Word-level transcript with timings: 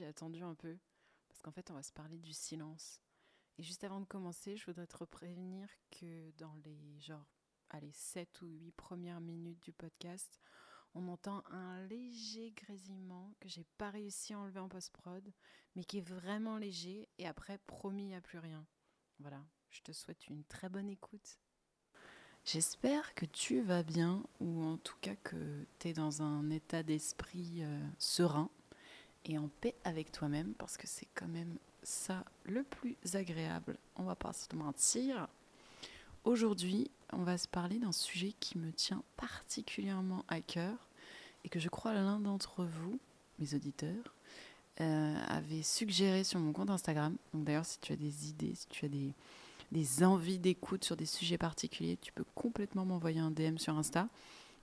j'ai 0.00 0.06
attendu 0.06 0.42
un 0.42 0.54
peu 0.54 0.78
parce 1.28 1.42
qu'en 1.42 1.52
fait, 1.52 1.70
on 1.70 1.74
va 1.74 1.82
se 1.82 1.92
parler 1.92 2.18
du 2.18 2.32
silence. 2.32 3.02
Et 3.58 3.62
juste 3.62 3.84
avant 3.84 4.00
de 4.00 4.06
commencer, 4.06 4.56
je 4.56 4.64
voudrais 4.64 4.86
te 4.86 5.04
prévenir 5.04 5.68
que 5.90 6.30
dans 6.38 6.54
les 6.64 6.98
genre 7.00 7.26
allez, 7.68 7.92
7 7.92 8.40
ou 8.40 8.46
8 8.46 8.72
premières 8.72 9.20
minutes 9.20 9.62
du 9.62 9.72
podcast, 9.72 10.40
on 10.94 11.06
entend 11.08 11.44
un 11.50 11.86
léger 11.86 12.52
grésillement 12.52 13.34
que 13.40 13.48
j'ai 13.48 13.66
pas 13.76 13.90
réussi 13.90 14.32
à 14.32 14.38
enlever 14.38 14.58
en 14.58 14.68
post-prod, 14.68 15.22
mais 15.76 15.84
qui 15.84 15.98
est 15.98 16.08
vraiment 16.08 16.56
léger 16.56 17.08
et 17.18 17.28
après 17.28 17.58
promis 17.58 18.04
il 18.04 18.08
n'y 18.08 18.14
a 18.14 18.22
plus 18.22 18.38
rien. 18.38 18.66
Voilà, 19.18 19.44
je 19.68 19.82
te 19.82 19.92
souhaite 19.92 20.28
une 20.28 20.44
très 20.44 20.70
bonne 20.70 20.88
écoute. 20.88 21.38
J'espère 22.46 23.14
que 23.14 23.26
tu 23.26 23.60
vas 23.60 23.82
bien, 23.82 24.24
ou 24.40 24.62
en 24.62 24.78
tout 24.78 24.96
cas 25.02 25.14
que 25.16 25.66
tu 25.78 25.88
es 25.88 25.92
dans 25.92 26.22
un 26.22 26.48
état 26.48 26.82
d'esprit 26.82 27.62
euh, 27.62 27.86
serein 27.98 28.50
et 29.24 29.38
en 29.38 29.48
paix 29.60 29.74
avec 29.84 30.12
toi-même, 30.12 30.54
parce 30.54 30.76
que 30.76 30.86
c'est 30.86 31.08
quand 31.14 31.28
même 31.28 31.58
ça 31.82 32.24
le 32.44 32.62
plus 32.62 32.96
agréable. 33.14 33.78
On 33.96 34.04
va 34.04 34.14
pas 34.14 34.32
se 34.32 34.54
mentir. 34.54 35.28
Aujourd'hui, 36.24 36.90
on 37.12 37.22
va 37.22 37.38
se 37.38 37.48
parler 37.48 37.78
d'un 37.78 37.92
sujet 37.92 38.34
qui 38.40 38.58
me 38.58 38.72
tient 38.72 39.02
particulièrement 39.16 40.24
à 40.28 40.40
cœur 40.40 40.74
et 41.44 41.48
que 41.48 41.58
je 41.58 41.68
crois 41.68 41.94
l'un 41.94 42.20
d'entre 42.20 42.64
vous, 42.64 42.98
mes 43.38 43.54
auditeurs, 43.54 44.14
euh, 44.80 45.16
avait 45.28 45.62
suggéré 45.62 46.24
sur 46.24 46.38
mon 46.38 46.52
compte 46.52 46.70
Instagram. 46.70 47.16
Donc 47.32 47.44
d'ailleurs, 47.44 47.64
si 47.64 47.78
tu 47.80 47.92
as 47.92 47.96
des 47.96 48.28
idées, 48.28 48.54
si 48.54 48.66
tu 48.68 48.84
as 48.84 48.88
des, 48.88 49.12
des 49.72 50.04
envies 50.04 50.38
d'écoute 50.38 50.84
sur 50.84 50.96
des 50.96 51.06
sujets 51.06 51.38
particuliers, 51.38 51.98
tu 52.00 52.12
peux 52.12 52.24
complètement 52.34 52.84
m'envoyer 52.84 53.20
un 53.20 53.30
DM 53.30 53.56
sur 53.56 53.76
Insta. 53.76 54.08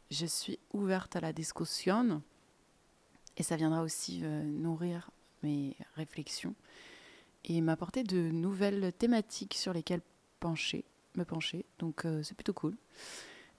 Je 0.10 0.26
suis 0.26 0.60
ouverte 0.74 1.16
à 1.16 1.22
la 1.22 1.34
discussion 1.34 2.22
et 3.38 3.44
ça 3.44 3.56
viendra 3.56 3.84
aussi 3.84 4.22
euh, 4.24 4.44
nourrir 4.44 5.12
mes 5.44 5.76
réflexions 5.96 6.56
et 7.46 7.62
m'apporter 7.62 8.04
de 8.04 8.18
nouvelles 8.18 8.92
thématiques 8.98 9.54
sur 9.54 9.72
lesquelles 9.72 10.02
pencher, 10.40 10.84
me 11.16 11.24
pencher. 11.24 11.66
Donc 11.80 12.06
euh, 12.06 12.24
c'est 12.24 12.34
plutôt 12.34 12.54
cool. 12.54 12.76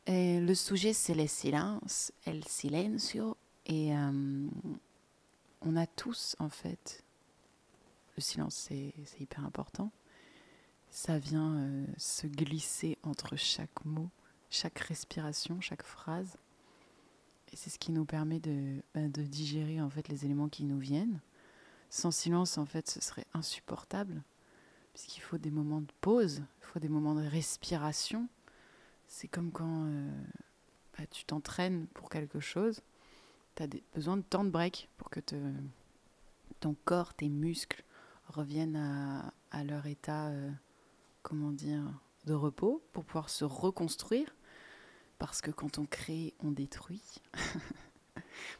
Le 0.08 0.54
sujet 0.54 0.92
c'est 0.92 1.14
le 1.14 1.26
silence, 1.26 2.12
el 2.26 2.44
silencio. 2.44 3.36
Et 3.66 3.94
euh, 3.94 4.48
on 5.60 5.76
a 5.76 5.86
tous 5.86 6.34
en 6.38 6.48
fait, 6.48 7.04
le 8.16 8.22
silence 8.22 8.68
c'est 8.68 8.94
hyper 9.20 9.44
important. 9.44 9.92
Ça 10.90 11.18
vient 11.18 11.84
se 11.98 12.26
glisser 12.26 12.96
entre 13.02 13.36
chaque 13.36 13.84
mot, 13.84 14.08
chaque 14.48 14.78
respiration, 14.78 15.60
chaque 15.60 15.82
phrase. 15.82 16.38
Et 17.52 17.56
c'est 17.56 17.70
ce 17.70 17.78
qui 17.78 17.92
nous 17.92 18.04
permet 18.04 18.41
de, 18.41 18.82
bah, 18.94 19.08
de 19.08 19.22
digérer 19.22 19.80
en 19.80 19.91
fait 19.91 20.08
les 20.08 20.24
éléments 20.24 20.48
qui 20.48 20.64
nous 20.64 20.78
viennent. 20.78 21.20
Sans 21.91 22.10
silence, 22.10 22.58
en 22.58 22.66
fait, 22.66 22.88
ce 22.88 23.00
serait 23.00 23.27
insupportable, 23.32 24.22
puisqu'il 24.92 25.20
faut 25.20 25.38
des 25.38 25.50
moments 25.50 25.80
de 25.80 25.92
pause, 26.00 26.42
il 26.60 26.66
faut 26.66 26.78
des 26.78 26.88
moments 26.88 27.14
de 27.14 27.26
respiration. 27.26 28.28
C'est 29.06 29.28
comme 29.28 29.50
quand 29.50 29.86
euh, 29.86 30.24
bah, 30.98 31.06
tu 31.10 31.24
t'entraînes 31.24 31.86
pour 31.88 32.10
quelque 32.10 32.41
chose, 32.41 32.82
tu 33.56 33.62
as 33.62 33.69
besoin 33.94 34.19
de 34.19 34.22
temps 34.22 34.44
de 34.44 34.50
break 34.50 34.91
pour 34.98 35.08
que 35.08 35.20
ton 36.60 36.76
corps, 36.84 37.14
tes 37.14 37.30
muscles 37.30 37.84
reviennent 38.26 38.76
à, 38.76 39.32
à 39.50 39.64
leur 39.64 39.86
état, 39.86 40.28
euh, 40.28 40.50
comment 41.22 41.52
dire, 41.52 41.82
de 42.26 42.34
repos, 42.34 42.82
pour 42.92 43.04
pouvoir 43.04 43.30
se 43.30 43.46
reconstruire. 43.46 44.34
Parce 45.19 45.41
que 45.41 45.50
quand 45.50 45.78
on 45.78 45.84
crée, 45.84 46.34
on 46.41 46.50
détruit. 46.50 47.02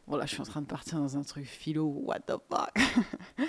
Bon, 0.07 0.17
là, 0.17 0.27
je 0.27 0.33
suis 0.33 0.41
en 0.41 0.45
train 0.45 0.63
de 0.63 0.67
partir 0.67 0.99
dans 0.99 1.17
un 1.17 1.23
truc 1.23 1.45
philo. 1.45 1.85
What 1.87 2.21
the 2.21 2.37
fuck 2.49 2.79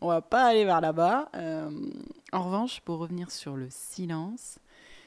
On 0.00 0.08
va 0.08 0.20
pas 0.20 0.46
aller 0.46 0.64
vers 0.64 0.80
là-bas. 0.80 1.30
Euh, 1.34 1.70
en 2.32 2.44
revanche, 2.44 2.80
pour 2.80 2.98
revenir 2.98 3.30
sur 3.30 3.56
le 3.56 3.68
silence, 3.70 4.58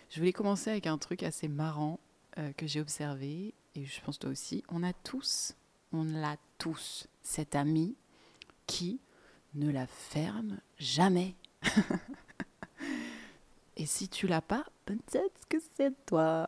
je 0.10 0.20
voulais 0.20 0.32
commencer 0.32 0.70
avec 0.70 0.88
un 0.88 0.98
truc 0.98 1.24
assez 1.24 1.50
marrant 1.50 2.00
euh, 2.38 2.54
que 2.54 2.66
j'ai 2.66 2.80
observé, 2.80 3.54
et 3.76 3.86
je 3.86 4.02
pense 4.02 4.20
toi 4.20 4.30
aussi. 4.30 4.64
On 4.70 4.84
a 4.84 4.94
tous, 4.94 5.54
on 5.92 6.04
l'a 6.06 6.38
tous, 6.58 7.08
cet 7.24 7.56
ami 7.56 7.96
qui 8.68 9.02
ne 9.54 9.70
la 9.70 9.86
ferme 9.86 10.60
jamais. 10.78 11.36
et 13.76 13.86
si 13.86 14.08
tu 14.08 14.28
l'as 14.28 14.42
pas, 14.42 14.66
peut-être 14.86 15.48
que 15.50 15.58
c'est 15.76 15.94
toi. 16.06 16.48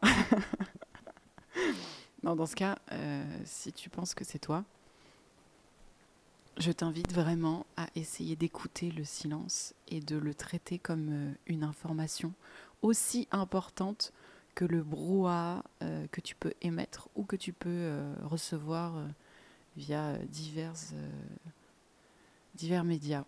dans 2.23 2.45
ce 2.45 2.56
cas, 2.56 2.78
euh, 2.91 3.23
si 3.45 3.72
tu 3.72 3.90
penses 3.90 4.13
que 4.13 4.23
c'est 4.23 4.40
toi, 4.40 4.63
je 6.57 6.72
t'invite 6.72 7.13
vraiment 7.13 7.66
à 7.78 7.88
essayer 7.95 8.35
d'écouter 8.35 8.91
le 8.91 9.03
silence 9.03 9.73
et 9.88 10.00
de 10.00 10.18
le 10.18 10.34
traiter 10.34 10.79
comme 10.79 11.09
euh, 11.12 11.34
une 11.45 11.63
information 11.63 12.34
aussi 12.81 13.28
importante 13.31 14.12
que 14.56 14.66
le 14.66 14.81
brouhaha 14.81 15.63
euh, 15.84 16.07
que 16.12 16.19
tu 16.19 16.35
peux 16.35 16.53
émettre 16.62 17.09
ou 17.16 17.23
que 17.23 17.35
tu 17.35 17.53
peux 17.53 17.91
recevoir 18.24 19.06
via 19.75 20.18
divers, 20.18 20.74
divers 22.56 22.84
médias. 22.84 23.24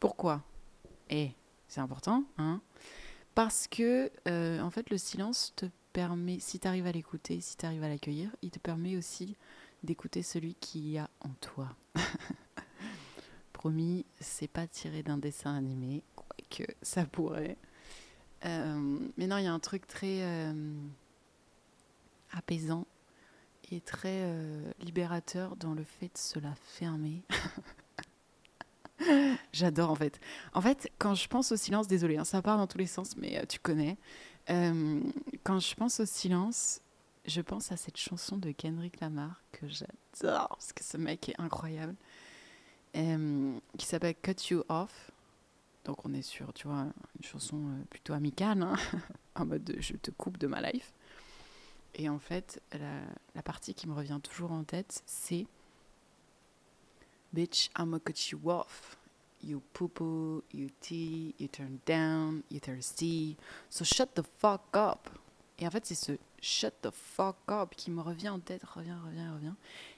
pourquoi? 0.00 0.42
Et 1.10 1.32
c'est 1.68 1.80
important, 1.80 2.24
hein? 2.38 2.62
Parce 3.34 3.68
que 3.68 4.10
en 4.60 4.70
fait 4.70 4.88
le 4.88 4.96
silence 4.96 5.52
te 5.56 5.66
permet, 5.92 6.38
si 6.40 6.58
tu 6.58 6.68
arrives 6.68 6.86
à 6.86 6.92
l'écouter, 6.92 7.40
si 7.40 7.56
tu 7.56 7.66
arrives 7.66 7.84
à 7.84 7.88
l'accueillir, 7.88 8.30
il 8.42 8.50
te 8.50 8.58
permet 8.58 8.96
aussi 8.96 9.36
d'écouter 9.82 10.22
celui 10.22 10.54
qui 10.54 10.92
y 10.92 10.98
a 10.98 11.08
en 11.20 11.30
toi. 11.40 11.68
Promis, 13.52 14.04
c'est 14.20 14.48
pas 14.48 14.66
tiré 14.66 15.02
d'un 15.02 15.18
dessin 15.18 15.54
animé, 15.54 16.02
quoique 16.14 16.72
ça 16.82 17.04
pourrait. 17.04 17.56
Euh, 18.44 18.98
mais 19.16 19.26
non, 19.26 19.38
il 19.38 19.44
y 19.44 19.46
a 19.46 19.52
un 19.52 19.60
truc 19.60 19.86
très 19.86 20.22
euh, 20.22 20.74
apaisant 22.32 22.86
et 23.70 23.80
très 23.80 24.22
euh, 24.22 24.72
libérateur 24.80 25.56
dans 25.56 25.74
le 25.74 25.84
fait 25.84 26.06
de 26.12 26.18
se 26.18 26.38
la 26.38 26.54
fermer. 26.54 27.22
J'adore 29.52 29.90
en 29.90 29.94
fait. 29.94 30.20
En 30.54 30.60
fait, 30.60 30.90
quand 30.98 31.14
je 31.14 31.28
pense 31.28 31.52
au 31.52 31.56
silence, 31.56 31.86
désolé, 31.88 32.16
hein, 32.16 32.24
ça 32.24 32.42
part 32.42 32.58
dans 32.58 32.66
tous 32.66 32.78
les 32.78 32.86
sens, 32.86 33.16
mais 33.16 33.44
tu 33.46 33.58
connais. 33.58 33.96
Euh, 34.50 35.00
quand 35.44 35.60
je 35.60 35.74
pense 35.74 36.00
au 36.00 36.06
silence, 36.06 36.80
je 37.26 37.40
pense 37.40 37.70
à 37.70 37.76
cette 37.76 37.96
chanson 37.96 38.36
de 38.36 38.50
Kendrick 38.50 39.00
Lamar 39.00 39.40
que 39.52 39.68
j'adore 39.68 40.48
parce 40.48 40.72
que 40.72 40.82
ce 40.82 40.96
mec 40.96 41.28
est 41.28 41.40
incroyable, 41.40 41.94
euh, 42.96 43.58
qui 43.78 43.86
s'appelle 43.86 44.14
Cut 44.20 44.36
You 44.50 44.64
Off. 44.68 45.10
Donc 45.84 46.04
on 46.04 46.14
est 46.14 46.22
sur, 46.22 46.52
tu 46.52 46.68
vois, 46.68 46.86
une 47.18 47.24
chanson 47.24 47.56
euh, 47.56 47.84
plutôt 47.90 48.12
amicale, 48.12 48.62
hein, 48.62 48.76
en 49.34 49.46
mode 49.46 49.64
de, 49.64 49.80
je 49.80 49.94
te 49.94 50.10
coupe 50.10 50.38
de 50.38 50.46
ma 50.46 50.60
life. 50.60 50.92
Et 51.94 52.08
en 52.08 52.18
fait, 52.18 52.62
la, 52.72 53.00
la 53.34 53.42
partie 53.42 53.74
qui 53.74 53.86
me 53.86 53.94
revient 53.94 54.20
toujours 54.22 54.52
en 54.52 54.64
tête, 54.64 55.02
c'est 55.06 55.46
Bitch, 57.32 57.70
I'ma 57.78 57.98
cut 57.98 58.30
you 58.30 58.40
off 58.50 58.98
you 59.42 59.62
poo 59.72 59.88
poo, 59.88 60.42
you 60.52 60.68
tea, 60.80 61.34
you 61.38 61.48
turn 61.48 61.80
down, 61.86 62.42
you 62.50 62.60
thirsty. 62.60 63.36
So 63.70 63.84
shut 63.84 64.14
the 64.14 64.22
fuck 64.38 64.74
up. 64.74 65.08
Et 65.58 65.66
en 65.66 65.70
fait, 65.70 65.86
c'est 65.86 65.94
ce 65.94 66.12
shut 66.40 66.74
the 66.82 66.90
fuck 66.90 67.36
up 67.48 67.74
qui 67.76 67.90
me 67.90 68.00
revient 68.00 68.30
en 68.30 68.40
tête, 68.40 68.64
revient, 68.64 68.96
revient, 69.06 69.28
revient. 69.32 69.54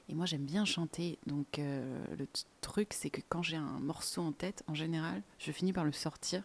Et 0.08 0.14
moi, 0.14 0.26
j'aime 0.26 0.44
bien 0.44 0.64
chanter. 0.64 1.18
Donc, 1.26 1.58
euh, 1.58 2.04
le 2.18 2.28
truc, 2.60 2.92
c'est 2.92 3.10
que 3.10 3.22
quand 3.28 3.42
j'ai 3.42 3.56
un 3.56 3.80
morceau 3.80 4.22
en 4.22 4.32
tête, 4.32 4.62
en 4.66 4.74
général, 4.74 5.22
je 5.38 5.50
finis 5.52 5.72
par 5.72 5.84
le 5.84 5.92
sortir. 5.92 6.42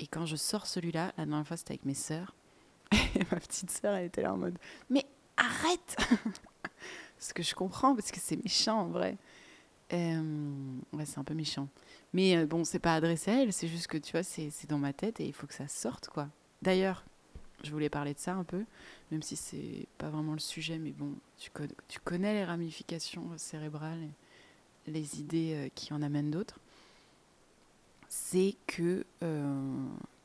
Et 0.00 0.06
quand 0.08 0.26
je 0.26 0.36
sors 0.36 0.66
celui-là, 0.66 1.12
la 1.16 1.26
dernière 1.26 1.46
fois, 1.46 1.56
c'était 1.56 1.72
avec 1.72 1.84
mes 1.84 1.94
sœurs. 1.94 2.34
Et 2.92 3.20
ma 3.30 3.38
petite 3.38 3.70
sœur, 3.70 3.94
elle 3.94 4.06
était 4.06 4.22
là 4.22 4.34
en 4.34 4.36
mode 4.36 4.58
Mais 4.90 5.06
arrête 5.36 5.96
Ce 7.18 7.32
que 7.32 7.42
je 7.42 7.54
comprends, 7.54 7.94
parce 7.94 8.10
que 8.10 8.18
c'est 8.20 8.36
méchant 8.36 8.80
en 8.80 8.88
vrai. 8.88 9.16
Euh, 9.92 10.78
ouais, 10.92 11.04
c'est 11.04 11.18
un 11.18 11.24
peu 11.24 11.34
méchant. 11.34 11.68
Mais 12.12 12.36
euh, 12.36 12.46
bon, 12.46 12.64
c'est 12.64 12.78
pas 12.78 12.94
adressé 12.94 13.30
à 13.30 13.42
elle, 13.42 13.52
c'est 13.52 13.68
juste 13.68 13.86
que 13.86 13.98
tu 13.98 14.12
vois, 14.12 14.22
c'est 14.22 14.50
dans 14.68 14.78
ma 14.78 14.92
tête 14.92 15.20
et 15.20 15.26
il 15.26 15.32
faut 15.32 15.46
que 15.46 15.54
ça 15.54 15.68
sorte, 15.68 16.08
quoi. 16.08 16.28
D'ailleurs, 16.62 17.04
je 17.62 17.70
voulais 17.70 17.90
parler 17.90 18.14
de 18.14 18.18
ça 18.18 18.34
un 18.34 18.44
peu, 18.44 18.64
même 19.10 19.22
si 19.22 19.36
c'est 19.36 19.86
pas 19.98 20.08
vraiment 20.08 20.32
le 20.32 20.38
sujet, 20.38 20.78
mais 20.78 20.92
bon, 20.92 21.12
tu, 21.38 21.50
tu 21.88 22.00
connais 22.00 22.34
les 22.34 22.44
ramifications 22.44 23.30
cérébrales, 23.36 24.08
les 24.86 25.20
idées 25.20 25.54
euh, 25.54 25.68
qui 25.74 25.92
en 25.92 26.02
amènent 26.02 26.30
d'autres. 26.30 26.60
C'est 28.08 28.54
que 28.66 29.04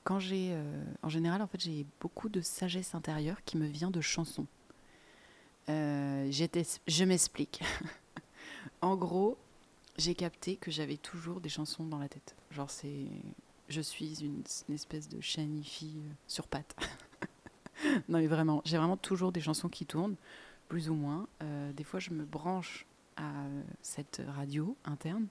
quand 0.03 0.19
j'ai. 0.19 0.55
en 1.01 1.09
général, 1.09 1.41
en 1.41 1.47
fait, 1.47 1.59
j'ai 1.59 1.87
beaucoup 1.99 2.29
de 2.29 2.39
sagesse 2.39 2.93
intérieure 2.93 3.43
qui 3.45 3.57
me 3.57 3.65
vient 3.65 3.89
de 3.89 3.99
chansons. 3.99 4.45
je 5.67 7.03
m'explique. 7.03 7.63
en 8.81 8.95
gros, 8.95 9.39
j'ai 9.99 10.15
capté 10.15 10.55
que 10.55 10.71
j'avais 10.71 10.97
toujours 10.97 11.41
des 11.41 11.49
chansons 11.49 11.85
dans 11.85 11.99
la 11.99 12.09
tête. 12.09 12.35
Genre, 12.51 12.69
c'est. 12.69 13.07
Je 13.67 13.81
suis 13.81 14.23
une, 14.23 14.41
espèce 14.73 15.09
de 15.09 15.21
chanifie 15.21 15.97
euh, 15.97 16.13
sur 16.27 16.47
pattes. 16.47 16.75
non, 18.09 18.17
mais 18.17 18.25
vraiment, 18.25 18.63
j'ai 18.65 18.77
vraiment 18.77 18.97
toujours 18.97 19.31
des 19.31 19.41
chansons 19.41 19.69
qui 19.69 19.85
tournent, 19.85 20.15
plus 20.69 20.89
ou 20.89 20.95
moins. 20.95 21.27
Euh, 21.43 21.71
des 21.73 21.83
fois, 21.83 21.99
je 21.99 22.09
me 22.09 22.25
branche 22.25 22.87
à 23.15 23.31
cette 23.83 24.23
radio 24.27 24.75
interne 24.85 25.27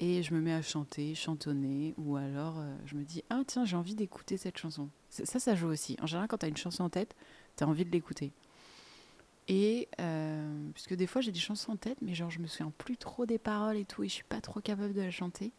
et 0.00 0.22
je 0.22 0.34
me 0.34 0.40
mets 0.40 0.54
à 0.54 0.62
chanter, 0.62 1.14
chantonner, 1.14 1.94
ou 1.98 2.16
alors 2.16 2.58
euh, 2.58 2.74
je 2.86 2.96
me 2.96 3.04
dis 3.04 3.22
ah 3.28 3.42
tiens 3.46 3.66
j'ai 3.66 3.76
envie 3.76 3.94
d'écouter 3.94 4.38
cette 4.38 4.56
chanson. 4.56 4.88
Ça 5.10 5.38
ça 5.38 5.54
joue 5.54 5.68
aussi. 5.68 5.96
En 6.00 6.06
général 6.06 6.26
quand 6.28 6.38
tu 6.38 6.46
as 6.46 6.48
une 6.48 6.56
chanson 6.56 6.84
en 6.84 6.88
tête, 6.88 7.14
tu 7.56 7.64
as 7.64 7.68
envie 7.68 7.84
de 7.84 7.90
l'écouter. 7.90 8.32
Et 9.52 9.88
euh, 10.00 10.70
des 10.92 11.08
fois 11.08 11.20
j'ai 11.20 11.32
des 11.32 11.40
chansons 11.40 11.72
en 11.72 11.76
tête, 11.76 11.98
mais 12.02 12.14
genre 12.14 12.30
je 12.30 12.38
me 12.38 12.46
souviens 12.46 12.72
plus 12.78 12.96
trop 12.96 13.26
des 13.26 13.36
paroles 13.36 13.78
et 13.78 13.84
tout, 13.84 14.04
et 14.04 14.08
je 14.08 14.14
suis 14.14 14.22
pas 14.22 14.40
trop 14.40 14.60
capable 14.60 14.94
de 14.94 15.00
la 15.00 15.10
chanter. 15.10 15.50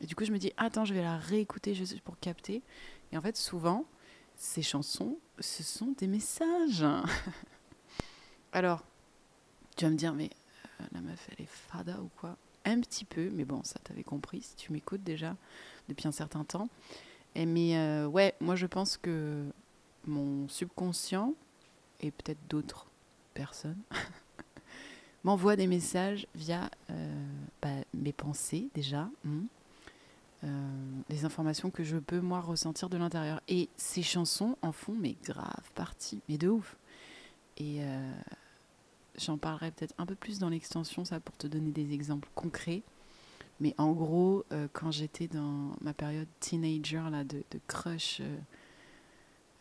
Et 0.00 0.06
du 0.06 0.16
coup 0.16 0.24
je 0.24 0.32
me 0.32 0.38
dis 0.38 0.52
attends 0.56 0.84
je 0.84 0.92
vais 0.92 1.02
la 1.02 1.16
réécouter 1.16 1.72
juste 1.72 2.00
pour 2.00 2.18
capter. 2.18 2.60
Et 3.12 3.16
en 3.16 3.20
fait 3.20 3.36
souvent 3.36 3.84
ces 4.34 4.62
chansons 4.62 5.16
ce 5.38 5.62
sont 5.62 5.94
des 5.96 6.08
messages. 6.08 6.84
alors 8.52 8.82
tu 9.76 9.84
vas 9.84 9.92
me 9.92 9.96
dire 9.96 10.12
mais 10.12 10.30
euh, 10.80 10.84
la 10.90 11.00
meuf 11.00 11.28
elle 11.30 11.44
est 11.44 11.48
fada 11.48 12.00
ou 12.00 12.10
quoi? 12.18 12.36
Un 12.64 12.80
petit 12.80 13.04
peu, 13.04 13.30
mais 13.30 13.44
bon, 13.44 13.62
ça 13.62 13.78
t'avais 13.84 14.02
compris 14.02 14.42
si 14.42 14.56
tu 14.56 14.72
m'écoutes 14.72 15.04
déjà 15.04 15.36
depuis 15.88 16.08
un 16.08 16.12
certain 16.12 16.42
temps. 16.42 16.68
Et 17.36 17.46
mais 17.46 17.76
euh, 17.76 18.08
ouais, 18.08 18.34
moi 18.40 18.56
je 18.56 18.66
pense 18.66 18.96
que 18.96 19.44
mon 20.04 20.48
subconscient 20.48 21.34
et 22.00 22.10
peut-être 22.10 22.40
d'autres 22.48 22.89
personnes 23.40 23.80
m'envoient 25.24 25.56
des 25.56 25.66
messages 25.66 26.26
via 26.34 26.70
euh, 26.90 27.26
bah, 27.62 27.68
mes 27.94 28.12
pensées 28.12 28.68
déjà, 28.74 29.08
hmm. 29.24 29.42
euh, 30.44 30.48
les 31.08 31.24
informations 31.24 31.70
que 31.70 31.84
je 31.84 31.96
peux 31.96 32.20
moi 32.20 32.40
ressentir 32.40 32.88
de 32.90 32.98
l'intérieur. 32.98 33.40
Et 33.48 33.68
ces 33.76 34.02
chansons 34.02 34.56
en 34.62 34.72
font 34.72 34.94
mais 34.94 35.16
grave 35.24 35.70
partie, 35.74 36.20
mais 36.28 36.38
de 36.38 36.48
ouf. 36.48 36.76
Et 37.56 37.82
J'en 39.20 39.36
parlerai 39.36 39.70
peut-être 39.70 39.94
un 39.98 40.06
peu 40.06 40.14
plus 40.14 40.38
dans 40.38 40.48
l'extension, 40.48 41.04
ça 41.04 41.20
pour 41.20 41.36
te 41.36 41.46
donner 41.46 41.72
des 41.72 41.92
exemples 41.92 42.28
concrets. 42.34 42.82
Mais 43.60 43.74
en 43.76 43.92
gros, 43.92 44.44
euh, 44.52 44.68
quand 44.72 44.90
j'étais 44.90 45.28
dans 45.28 45.72
ma 45.82 45.92
période 45.92 46.28
teenager 46.40 47.02
là, 47.10 47.24
de, 47.24 47.42
crush, 47.66 48.22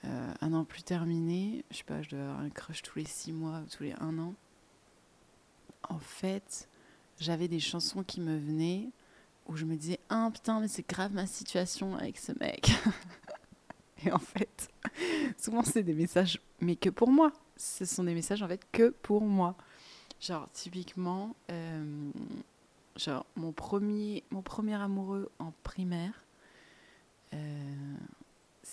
euh, 0.05 0.33
un 0.41 0.53
an 0.53 0.63
plus 0.63 0.83
terminé, 0.83 1.63
je 1.71 1.77
sais 1.77 1.83
pas, 1.83 2.01
je 2.01 2.09
devais 2.09 2.23
avoir 2.23 2.39
un 2.39 2.49
crush 2.49 2.81
tous 2.81 2.99
les 2.99 3.05
six 3.05 3.31
mois, 3.31 3.61
tous 3.75 3.83
les 3.83 3.93
un 3.99 4.17
an. 4.17 4.33
En 5.89 5.99
fait, 5.99 6.69
j'avais 7.19 7.47
des 7.47 7.59
chansons 7.59 8.03
qui 8.03 8.21
me 8.21 8.37
venaient 8.37 8.89
où 9.47 9.55
je 9.55 9.65
me 9.65 9.75
disais 9.75 9.99
Ah 10.09 10.29
putain, 10.33 10.59
mais 10.59 10.67
c'est 10.67 10.87
grave 10.87 11.13
ma 11.13 11.27
situation 11.27 11.95
avec 11.95 12.17
ce 12.17 12.31
mec. 12.39 12.71
Et 14.05 14.11
en 14.11 14.19
fait, 14.19 14.69
souvent 15.37 15.63
c'est 15.63 15.83
des 15.83 15.93
messages, 15.93 16.39
mais 16.61 16.75
que 16.75 16.89
pour 16.89 17.09
moi 17.09 17.33
ce 17.59 17.85
sont 17.85 18.05
des 18.05 18.13
messages 18.13 18.41
en 18.41 18.47
fait 18.47 18.65
que 18.71 18.89
pour 18.89 19.21
moi. 19.21 19.55
Genre, 20.19 20.49
typiquement, 20.51 21.35
euh, 21.49 22.11
genre, 22.97 23.25
mon 23.35 23.53
premier, 23.53 24.23
mon 24.31 24.41
premier 24.41 24.75
amoureux 24.75 25.31
en 25.39 25.53
primaire, 25.63 26.25
euh, 27.33 27.95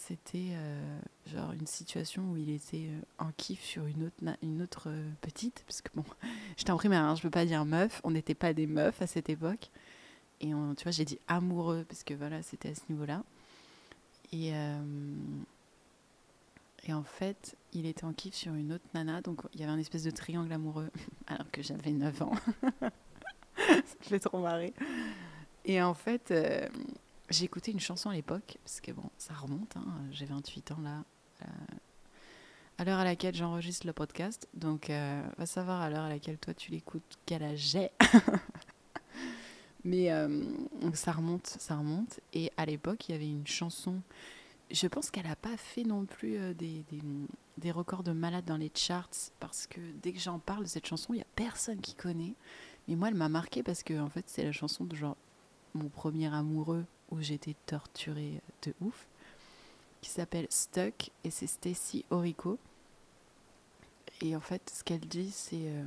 c'était 0.07 0.51
euh, 0.53 0.99
genre 1.27 1.53
une 1.53 1.67
situation 1.67 2.23
où 2.31 2.37
il 2.37 2.51
était 2.51 2.89
en 3.19 3.31
kiff 3.37 3.63
sur 3.63 3.87
une 3.87 4.05
autre, 4.05 4.37
une 4.43 4.63
autre 4.63 4.93
petite, 5.21 5.65
parce 5.67 5.83
que 5.83 5.91
bon, 5.95 6.05
j'étais 6.57 6.71
en 6.71 6.77
primaire, 6.77 7.03
hein, 7.03 7.15
je 7.15 7.23
peux 7.23 7.31
pas 7.31 7.45
dire 7.45 7.65
meuf, 7.65 8.01
on 8.05 8.11
n'était 8.11 8.35
pas 8.35 8.53
des 8.53 8.67
meufs 8.67 9.01
à 9.03 9.07
cette 9.07 9.29
époque. 9.29 9.71
Et 10.41 10.49
tu 10.49 10.83
vois, 10.83 10.93
j'ai 10.93 11.07
dit 11.07 11.19
amoureux, 11.29 11.87
parce 11.89 12.05
que 12.05 12.13
voilà, 12.13 12.43
c'était 12.43 12.71
à 12.71 12.75
ce 12.75 12.83
niveau-là. 12.91 13.25
Et 14.33 14.53
et 16.87 16.93
en 16.93 17.03
fait, 17.03 17.57
il 17.73 17.85
était 17.87 18.05
en 18.05 18.13
kiff 18.13 18.35
sur 18.35 18.55
une 18.55 18.73
autre 18.73 18.85
nana, 18.95 19.21
donc 19.21 19.41
il 19.55 19.61
y 19.61 19.65
avait 19.65 19.73
un 19.73 19.79
espèce 19.79 20.05
de 20.05 20.11
triangle 20.11 20.53
amoureux, 20.53 20.91
alors 21.27 21.51
que 21.51 21.63
j'avais 21.63 21.91
9 21.91 22.23
ans. 22.23 22.33
ça 22.81 23.71
me 23.71 24.05
fait 24.05 24.21
trop 24.21 24.39
marrer. 24.39 24.73
Et 25.65 25.83
en 25.83 25.95
fait, 25.95 26.31
euh, 26.31 26.69
j'ai 27.31 27.45
écouté 27.45 27.73
une 27.73 27.81
chanson 27.81 28.11
à 28.11 28.15
l'époque, 28.15 28.59
parce 28.63 28.81
que 28.81 28.93
bon, 28.93 29.11
ça 29.19 29.35
remonte, 29.35 29.77
hein, 29.77 29.85
j'ai 30.13 30.27
28 30.27 30.73
ans 30.73 30.81
là, 30.83 31.05
euh, 31.43 31.47
à 32.79 32.85
l'heure 32.85 32.99
à 32.99 33.05
laquelle 33.05 33.35
j'enregistre 33.35 33.87
le 33.87 33.93
podcast. 33.93 34.49
Donc, 34.55 34.91
euh, 34.91 35.23
va 35.39 35.47
savoir 35.47 35.81
à 35.81 35.91
l'heure 35.91 36.05
à 36.05 36.09
laquelle 36.09 36.39
toi 36.39 36.55
tu 36.55 36.71
l'écoutes, 36.71 37.19
quel 37.27 37.43
âge 37.43 37.59
j'ai. 37.59 37.91
Mais 39.85 40.11
ça 40.95 41.13
remonte, 41.13 41.47
ça 41.47 41.77
remonte. 41.77 42.19
Et 42.33 42.51
à 42.57 42.67
l'époque, 42.67 43.09
il 43.09 43.13
y 43.13 43.15
avait 43.15 43.29
une 43.29 43.47
chanson 43.47 44.03
je 44.71 44.87
pense 44.87 45.11
qu'elle 45.11 45.27
n'a 45.27 45.37
pas 45.37 45.57
fait 45.57 45.85
non 45.85 46.05
plus 46.05 46.37
euh, 46.37 46.55
des, 46.55 46.85
des, 47.59 47.71
records 47.71 48.03
de 48.03 48.13
malade 48.13 48.45
dans 48.45 48.57
les 48.57 48.71
charts 48.75 49.11
parce 49.39 49.67
que 49.67 49.81
dès 50.03 50.13
que 50.13 50.19
j'en 50.19 50.39
parle 50.39 50.65
de 50.65 50.69
cette 50.69 50.87
chanson, 50.87 51.15
il 51.15 51.17
n'y 51.17 51.23
a 51.23 51.27
personne 51.37 51.81
qui 51.81 51.95
connaît. 51.95 52.35
Mais 52.89 52.97
moi, 52.97 53.09
elle 53.09 53.15
m'a 53.15 53.29
marqué 53.29 53.63
parce 53.63 53.83
que 53.83 53.95
fait, 54.09 54.25
c'est 54.27 54.45
la 54.45 54.53
chanson 54.53 54.85
de 54.85 54.97
genre 54.97 55.17
mon 55.75 55.89
premier 55.89 56.33
amoureux 56.33 56.85
où 57.11 57.21
j'étais 57.21 57.55
torturée 57.67 58.41
de 58.63 58.75
ouf, 58.81 59.07
qui 60.01 60.11
s'appelle 60.11 60.47
Stuck 60.51 61.11
et 61.25 61.31
c'est 61.31 61.47
Stacy 61.47 62.05
Orico. 62.11 62.59
Et 64.23 64.35
en 64.37 64.41
fait, 64.41 64.71
ce 64.75 64.85
qu'elle 64.85 65.01
dit, 65.01 65.31
c'est. 65.31 65.67
Euh, 65.67 65.85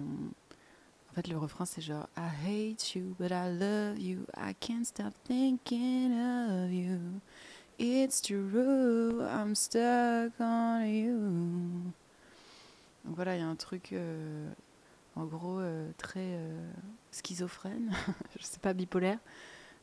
en 1.12 1.14
fait, 1.16 1.28
le 1.28 1.38
refrain, 1.38 1.66
c'est 1.66 1.82
genre 1.82 2.08
I 2.16 2.74
hate 2.74 2.96
you, 2.96 3.16
but 3.20 3.32
I 3.32 3.50
love 3.50 4.00
you. 4.00 4.26
I 4.38 4.54
can't 4.60 4.86
stop 4.86 5.14
thinking 5.26 6.14
of 6.14 6.72
you. 6.72 7.00
It's 7.80 8.22
true, 8.22 9.22
I'm 9.24 9.56
stuck 9.56 10.34
on 10.40 10.82
you. 10.86 11.94
Donc 13.06 13.16
voilà, 13.16 13.38
il 13.38 13.40
y 13.40 13.44
a 13.44 13.48
un 13.48 13.56
truc, 13.56 13.94
euh, 13.94 14.52
en 15.16 15.24
gros, 15.26 15.60
euh, 15.60 15.90
très 15.98 16.38
schizophrène, 17.12 17.92
je 18.38 18.44
sais 18.44 18.60
pas, 18.60 18.74
bipolaire, 18.74 19.18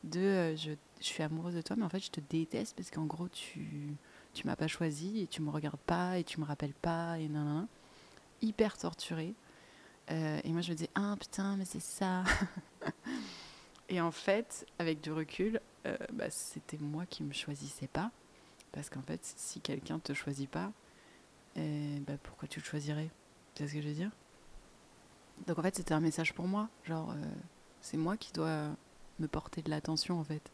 de 0.07 0.55
je, 0.55 0.71
je, 0.99 1.05
suis 1.05 1.23
amoureuse 1.23 1.55
de 1.55 1.61
toi, 1.61 1.75
mais 1.75 1.85
en 1.85 1.89
fait, 1.89 1.99
je 1.99 2.11
te 2.11 2.19
déteste 2.19 2.75
parce 2.75 2.89
qu'en 2.91 3.05
gros, 3.05 3.29
tu 3.29 3.95
tu 4.33 4.45
m'as 4.45 4.55
pas 4.55 4.67
choisi 4.67 5.21
et 5.21 5.27
tu 5.27 5.41
me 5.41 5.49
regardes 5.49 5.79
pas 5.79 6.19
et 6.19 6.23
tu 6.23 6.39
me 6.39 6.45
rappelles 6.45 6.73
pas 6.73 7.17
et 7.19 7.27
nan, 7.27 7.67
hyper 8.41 8.77
torturée. 8.77 9.33
et 10.09 10.51
moi, 10.51 10.61
je 10.61 10.71
me 10.71 10.75
disais, 10.75 10.89
ah 10.95 11.15
putain, 11.19 11.57
mais 11.57 11.65
c'est 11.65 11.81
ça. 11.81 12.23
et 13.89 13.99
en 13.99 14.11
fait, 14.11 14.65
avec 14.79 15.01
du 15.01 15.11
recul, 15.11 15.59
euh, 15.87 15.97
bah, 16.13 16.29
c'était 16.29 16.77
moi 16.77 17.05
qui 17.05 17.23
me 17.23 17.33
choisissais 17.33 17.87
pas. 17.87 18.11
Parce 18.71 18.89
qu'en 18.89 19.01
fait, 19.01 19.19
si 19.23 19.61
quelqu'un 19.61 19.99
te 19.99 20.13
choisit 20.13 20.49
pas, 20.49 20.71
eh, 21.55 21.99
bah, 22.05 22.13
pourquoi 22.21 22.47
tu 22.47 22.59
le 22.59 22.65
choisirais? 22.65 23.09
Tu 23.55 23.63
sais 23.63 23.69
ce 23.69 23.73
que 23.75 23.81
je 23.81 23.87
veux 23.87 23.93
dire? 23.93 24.11
Donc 25.45 25.57
en 25.57 25.61
fait, 25.61 25.75
c'était 25.75 25.93
un 25.93 25.99
message 25.99 26.33
pour 26.33 26.47
moi. 26.47 26.69
Genre, 26.83 27.11
euh, 27.11 27.23
c'est 27.81 27.97
moi 27.97 28.17
qui 28.17 28.33
dois 28.33 28.75
me 29.19 29.27
porter 29.27 29.61
de 29.61 29.69
l'attention 29.69 30.19
en 30.19 30.23
fait. 30.23 30.51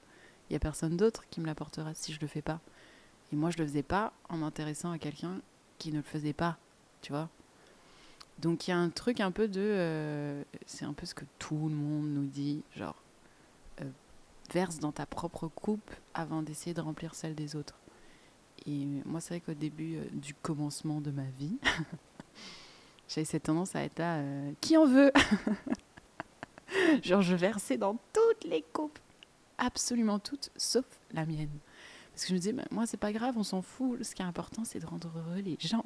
Il 0.50 0.54
y 0.54 0.56
a 0.56 0.60
personne 0.60 0.98
d'autre 0.98 1.24
qui 1.30 1.42
me 1.42 1.46
l'apportera 1.46 1.94
si 1.94 2.14
je 2.14 2.20
le 2.20 2.28
fais 2.28 2.42
pas. 2.42 2.60
Et 3.32 3.36
moi, 3.36 3.50
je 3.50 3.58
le 3.58 3.66
faisais 3.66 3.84
pas 3.84 4.14
en 4.30 4.38
m'intéressant 4.38 4.92
à 4.92 5.00
quelqu'un 5.00 5.42
qui 5.80 5.92
ne 5.92 5.98
le 5.98 6.04
faisait 6.04 6.34
pas, 6.34 6.58
tu 7.02 7.12
vois. 7.12 7.30
Donc 8.40 8.68
il 8.68 8.72
y 8.72 8.74
a 8.74 8.78
un 8.78 8.90
truc 8.90 9.20
un 9.20 9.32
peu 9.32 9.48
de... 9.48 9.62
Euh, 9.62 10.44
c'est 10.66 10.86
un 10.86 10.94
peu 10.94 11.06
ce 11.06 11.16
que 11.16 11.26
tout 11.40 11.70
le 11.70 11.76
monde 11.76 12.08
nous 12.08 12.26
dit, 12.26 12.64
genre, 12.76 12.96
verse 14.52 14.80
dans 14.80 14.92
ta 14.92 15.06
propre 15.06 15.48
coupe 15.48 15.92
avant 16.14 16.44
d'essayer 16.44 16.74
de 16.74 16.82
remplir 16.82 17.16
celle 17.16 17.36
des 17.36 17.56
autres. 17.56 17.76
Et 18.66 18.86
moi, 19.06 19.20
c'est 19.20 19.36
vrai 19.36 19.40
qu'au 19.42 19.54
début 19.54 19.98
euh, 19.98 20.06
du 20.14 20.34
commencement 20.34 21.02
de 21.02 21.12
ma 21.12 21.26
vie, 21.38 21.58
j'avais 23.08 23.26
cette 23.26 23.44
tendance 23.44 23.76
à 23.76 23.84
être 23.84 24.00
là, 24.00 24.18
euh, 24.18 24.52
qui 24.62 24.78
en 24.78 24.86
veut? 24.86 25.12
Genre, 27.04 27.22
je 27.22 27.36
versais 27.36 27.78
dans 27.78 27.98
les 28.44 28.62
coupes, 28.62 29.00
absolument 29.58 30.20
toutes, 30.20 30.52
sauf 30.56 30.86
la 31.12 31.26
mienne. 31.26 31.60
Parce 32.12 32.24
que 32.24 32.30
je 32.30 32.34
me 32.34 32.40
disais, 32.40 32.54
bah, 32.54 32.66
moi, 32.70 32.86
c'est 32.86 32.98
pas 32.98 33.12
grave, 33.12 33.36
on 33.38 33.44
s'en 33.44 33.62
fout. 33.62 34.04
Ce 34.04 34.14
qui 34.14 34.22
est 34.22 34.26
important, 34.26 34.64
c'est 34.66 34.80
de 34.80 34.86
rendre 34.86 35.12
heureux 35.16 35.40
les 35.40 35.58
gens. 35.60 35.84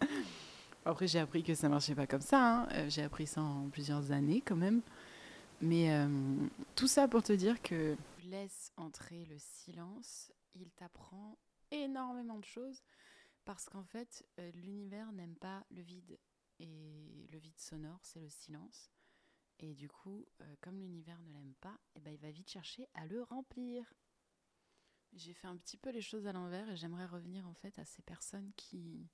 Après, 0.84 1.06
j'ai 1.06 1.18
appris 1.18 1.42
que 1.42 1.54
ça 1.54 1.68
marchait 1.68 1.94
pas 1.94 2.06
comme 2.06 2.22
ça. 2.22 2.62
Hein. 2.62 2.68
Euh, 2.72 2.88
j'ai 2.88 3.02
appris 3.02 3.26
ça 3.26 3.42
en 3.42 3.68
plusieurs 3.68 4.12
années, 4.12 4.42
quand 4.44 4.56
même. 4.56 4.80
Mais 5.60 5.92
euh, 5.92 6.08
tout 6.76 6.86
ça 6.86 7.08
pour 7.08 7.22
te 7.22 7.32
dire 7.32 7.60
que 7.60 7.96
laisse 8.24 8.72
entrer 8.76 9.26
le 9.26 9.36
silence, 9.38 10.32
il 10.54 10.70
t'apprend 10.70 11.36
énormément 11.70 12.38
de 12.38 12.44
choses 12.44 12.82
parce 13.44 13.68
qu'en 13.68 13.84
fait, 13.84 14.24
euh, 14.38 14.50
l'univers 14.54 15.10
n'aime 15.12 15.34
pas 15.34 15.64
le 15.70 15.82
vide. 15.82 16.18
Et 16.60 17.28
le 17.30 17.38
vide 17.38 17.58
sonore, 17.58 18.00
c'est 18.02 18.20
le 18.20 18.28
silence. 18.28 18.90
Et 19.60 19.74
du 19.74 19.88
coup, 19.88 20.26
euh, 20.40 20.56
comme 20.60 20.78
l'univers 20.78 21.20
ne 21.20 21.32
l'aime 21.32 21.54
pas, 21.60 21.78
eh 21.94 22.00
ben, 22.00 22.12
il 22.12 22.20
va 22.20 22.30
vite 22.30 22.50
chercher 22.50 22.88
à 22.94 23.06
le 23.06 23.22
remplir. 23.22 23.92
J'ai 25.14 25.32
fait 25.32 25.46
un 25.46 25.56
petit 25.56 25.76
peu 25.76 25.90
les 25.90 26.00
choses 26.00 26.26
à 26.26 26.32
l'envers 26.32 26.70
et 26.70 26.76
j'aimerais 26.76 27.06
revenir 27.06 27.46
en 27.46 27.54
fait 27.54 27.78
à 27.78 27.84
ces 27.84 28.02
personnes 28.02 28.52
qui, 28.56 29.08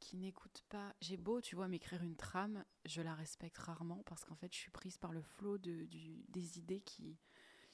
qui 0.00 0.16
n'écoute 0.16 0.64
pas. 0.68 0.94
J'ai 1.00 1.16
beau, 1.16 1.40
tu 1.40 1.54
vois, 1.54 1.68
m'écrire 1.68 2.02
une 2.02 2.16
trame, 2.16 2.64
je 2.84 3.02
la 3.02 3.14
respecte 3.14 3.58
rarement 3.58 4.02
parce 4.06 4.24
qu'en 4.24 4.34
fait, 4.34 4.52
je 4.52 4.58
suis 4.58 4.70
prise 4.70 4.98
par 4.98 5.12
le 5.12 5.22
flot 5.22 5.58
de, 5.58 5.86
des 6.28 6.58
idées 6.58 6.80
qui, 6.80 7.18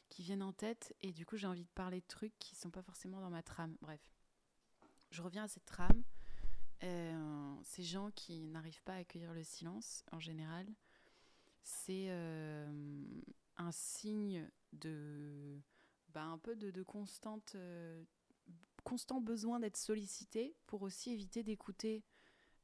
qui 0.08 0.22
viennent 0.22 0.42
en 0.42 0.52
tête 0.52 0.94
et 1.00 1.12
du 1.12 1.24
coup, 1.24 1.36
j'ai 1.36 1.46
envie 1.46 1.64
de 1.64 1.70
parler 1.70 2.00
de 2.00 2.06
trucs 2.06 2.38
qui 2.38 2.56
sont 2.56 2.70
pas 2.70 2.82
forcément 2.82 3.20
dans 3.20 3.30
ma 3.30 3.42
trame. 3.42 3.76
Bref, 3.80 4.12
je 5.10 5.22
reviens 5.22 5.44
à 5.44 5.48
cette 5.48 5.64
trame. 5.64 6.02
Euh, 6.82 7.54
ces 7.62 7.82
gens 7.82 8.10
qui 8.10 8.48
n'arrivent 8.48 8.82
pas 8.82 8.94
à 8.94 8.98
accueillir 8.98 9.32
le 9.32 9.42
silence 9.42 10.04
en 10.12 10.20
général, 10.20 10.66
c'est 11.66 12.08
un 12.08 13.73
signe 13.73 14.49
de 14.73 15.61
bah, 16.11 16.25
un 16.25 16.38
peu 16.38 16.54
de, 16.54 16.82
constante 16.82 17.56
constant 18.85 19.20
besoin 19.20 19.58
d'être 19.58 19.76
sollicité 19.76 20.54
pour 20.66 20.82
aussi 20.82 21.11
éviter 21.11 21.42
d'écouter 21.42 22.04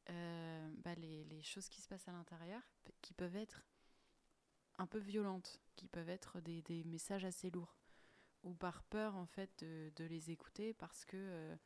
bah, 0.07 0.95
les, 0.97 1.43
choses 1.43 1.69
qui 1.69 1.81
se 1.81 1.89
passent 1.89 2.09
à 2.09 2.13
l'intérieur 2.13 2.63
qui 3.01 3.13
peuvent 3.13 3.37
être 3.37 3.65
un 4.79 4.87
peu 4.87 4.99
violentes, 4.99 5.61
qui 5.77 5.89
peuvent 5.89 6.09
être 6.09 6.41
des, 6.41 6.85
messages 6.85 7.25
assez 7.25 7.51
lourds. 7.51 7.77
Ou 8.43 8.55
par 8.55 8.83
peur 8.85 9.17
en 9.17 9.27
fait 9.27 9.51
de, 9.61 9.93
de 9.95 10.05
les 10.05 10.33
écouter 10.33 10.75
parce 10.75 11.05
que 11.05 11.17
euh, 11.17 11.57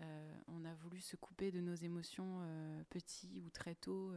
euh, 0.00 0.40
on 0.46 0.64
a 0.66 0.74
voulu 0.74 1.00
se 1.00 1.16
couper 1.16 1.50
de 1.50 1.60
nos 1.60 1.74
émotions 1.74 2.40
euh, 2.42 2.84
petits 2.90 3.40
ou 3.40 3.48
très 3.48 3.74
tôt 3.74 4.12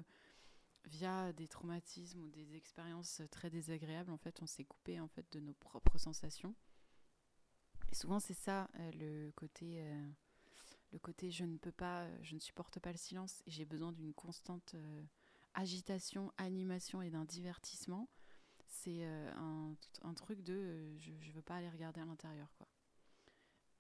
via 0.86 1.32
des 1.34 1.48
traumatismes 1.48 2.22
ou 2.22 2.30
des 2.30 2.56
expériences 2.56 3.22
très 3.32 3.50
désagréables 3.50 4.12
en 4.12 4.18
fait 4.18 4.42
on 4.42 4.46
s'est 4.46 4.66
coupé 4.66 5.00
en 5.00 5.08
fait 5.08 5.26
de 5.32 5.40
nos 5.40 5.54
propres 5.54 5.98
sensations 5.98 6.56
et 7.92 7.96
souvent 7.96 8.20
c'est 8.20 8.34
ça 8.34 8.70
le 8.76 9.32
côté 9.32 9.84
le 10.92 11.00
côté 11.00 11.32
je 11.32 11.46
ne 11.46 11.58
peux 11.58 11.72
pas 11.72 12.08
je 12.24 12.36
ne 12.36 12.40
supporte 12.40 12.80
pas 12.80 12.92
le 12.92 12.98
silence 12.98 13.42
et 13.46 13.52
j'ai 13.52 13.66
besoin 13.66 13.92
d'une 13.92 14.14
constante 14.14 14.76
agitation 15.54 16.34
animation 16.38 17.02
et 17.02 17.10
d'un 17.10 17.26
divertissement 17.26 18.10
c'est 18.72 19.04
euh, 19.04 19.76
un, 20.04 20.14
truc 20.14 20.42
de 20.42 20.54
euh, 20.54 20.98
je, 20.98 21.12
je 21.20 21.32
veux 21.32 21.42
pas 21.42 21.56
aller 21.56 21.70
regarder 21.70 22.02
à 22.02 22.06
l'intérieur 22.06 22.54
quoi. 22.58 22.68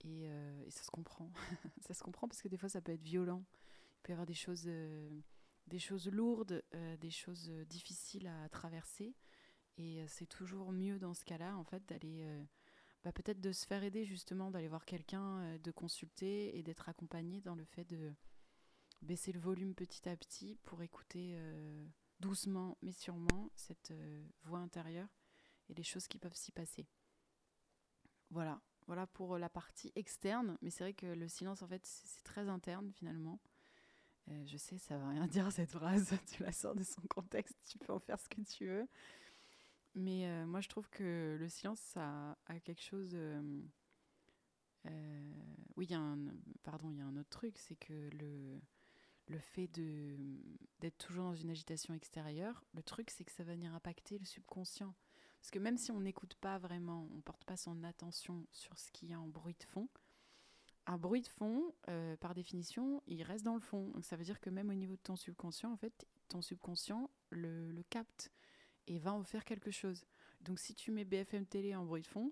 Et, 0.03 0.29
euh, 0.29 0.63
et, 0.65 0.71
ça 0.71 0.83
se 0.83 0.91
comprend. 0.91 1.31
ça 1.81 1.93
se 1.93 2.03
comprend 2.03 2.27
parce 2.27 2.41
que 2.41 2.47
des 2.47 2.57
fois 2.57 2.69
ça 2.69 2.81
peut 2.81 2.91
être 2.91 3.01
violent. 3.01 3.43
Il 3.97 4.01
peut 4.03 4.11
y 4.11 4.13
avoir 4.13 4.25
des 4.25 4.33
choses, 4.33 4.69
des 5.71 5.79
choses 5.79 6.07
lourdes, 6.07 6.63
des 6.99 7.09
choses 7.09 7.49
difficiles 7.67 8.27
à 8.27 8.47
traverser. 8.49 9.15
Et 9.77 10.05
c'est 10.07 10.27
toujours 10.27 10.71
mieux 10.71 10.99
dans 10.99 11.15
ce 11.15 11.25
cas-là 11.25 11.57
en 11.57 11.63
fait 11.63 11.83
d'aller 11.87 12.23
bah, 13.03 13.11
peut-être 13.11 13.41
de 13.41 13.51
se 13.51 13.65
faire 13.65 13.83
aider 13.83 14.05
justement, 14.05 14.51
d'aller 14.51 14.67
voir 14.67 14.85
quelqu'un, 14.85 15.57
de 15.57 15.71
consulter 15.71 16.55
et 16.57 16.61
d'être 16.61 16.89
accompagné 16.89 17.41
dans 17.41 17.55
le 17.55 17.65
fait 17.65 17.85
de 17.85 18.13
baisser 19.01 19.31
le 19.31 19.39
volume 19.39 19.73
petit 19.73 20.07
à 20.07 20.15
petit 20.15 20.59
pour 20.63 20.83
écouter 20.83 21.35
doucement 22.21 22.77
mais 22.81 22.93
sûrement 22.93 23.49
cette 23.55 23.91
euh, 23.91 24.23
voix 24.43 24.59
intérieure 24.59 25.09
et 25.69 25.73
les 25.73 25.83
choses 25.83 26.07
qui 26.07 26.19
peuvent 26.19 26.35
s'y 26.35 26.51
passer. 26.51 26.87
Voilà, 28.29 28.61
voilà 28.87 29.07
pour 29.07 29.37
la 29.37 29.49
partie 29.49 29.91
externe, 29.95 30.57
mais 30.61 30.69
c'est 30.69 30.83
vrai 30.83 30.93
que 30.93 31.07
le 31.07 31.27
silence 31.27 31.61
en 31.61 31.67
fait 31.67 31.85
c'est 31.85 32.23
très 32.23 32.47
interne 32.47 32.91
finalement. 32.93 33.39
Euh, 34.29 34.43
je 34.45 34.57
sais, 34.57 34.77
ça 34.77 34.97
va 34.97 35.09
rien 35.09 35.27
dire 35.27 35.51
cette 35.51 35.71
phrase, 35.71 36.13
tu 36.33 36.43
la 36.43 36.51
sors 36.51 36.75
de 36.75 36.83
son 36.83 37.01
contexte, 37.09 37.55
tu 37.65 37.77
peux 37.77 37.93
en 37.93 37.99
faire 37.99 38.19
ce 38.19 38.29
que 38.29 38.41
tu 38.41 38.67
veux. 38.67 38.87
Mais 39.95 40.25
euh, 40.27 40.45
moi 40.45 40.61
je 40.61 40.69
trouve 40.69 40.89
que 40.89 41.37
le 41.39 41.49
silence 41.49 41.79
ça 41.79 42.37
a 42.45 42.59
quelque 42.59 42.81
chose. 42.81 43.15
oui, 45.75 45.85
il 45.85 45.91
y 45.91 45.93
a 45.93 45.99
un, 45.99 46.17
pardon, 46.63 46.91
il 46.91 46.97
y 46.97 47.01
a 47.01 47.05
un 47.05 47.17
autre 47.17 47.29
truc, 47.29 47.57
c'est 47.57 47.75
que 47.75 48.09
le 48.13 48.61
le 49.27 49.39
fait 49.39 49.67
d'être 50.79 50.97
toujours 50.97 51.25
dans 51.25 51.35
une 51.35 51.49
agitation 51.49 51.93
extérieure, 51.93 52.63
le 52.73 52.83
truc 52.83 53.09
c'est 53.09 53.23
que 53.23 53.31
ça 53.31 53.43
va 53.43 53.53
venir 53.53 53.73
impacter 53.73 54.19
le 54.19 54.25
subconscient. 54.25 54.93
Parce 55.39 55.51
que 55.51 55.59
même 55.59 55.77
si 55.77 55.91
on 55.91 56.01
n'écoute 56.01 56.35
pas 56.35 56.59
vraiment, 56.59 57.07
on 57.15 57.21
porte 57.21 57.43
pas 57.45 57.57
son 57.57 57.83
attention 57.83 58.45
sur 58.51 58.77
ce 58.77 58.91
qu'il 58.91 59.09
y 59.09 59.13
a 59.13 59.19
en 59.19 59.27
bruit 59.27 59.55
de 59.57 59.63
fond, 59.63 59.89
un 60.87 60.97
bruit 60.97 61.21
de 61.21 61.27
fond, 61.27 61.73
euh, 61.89 62.15
par 62.17 62.33
définition, 62.33 63.01
il 63.07 63.23
reste 63.23 63.45
dans 63.45 63.53
le 63.53 63.61
fond. 63.61 63.89
Donc 63.89 64.05
ça 64.05 64.15
veut 64.15 64.23
dire 64.23 64.39
que 64.39 64.49
même 64.49 64.69
au 64.69 64.73
niveau 64.73 64.95
de 64.95 65.01
ton 65.01 65.15
subconscient, 65.15 65.71
en 65.71 65.77
fait, 65.77 66.07
ton 66.27 66.41
subconscient 66.41 67.09
le, 67.29 67.81
capte 67.89 68.31
et 68.87 68.99
va 68.99 69.13
en 69.13 69.23
faire 69.23 69.45
quelque 69.45 69.71
chose. 69.71 70.05
Donc 70.41 70.59
si 70.59 70.73
tu 70.73 70.91
mets 70.91 71.05
BFM 71.05 71.45
télé 71.45 71.75
en 71.75 71.85
bruit 71.85 72.01
de 72.01 72.07
fond, 72.07 72.31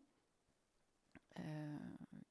euh, 1.39 1.77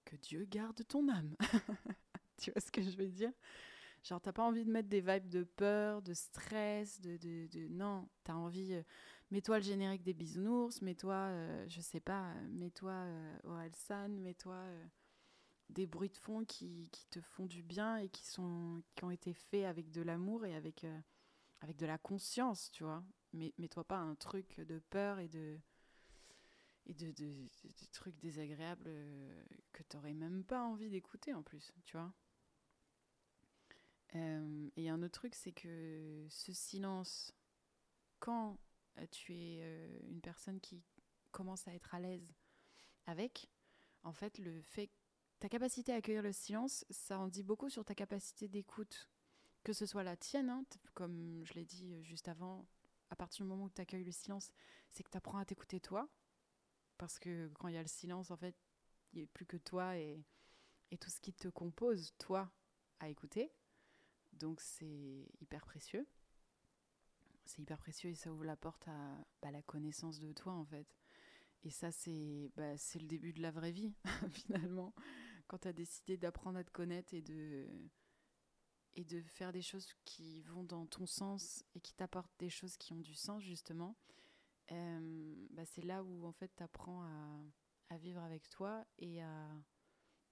que 0.04 0.16
Dieu 0.16 0.44
garde 0.44 0.84
ton 0.87 1.08
âme. 1.08 1.37
tu 2.38 2.50
vois 2.50 2.60
ce 2.60 2.70
que 2.70 2.82
je 2.82 2.96
veux 2.96 3.08
dire? 3.08 3.32
Genre, 4.02 4.20
t'as 4.20 4.32
pas 4.32 4.42
envie 4.42 4.64
de 4.64 4.70
mettre 4.70 4.88
des 4.88 5.00
vibes 5.00 5.28
de 5.28 5.44
peur, 5.44 6.02
de 6.02 6.14
stress, 6.14 7.00
de. 7.00 7.16
de, 7.16 7.46
de... 7.46 7.68
Non, 7.68 8.08
t'as 8.25 8.34
envie. 8.34 8.75
Euh, 8.75 8.82
mets-toi 9.30 9.58
le 9.58 9.64
générique 9.64 10.02
des 10.02 10.14
bisounours, 10.14 10.82
mets-toi, 10.82 11.14
euh, 11.14 11.64
je 11.68 11.80
sais 11.80 12.00
pas, 12.00 12.34
mets-toi 12.50 13.06
Orelsan, 13.44 14.08
mets-toi 14.08 14.62
des 15.70 15.87
bruits 15.87 16.08
de 16.08 16.16
fond 16.16 16.44
qui, 16.44 16.88
qui, 16.92 17.06
te 17.08 17.20
font 17.20 17.46
du 17.46 17.62
bien 17.62 17.98
et 17.98 18.08
qui, 18.08 18.26
sont, 18.26 18.82
qui 18.94 19.04
ont 19.04 19.10
été 19.10 19.34
faits 19.34 19.64
avec 19.64 19.90
de 19.90 20.02
l'amour 20.02 20.46
et 20.46 20.54
avec, 20.54 20.87
avec 21.60 21.76
de 21.76 21.87
la 21.87 21.98
conscience, 21.98 22.70
tu 22.70 22.84
vois. 22.84 23.04
Mais 23.32 23.52
mets-toi 23.58 23.84
pas 23.84 23.98
un 23.98 24.14
truc 24.14 24.60
de 24.60 24.78
peur 24.90 25.18
et 25.18 25.28
de. 25.28 25.58
Et 26.87 26.94
de, 26.94 27.12
trucs 27.92 28.18
désagréables 28.18 28.88
que 29.72 29.82
t'aurais 29.82 30.14
même 30.14 30.42
pas 30.42 30.62
envie 30.62 30.88
d'écouter 30.88 31.34
en 31.34 31.42
plus, 31.42 31.70
tu 31.84 31.98
vois. 31.98 32.14
Euh, 34.14 34.70
et 34.76 34.88
un 34.88 35.02
autre 35.02 35.20
truc, 35.20 35.34
c'est 35.34 35.52
que 35.52 36.26
ce 36.30 36.52
silence, 36.52 37.34
quand 38.20 38.58
euh, 38.98 39.06
tu 39.10 39.34
es 39.34 39.58
euh, 39.60 39.98
une 40.08 40.20
personne 40.20 40.60
qui 40.60 40.82
commence 41.30 41.68
à 41.68 41.75
être 41.75 41.94
à 41.94 42.00
l'aise 42.00 42.34
avec, 43.06 43.48
en 44.02 44.12
fait, 44.12 44.38
le 44.38 44.62
fait, 44.62 44.90
ta 45.40 45.49
capacité 45.49 45.92
à 45.92 45.97
accueillir 45.97 46.23
le 46.23 46.33
silence, 46.33 46.85
ça 46.90 47.18
en 47.18 47.28
dit 47.28 47.42
beaucoup 47.42 47.71
sur 47.71 47.85
ta 47.85 47.95
capacité 47.95 48.49
d'écoute, 48.49 49.09
que 49.62 49.73
ce 49.73 49.87
soit 49.87 50.02
la 50.02 50.16
tienne, 50.16 50.50
hein, 50.50 50.64
comme 50.95 51.42
je 51.45 51.54
l'ai 51.54 51.64
dit 51.64 52.02
juste 52.02 52.28
avant, 52.28 52.66
à 53.11 53.16
partir 53.16 53.45
du 53.45 53.50
moment 53.50 53.64
où 53.64 53.71
tu 53.71 53.80
accueilles 53.80 54.04
le 54.04 54.12
silence, 54.12 54.52
c'est 54.90 55.02
que 55.02 55.11
tu 55.11 55.16
apprends 55.16 55.38
à 55.38 55.45
t'écouter 55.45 55.80
toi, 55.80 56.09
parce 56.97 57.18
que 57.18 57.50
quand 57.59 57.68
il 57.68 57.75
y 57.75 57.78
a 57.78 57.83
le 57.83 57.88
silence, 57.88 58.30
en 58.30 58.37
fait, 58.37 58.57
il 59.12 59.18
n'y 59.18 59.25
a 59.25 59.26
plus 59.28 59.47
que 59.47 59.57
toi 59.57 59.97
et, 59.97 60.25
et 60.90 60.99
tout 60.99 61.11
ce 61.11 61.21
qui 61.21 61.33
te 61.33 61.49
compose, 61.49 62.12
toi, 62.18 62.50
à 63.00 63.09
écouter. 63.09 63.52
Donc 64.33 64.61
c'est 64.61 65.28
hyper 65.40 65.64
précieux. 65.64 66.07
C'est 67.45 67.62
hyper 67.62 67.78
précieux 67.78 68.11
et 68.11 68.14
ça 68.14 68.33
ouvre 68.33 68.45
la 68.45 68.57
porte 68.57 68.87
à 68.88 69.26
bah, 69.40 69.50
la 69.50 69.62
connaissance 69.62 70.18
de 70.18 70.33
toi 70.33 70.52
en 70.52 70.64
fait. 70.66 70.87
Et 71.64 71.71
ça 71.71 71.90
c'est 71.90 72.50
bah, 72.57 72.73
le 72.73 73.07
début 73.07 73.33
de 73.33 73.40
la 73.40 73.50
vraie 73.50 73.73
vie 73.73 73.95
finalement. 74.30 74.95
Quand 75.48 75.58
tu 75.58 75.68
as 75.68 75.72
décidé 75.72 76.16
d'apprendre 76.16 76.58
à 76.58 76.64
te 76.64 76.70
connaître 76.70 77.14
et 77.14 77.22
de, 77.22 77.66
et 78.94 79.04
de 79.04 79.20
faire 79.22 79.52
des 79.52 79.62
choses 79.62 79.92
qui 80.04 80.42
vont 80.42 80.62
dans 80.62 80.86
ton 80.86 81.06
sens 81.06 81.64
et 81.74 81.80
qui 81.80 81.94
t'apportent 81.94 82.38
des 82.38 82.50
choses 82.50 82.76
qui 82.76 82.92
ont 82.92 83.00
du 83.00 83.14
sens 83.14 83.42
justement, 83.42 83.96
euh, 84.70 85.46
bah, 85.50 85.64
c'est 85.64 85.82
là 85.82 86.04
où 86.04 86.26
en 86.26 86.32
fait 86.32 86.50
tu 86.56 86.62
apprends 86.62 87.02
à, 87.02 87.40
à, 87.90 87.96
vivre 87.96 88.22
avec 88.22 88.48
toi 88.50 88.84
et 88.98 89.22
à, 89.22 89.48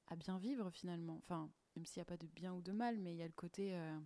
à 0.08 0.16
bien 0.16 0.38
vivre 0.38 0.70
finalement. 0.70 1.16
Enfin, 1.16 1.50
même 1.74 1.86
s'il 1.86 2.00
n'y 2.00 2.02
a 2.02 2.06
pas 2.06 2.16
de 2.16 2.26
bien 2.26 2.52
ou 2.52 2.60
de 2.60 2.72
mal, 2.72 2.98
mais 2.98 3.12
il 3.12 3.18
y 3.18 3.22
a 3.22 3.26
le 3.26 3.32
côté 3.32 3.74
euh, 3.74 3.98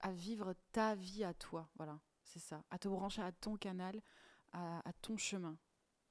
à, 0.00 0.12
vivre 0.12 0.54
ta 0.72 0.94
vie 0.94 1.24
à 1.24 1.34
toi, 1.34 1.68
voilà, 1.76 2.00
c'est 2.22 2.38
ça, 2.38 2.64
à 2.70 2.78
te 2.78 2.88
brancher 2.88 3.22
à 3.22 3.32
ton 3.32 3.56
canal, 3.56 4.00
à, 4.52 4.92
ton 5.02 5.16
chemin. 5.16 5.58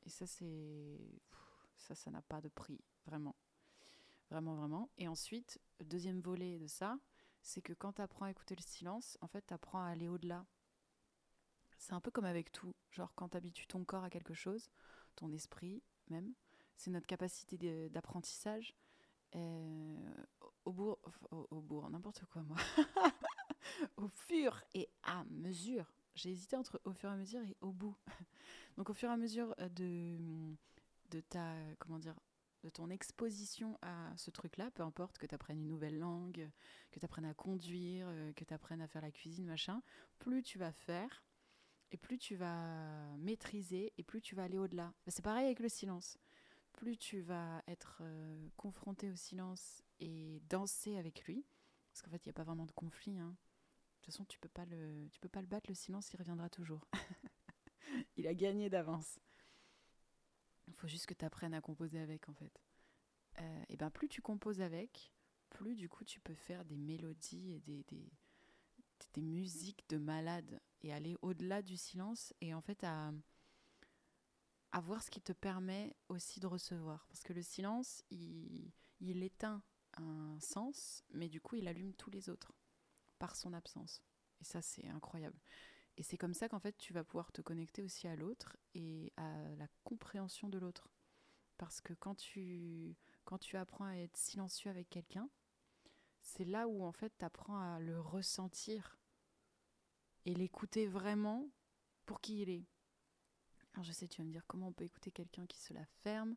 Et 0.05 0.10
ça, 0.10 0.27
c'est. 0.27 1.00
Ça, 1.75 1.95
ça 1.95 2.12
n'a 2.12 2.22
pas 2.22 2.39
de 2.39 2.50
prix, 2.50 2.79
vraiment. 3.05 3.36
Vraiment, 4.30 4.56
vraiment. 4.56 4.89
Et 4.98 5.08
ensuite, 5.08 5.60
deuxième 5.84 6.22
volet 6.22 6.58
de 6.60 6.68
ça, 6.68 6.98
c'est 7.42 7.62
que 7.62 7.74
quand 7.74 7.94
tu 7.94 8.01
apprends 8.01 8.25
à 8.25 8.32
écouter 8.32 8.56
le 8.56 8.62
silence, 8.62 9.18
en 9.22 9.27
fait, 9.27 9.46
tu 9.46 9.53
apprends 9.53 9.84
à 9.84 9.88
aller 9.89 10.08
au-delà. 10.08 10.46
C'est 11.77 11.94
un 11.94 12.01
peu 12.01 12.12
comme 12.12 12.25
avec 12.25 12.51
tout. 12.51 12.74
Genre, 12.92 13.13
quand 13.15 13.30
tu 13.30 13.38
habitues 13.38 13.68
ton 13.68 13.84
corps 13.84 14.03
à 14.03 14.10
quelque 14.10 14.34
chose, 14.34 14.70
ton 15.15 15.32
esprit 15.32 15.84
même, 16.10 16.34
c'est 16.77 16.92
notre 16.92 17.08
capacité 17.08 17.89
d'apprentissage. 17.89 18.74
Euh, 19.36 20.13
au 20.65 20.72
bourg, 20.72 21.00
au, 21.32 21.48
au 21.50 21.62
bourg, 21.62 21.89
n'importe 21.89 22.24
quoi 22.25 22.44
moi. 22.44 22.58
au 23.98 24.08
fur 24.08 24.63
et 24.74 24.89
à 25.03 25.24
mesure. 25.25 25.92
J'ai 26.15 26.30
hésité 26.30 26.56
entre 26.56 26.80
au 26.86 26.94
fur 26.94 27.10
et 27.10 27.13
à 27.13 27.15
mesure 27.15 27.42
et 27.42 27.58
au 27.62 27.72
bout. 27.72 27.98
Donc 28.77 28.89
au 28.89 28.94
fur 28.94 29.10
et 29.10 29.13
à 29.13 29.18
mesure 29.18 29.56
de, 29.75 30.18
de 31.12 31.22
ta, 31.22 31.56
comment 31.80 32.00
dire, 32.00 32.15
de 32.63 32.70
ton 32.70 32.89
exposition 32.89 33.77
à 33.82 34.13
ce 34.17 34.32
truc-là, 34.32 34.72
peu 34.72 34.84
importe 34.84 35.17
que 35.17 35.25
tu 35.25 35.36
apprennes 35.36 35.60
une 35.60 35.67
nouvelle 35.67 36.00
langue, 36.00 36.50
que 36.91 37.00
tu 37.00 37.05
apprennes 37.05 37.25
à 37.25 37.34
conduire, 37.34 38.08
euh, 38.10 38.32
que 38.34 38.43
tu 38.43 38.53
apprennes 38.53 38.82
à 38.82 38.88
faire 38.88 39.01
la 39.01 39.12
cuisine, 39.12 39.46
machin, 39.46 39.82
plus 40.20 40.41
tu 40.43 40.58
vas 40.58 40.72
faire 40.72 41.24
et 41.91 41.98
plus 41.98 42.17
tu 42.17 42.36
vas 42.36 43.15
maîtriser 43.17 43.93
et 43.98 44.03
plus 44.03 44.22
tu 44.22 44.36
vas 44.36 44.43
aller 44.43 44.58
au-delà. 44.58 44.93
Bah, 45.05 45.12
c'est 45.12 45.24
pareil 45.24 45.46
avec 45.46 45.60
le 45.60 45.70
silence 45.70 46.17
plus 46.74 46.98
tu 46.98 47.22
vas 47.22 47.63
être 47.67 48.00
euh, 48.01 48.50
confronté 48.58 49.10
au 49.10 49.15
silence 49.15 49.82
et 50.00 50.41
danser 50.50 50.98
avec 50.98 51.24
lui, 51.24 51.46
parce 51.91 52.01
qu'en 52.01 52.12
fait, 52.12 52.25
il 52.25 52.27
n'y 52.27 52.32
a 52.32 52.34
pas 52.34 52.43
vraiment 52.43 52.65
de 52.65 52.72
conflit. 52.72 53.17
Hein. 53.20 53.29
De 53.29 54.05
toute 54.05 54.05
façon, 54.08 54.25
tu 54.25 54.39
peux 54.39 54.50
pas 54.50 54.65
le, 54.65 55.08
tu 55.12 55.20
peux 55.20 55.29
pas 55.29 55.41
le 55.41 55.48
battre, 55.48 55.70
le 55.70 55.75
silence, 55.75 56.12
il 56.12 56.17
reviendra 56.17 56.50
toujours. 56.50 56.86
il 58.17 58.27
a 58.27 58.34
gagné 58.34 58.70
d'avance. 58.70 59.20
Il 60.67 60.74
faut 60.74 60.88
juste 60.88 61.05
que 61.05 61.13
tu 61.13 61.25
apprennes 61.25 61.53
à 61.53 61.62
composer 61.62 62.00
avec, 62.00 62.29
en 62.29 62.34
fait. 62.34 62.62
Euh, 63.39 63.63
et 63.70 63.77
ben 63.77 63.89
plus 63.89 64.10
tu 64.10 64.22
composes 64.22 64.62
avec, 64.62 65.12
plus 65.50 65.75
du 65.75 65.89
coup 65.89 66.03
tu 66.03 66.20
peux 66.20 66.36
faire 66.36 66.65
des 66.65 66.77
mélodies 66.77 67.53
et 67.53 67.60
des, 67.62 67.84
des, 69.13 69.22
musiques 69.22 69.88
de 69.89 69.98
malade. 69.98 70.62
et 70.82 70.93
aller 70.93 71.15
au-delà 71.22 71.62
du 71.62 71.77
silence 71.77 72.34
et 72.41 72.53
en 72.53 72.62
fait 72.62 72.84
à, 72.84 73.12
à 74.72 74.82
voir 74.82 75.01
ce 75.03 75.10
qui 75.10 75.22
te 75.22 75.34
permet 75.34 75.96
aussi 76.10 76.39
de 76.39 76.48
recevoir. 76.48 77.05
Parce 77.08 77.24
que 77.24 77.34
le 77.34 77.41
silence, 77.41 78.03
il, 78.10 78.72
il 79.00 79.24
éteint 79.24 79.63
un 79.98 80.39
sens, 80.39 81.03
mais 81.13 81.29
du 81.29 81.39
coup, 81.39 81.55
il 81.55 81.67
allume 81.67 81.93
tous 81.93 82.10
les 82.10 82.29
autres 82.29 82.53
par 83.20 83.36
son 83.36 83.53
absence. 83.53 84.03
Et 84.41 84.43
ça, 84.43 84.62
c'est 84.62 84.88
incroyable. 84.88 85.39
Et 85.98 86.04
c'est 86.04 86.18
comme 86.18 86.34
ça 86.34 86.50
qu'en 86.50 86.60
fait, 86.60 86.76
tu 86.78 86.94
vas 86.94 87.04
pouvoir 87.04 87.32
te 87.32 87.42
connecter 87.42 87.84
aussi 87.84 88.08
à 88.08 88.16
l'autre 88.16 88.58
et 88.74 89.14
à 89.18 89.56
la 89.58 89.68
compréhension 89.84 90.50
de 90.50 90.58
l'autre. 90.58 90.90
Parce 91.58 91.82
que 91.82 91.94
quand 91.94 92.16
tu, 92.16 92.96
quand 93.26 93.38
tu 93.38 93.58
apprends 93.58 93.86
à 93.86 93.96
être 93.96 94.18
silencieux 94.18 94.72
avec 94.72 94.90
quelqu'un, 94.90 95.30
c'est 96.20 96.46
là 96.46 96.68
où 96.68 96.84
en 96.84 96.92
fait 96.92 97.14
tu 97.20 97.26
apprends 97.26 97.60
à 97.60 97.80
le 97.80 98.00
ressentir 98.00 98.98
et 100.26 100.34
l'écouter 100.34 100.88
vraiment 100.88 101.50
pour 102.06 102.22
qui 102.22 102.42
il 102.42 102.50
est. 102.50 102.66
Alors 103.74 103.84
je 103.84 103.92
sais, 103.92 104.08
tu 104.08 104.22
vas 104.22 104.28
me 104.28 104.32
dire 104.32 104.46
comment 104.48 104.68
on 104.68 104.74
peut 104.74 104.86
écouter 104.86 105.12
quelqu'un 105.12 105.46
qui 105.46 105.60
se 105.60 105.74
la 105.74 105.86
ferme? 105.86 106.36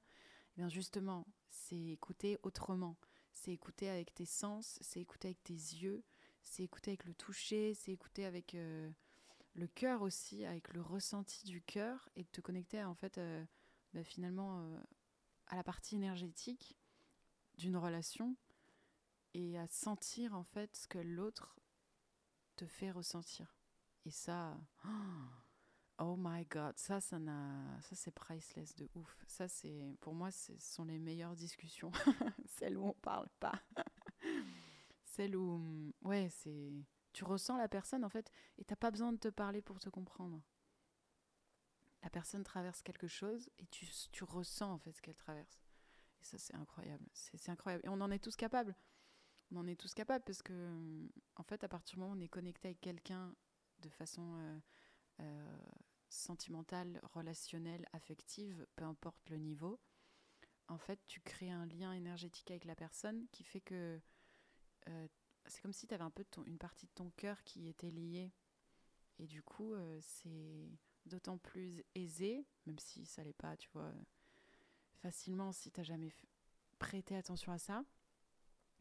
Eh 0.53 0.61
bien 0.61 0.69
justement, 0.69 1.27
c'est 1.49 1.77
écouter 1.77 2.39
autrement. 2.43 2.97
C'est 3.33 3.53
écouter 3.53 3.89
avec 3.89 4.15
tes 4.15 4.25
sens, 4.25 4.79
c'est 4.81 5.01
écouter 5.01 5.29
avec 5.29 5.43
tes 5.45 5.53
yeux, 5.53 6.03
c'est 6.43 6.63
écouter 6.63 6.93
avec 6.93 7.05
le 7.05 7.15
toucher, 7.15 7.75
c'est 7.75 7.93
écouter 7.93 8.25
avec 8.25 8.55
euh, 8.55 8.91
le 9.57 9.67
cœur 9.67 10.03
aussi, 10.03 10.45
avec 10.45 10.73
le 10.73 10.83
ressenti 10.83 11.45
du 11.47 11.63
cœur 11.63 12.09
et 12.15 12.23
de 12.23 12.29
te 12.29 12.41
connecter 12.41 12.85
en 12.85 12.95
fait 12.95 13.19
euh, 13.19 13.45
bah, 13.95 14.05
finalement 14.05 14.61
euh, 14.61 14.79
à 15.47 15.57
la 15.57 15.65
partie 15.65 15.97
énergétique 15.97 16.79
d'une 17.57 17.77
relation 17.77 18.37
et 19.35 19.59
à 19.59 19.67
sentir 19.67 20.35
en 20.35 20.45
fait 20.45 20.77
ce 20.77 20.87
que 20.87 20.99
l'autre 20.99 21.57
te 22.57 22.67
fait 22.67 22.91
ressentir. 22.91 23.57
Et 24.05 24.11
ça, 24.11 24.59
oh 25.99 26.17
my 26.19 26.45
god, 26.45 26.77
ça, 26.79 27.01
ça 27.01 27.19
n'a, 27.19 27.81
ça 27.83 27.97
c'est 27.97 28.13
priceless 28.13 28.75
de 28.77 28.89
ouf. 28.95 29.25
Ça 29.27 29.49
c'est, 29.49 29.97
pour 30.01 30.15
moi, 30.15 30.31
ce 30.31 30.53
sont 30.59 30.85
les 30.85 30.99
meilleures 30.99 31.37
discussions, 31.37 31.93
celles 32.47 32.77
où 32.77 32.87
on 32.87 32.95
parle 32.95 33.29
pas, 33.41 33.61
celles 35.05 35.35
où, 35.35 35.93
ouais, 36.03 36.29
c'est, 36.31 36.73
tu 37.17 37.25
ressens 37.25 37.57
la 37.57 37.67
personne 37.67 38.05
en 38.05 38.11
fait, 38.11 38.31
et 38.59 38.65
t'as 38.67 38.77
pas 38.77 38.91
besoin 38.91 39.11
de 39.11 39.17
te 39.17 39.29
parler 39.29 39.63
pour 39.63 39.81
te 39.81 39.89
comprendre. 39.89 40.43
La 42.03 42.11
personne 42.11 42.45
traverse 42.45 42.83
quelque 42.83 43.09
chose 43.09 43.49
et 43.59 43.67
tu, 43.69 43.87
tu 44.13 44.23
ressens 44.23 44.71
en 44.71 44.79
fait 44.79 44.93
ce 44.93 45.01
qu'elle 45.01 45.17
traverse. 45.17 45.59
Et 46.21 46.25
ça, 46.25 46.37
c'est 46.37 46.55
incroyable. 46.55 47.07
C'est 47.15 47.49
incroyable. 47.49 47.87
Et 47.87 47.89
on 47.89 48.03
en 48.03 48.11
est 48.11 48.19
tous 48.19 48.37
capables. 48.37 48.77
On 49.51 49.57
en 49.57 49.67
est 49.67 49.81
tous 49.81 49.95
capables 49.95 50.25
parce 50.27 50.43
que, 50.43 51.09
en 51.37 51.43
fait, 51.43 51.65
à 51.65 51.69
partir 51.69 51.95
du 51.95 52.01
moment 52.01 52.13
où 52.13 52.17
on 52.19 52.21
est 52.21 52.29
connecté 52.29 52.69
avec 52.69 52.83
quelqu'un 52.83 53.35
de 53.79 53.89
façon 53.89 54.37
euh, 54.37 54.61
euh, 55.21 55.59
sentimentale, 56.11 57.01
relationnelle, 57.15 57.87
affective, 57.95 58.67
peu 58.77 58.85
importe 58.85 59.31
le 59.31 59.39
niveau, 59.39 59.81
en 60.69 60.77
fait, 60.77 61.01
tu 61.07 61.23
crées 61.23 61.51
un 61.51 61.65
lien 61.65 61.95
énergétique 61.95 62.51
avec 62.51 62.67
la 62.67 62.75
personne 62.75 63.27
qui 63.33 63.43
fait 63.43 63.63
que 63.63 63.99
euh, 64.89 65.09
c'est 65.49 65.61
comme 65.63 65.73
si 65.73 65.87
tu 65.87 65.95
avais 65.95 66.05
un 66.05 66.11
peu 66.11 66.25
une 66.47 66.59
partie 66.59 66.87
de 66.87 66.93
ton 66.93 67.11
cœur 67.11 67.43
qui 67.45 67.69
était 67.69 67.91
liée. 67.91 68.33
Et 69.19 69.27
du 69.27 69.43
coup, 69.43 69.75
c'est 70.01 70.69
d'autant 71.07 71.39
plus 71.39 71.85
aisé, 71.95 72.47
même 72.67 72.79
si 72.79 73.07
ça 73.07 73.25
l'est 73.25 73.33
pas, 73.33 73.57
tu 73.57 73.71
vois, 73.73 73.93
facilement 74.97 75.53
si 75.53 75.71
tu 75.71 75.81
n'as 75.81 75.85
jamais 75.85 76.13
prêté 76.79 77.17
attention 77.17 77.53
à 77.53 77.59
ça. 77.59 77.85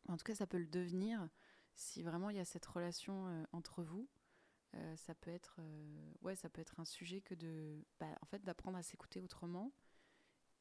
En 0.08 0.18
tout 0.18 0.24
cas, 0.24 0.36
ça 0.36 0.48
peut 0.48 0.58
le 0.58 0.68
devenir 0.68 1.30
si 1.76 2.04
vraiment 2.04 2.30
il 2.30 2.38
y 2.38 2.40
a 2.40 2.46
cette 2.46 2.66
relation 2.66 3.28
euh, 3.28 3.44
entre 3.52 3.84
vous. 3.84 4.08
Euh, 4.76 4.96
ça 4.98 5.16
peut 5.16 5.32
être 5.32 5.58
euh, 5.60 6.14
ouais 6.22 6.36
ça 6.36 6.50
peut 6.50 6.60
être 6.60 6.80
un 6.82 6.86
sujet 6.86 7.22
que 7.22 7.34
de 7.34 7.86
bah, 8.00 8.08
en 8.22 8.26
fait 8.26 8.44
d'apprendre 8.44 8.78
à 8.78 8.84
s'écouter 8.84 9.22
autrement 9.22 9.72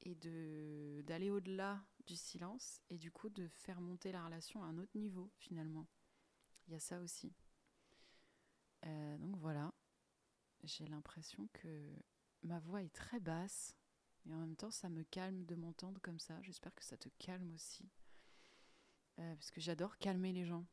et 0.03 0.15
de 0.15 1.03
d'aller 1.05 1.31
au-delà 1.31 1.85
du 2.07 2.15
silence 2.15 2.81
et 2.91 2.99
du 2.99 3.11
coup 3.11 3.29
de 3.29 3.49
faire 3.49 3.81
monter 3.81 4.13
la 4.13 4.25
relation 4.25 4.63
à 4.63 4.67
un 4.67 4.79
autre 4.79 4.97
niveau 4.97 5.33
finalement 5.39 5.89
il 6.67 6.73
y 6.73 6.77
a 6.77 6.81
ça 6.81 7.01
aussi 7.01 7.33
donc 8.85 9.37
voilà 9.39 9.73
j'ai 10.65 10.87
l'impression 10.87 11.49
que 11.55 11.91
ma 12.43 12.59
voix 12.59 12.83
est 12.83 12.95
très 12.95 13.21
basse 13.21 13.75
et 14.27 14.35
en 14.35 14.39
même 14.39 14.57
temps, 14.57 14.71
ça 14.71 14.89
me 14.89 15.03
calme 15.05 15.45
de 15.45 15.55
m'entendre 15.55 16.01
comme 16.01 16.19
ça. 16.19 16.41
J'espère 16.43 16.75
que 16.75 16.85
ça 16.85 16.97
te 16.97 17.09
calme 17.19 17.53
aussi. 17.55 17.89
Euh, 19.19 19.35
parce 19.35 19.51
que 19.51 19.61
j'adore 19.61 19.99
calmer 19.99 20.33
les 20.33 20.47
gens. 20.47 20.67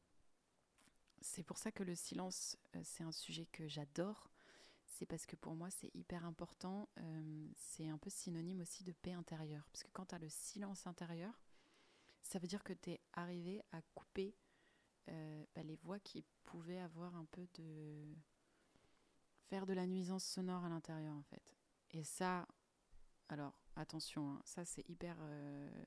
C'est 1.21 1.43
pour 1.43 1.57
ça 1.57 1.71
que 1.71 1.83
le 1.83 1.93
silence, 1.93 2.57
euh, 2.75 2.81
c'est 2.83 3.03
un 3.03 3.11
sujet 3.11 3.45
que 3.47 3.67
j'adore. 3.67 4.31
C'est 4.85 5.05
parce 5.05 5.25
que 5.25 5.35
pour 5.35 5.55
moi, 5.55 5.69
c'est 5.69 5.93
hyper 5.93 6.25
important. 6.25 6.89
Euh, 6.99 7.49
c'est 7.55 7.89
un 7.89 7.97
peu 7.97 8.09
synonyme 8.09 8.61
aussi 8.61 8.83
de 8.83 8.93
paix 8.93 9.13
intérieure. 9.13 9.67
Parce 9.71 9.83
que 9.83 9.91
quand 9.91 10.07
tu 10.07 10.15
as 10.15 10.19
le 10.19 10.29
silence 10.29 10.87
intérieur, 10.87 11.41
ça 12.23 12.39
veut 12.39 12.47
dire 12.47 12.63
que 12.63 12.73
tu 12.73 12.91
es 12.91 13.01
arrivé 13.13 13.61
à 13.71 13.81
couper 13.93 14.33
bah, 15.07 15.63
les 15.63 15.75
voix 15.77 15.99
qui 15.99 16.23
pouvaient 16.43 16.79
avoir 16.79 17.15
un 17.15 17.25
peu 17.25 17.47
de. 17.55 18.15
faire 19.49 19.65
de 19.65 19.73
la 19.73 19.87
nuisance 19.87 20.23
sonore 20.23 20.63
à 20.63 20.69
l'intérieur, 20.69 21.15
en 21.15 21.23
fait. 21.23 21.55
Et 21.91 22.03
ça, 22.03 22.47
alors, 23.31 23.57
attention, 23.77 24.31
hein, 24.31 24.41
ça 24.43 24.65
c'est 24.65 24.87
hyper. 24.89 25.17
Euh, 25.21 25.85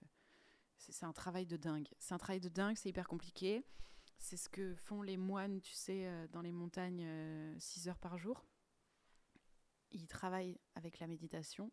c'est 0.78 1.04
un 1.04 1.12
travail 1.12 1.46
de 1.46 1.56
dingue. 1.56 1.88
C'est 1.98 2.14
un 2.14 2.18
travail 2.18 2.40
de 2.40 2.48
dingue, 2.48 2.76
c'est 2.76 2.88
hyper 2.88 3.06
compliqué. 3.06 3.64
C'est 4.18 4.38
ce 4.38 4.48
que 4.48 4.74
font 4.74 5.02
les 5.02 5.18
moines, 5.18 5.60
tu 5.60 5.74
sais, 5.74 6.06
euh, 6.06 6.26
dans 6.28 6.40
les 6.40 6.52
montagnes, 6.52 7.06
6 7.58 7.86
euh, 7.86 7.90
heures 7.90 7.98
par 7.98 8.16
jour. 8.16 8.46
Ils 9.90 10.06
travaillent 10.06 10.58
avec 10.74 10.98
la 10.98 11.06
méditation 11.06 11.70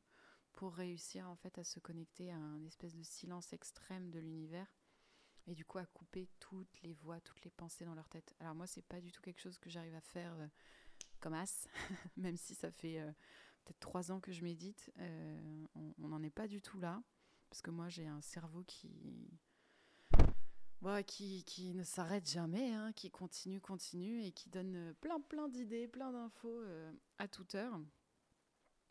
pour 0.51 0.73
réussir 0.73 1.29
en 1.29 1.35
fait 1.35 1.57
à 1.57 1.63
se 1.63 1.79
connecter 1.79 2.31
à 2.31 2.37
un 2.37 2.63
espèce 2.65 2.93
de 2.93 3.03
silence 3.03 3.53
extrême 3.53 4.11
de 4.11 4.19
l'univers 4.19 4.67
et 5.47 5.55
du 5.55 5.65
coup 5.65 5.77
à 5.77 5.85
couper 5.85 6.27
toutes 6.39 6.81
les 6.83 6.93
voix, 6.93 7.19
toutes 7.21 7.43
les 7.43 7.51
pensées 7.51 7.85
dans 7.85 7.95
leur 7.95 8.09
tête. 8.09 8.35
Alors 8.39 8.55
moi, 8.55 8.67
c'est 8.67 8.81
pas 8.81 9.01
du 9.01 9.11
tout 9.11 9.21
quelque 9.21 9.41
chose 9.41 9.57
que 9.57 9.69
j'arrive 9.69 9.95
à 9.95 10.01
faire 10.01 10.35
comme 11.19 11.33
as, 11.33 11.67
même 12.17 12.37
si 12.37 12.55
ça 12.55 12.71
fait 12.71 12.99
peut-être 13.63 13.79
trois 13.79 14.11
ans 14.11 14.19
que 14.19 14.31
je 14.31 14.43
médite, 14.43 14.91
euh, 14.99 15.65
on 15.99 16.07
n'en 16.07 16.21
est 16.23 16.29
pas 16.31 16.47
du 16.47 16.61
tout 16.61 16.79
là. 16.79 17.01
Parce 17.49 17.61
que 17.61 17.71
moi, 17.71 17.89
j'ai 17.89 18.07
un 18.07 18.21
cerveau 18.21 18.63
qui, 18.65 19.29
qui, 21.45 21.73
ne 21.73 21.83
s'arrête 21.83 22.29
jamais, 22.29 22.73
hein, 22.73 22.93
qui 22.93 23.11
continue, 23.11 23.59
continue 23.59 24.23
et 24.23 24.31
qui 24.31 24.49
donne 24.49 24.93
plein, 25.01 25.19
plein 25.19 25.49
d'idées, 25.49 25.87
plein 25.87 26.11
d'infos 26.13 26.61
euh, 26.61 26.91
à 27.17 27.27
toute 27.27 27.55
heure. 27.55 27.77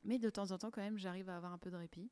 Mais 0.04 0.18
de 0.18 0.28
temps 0.28 0.50
en 0.50 0.58
temps, 0.58 0.70
quand 0.70 0.82
même, 0.82 0.98
j'arrive 0.98 1.30
à 1.30 1.36
avoir 1.36 1.52
un 1.52 1.58
peu 1.58 1.70
de 1.70 1.76
répit. 1.76 2.10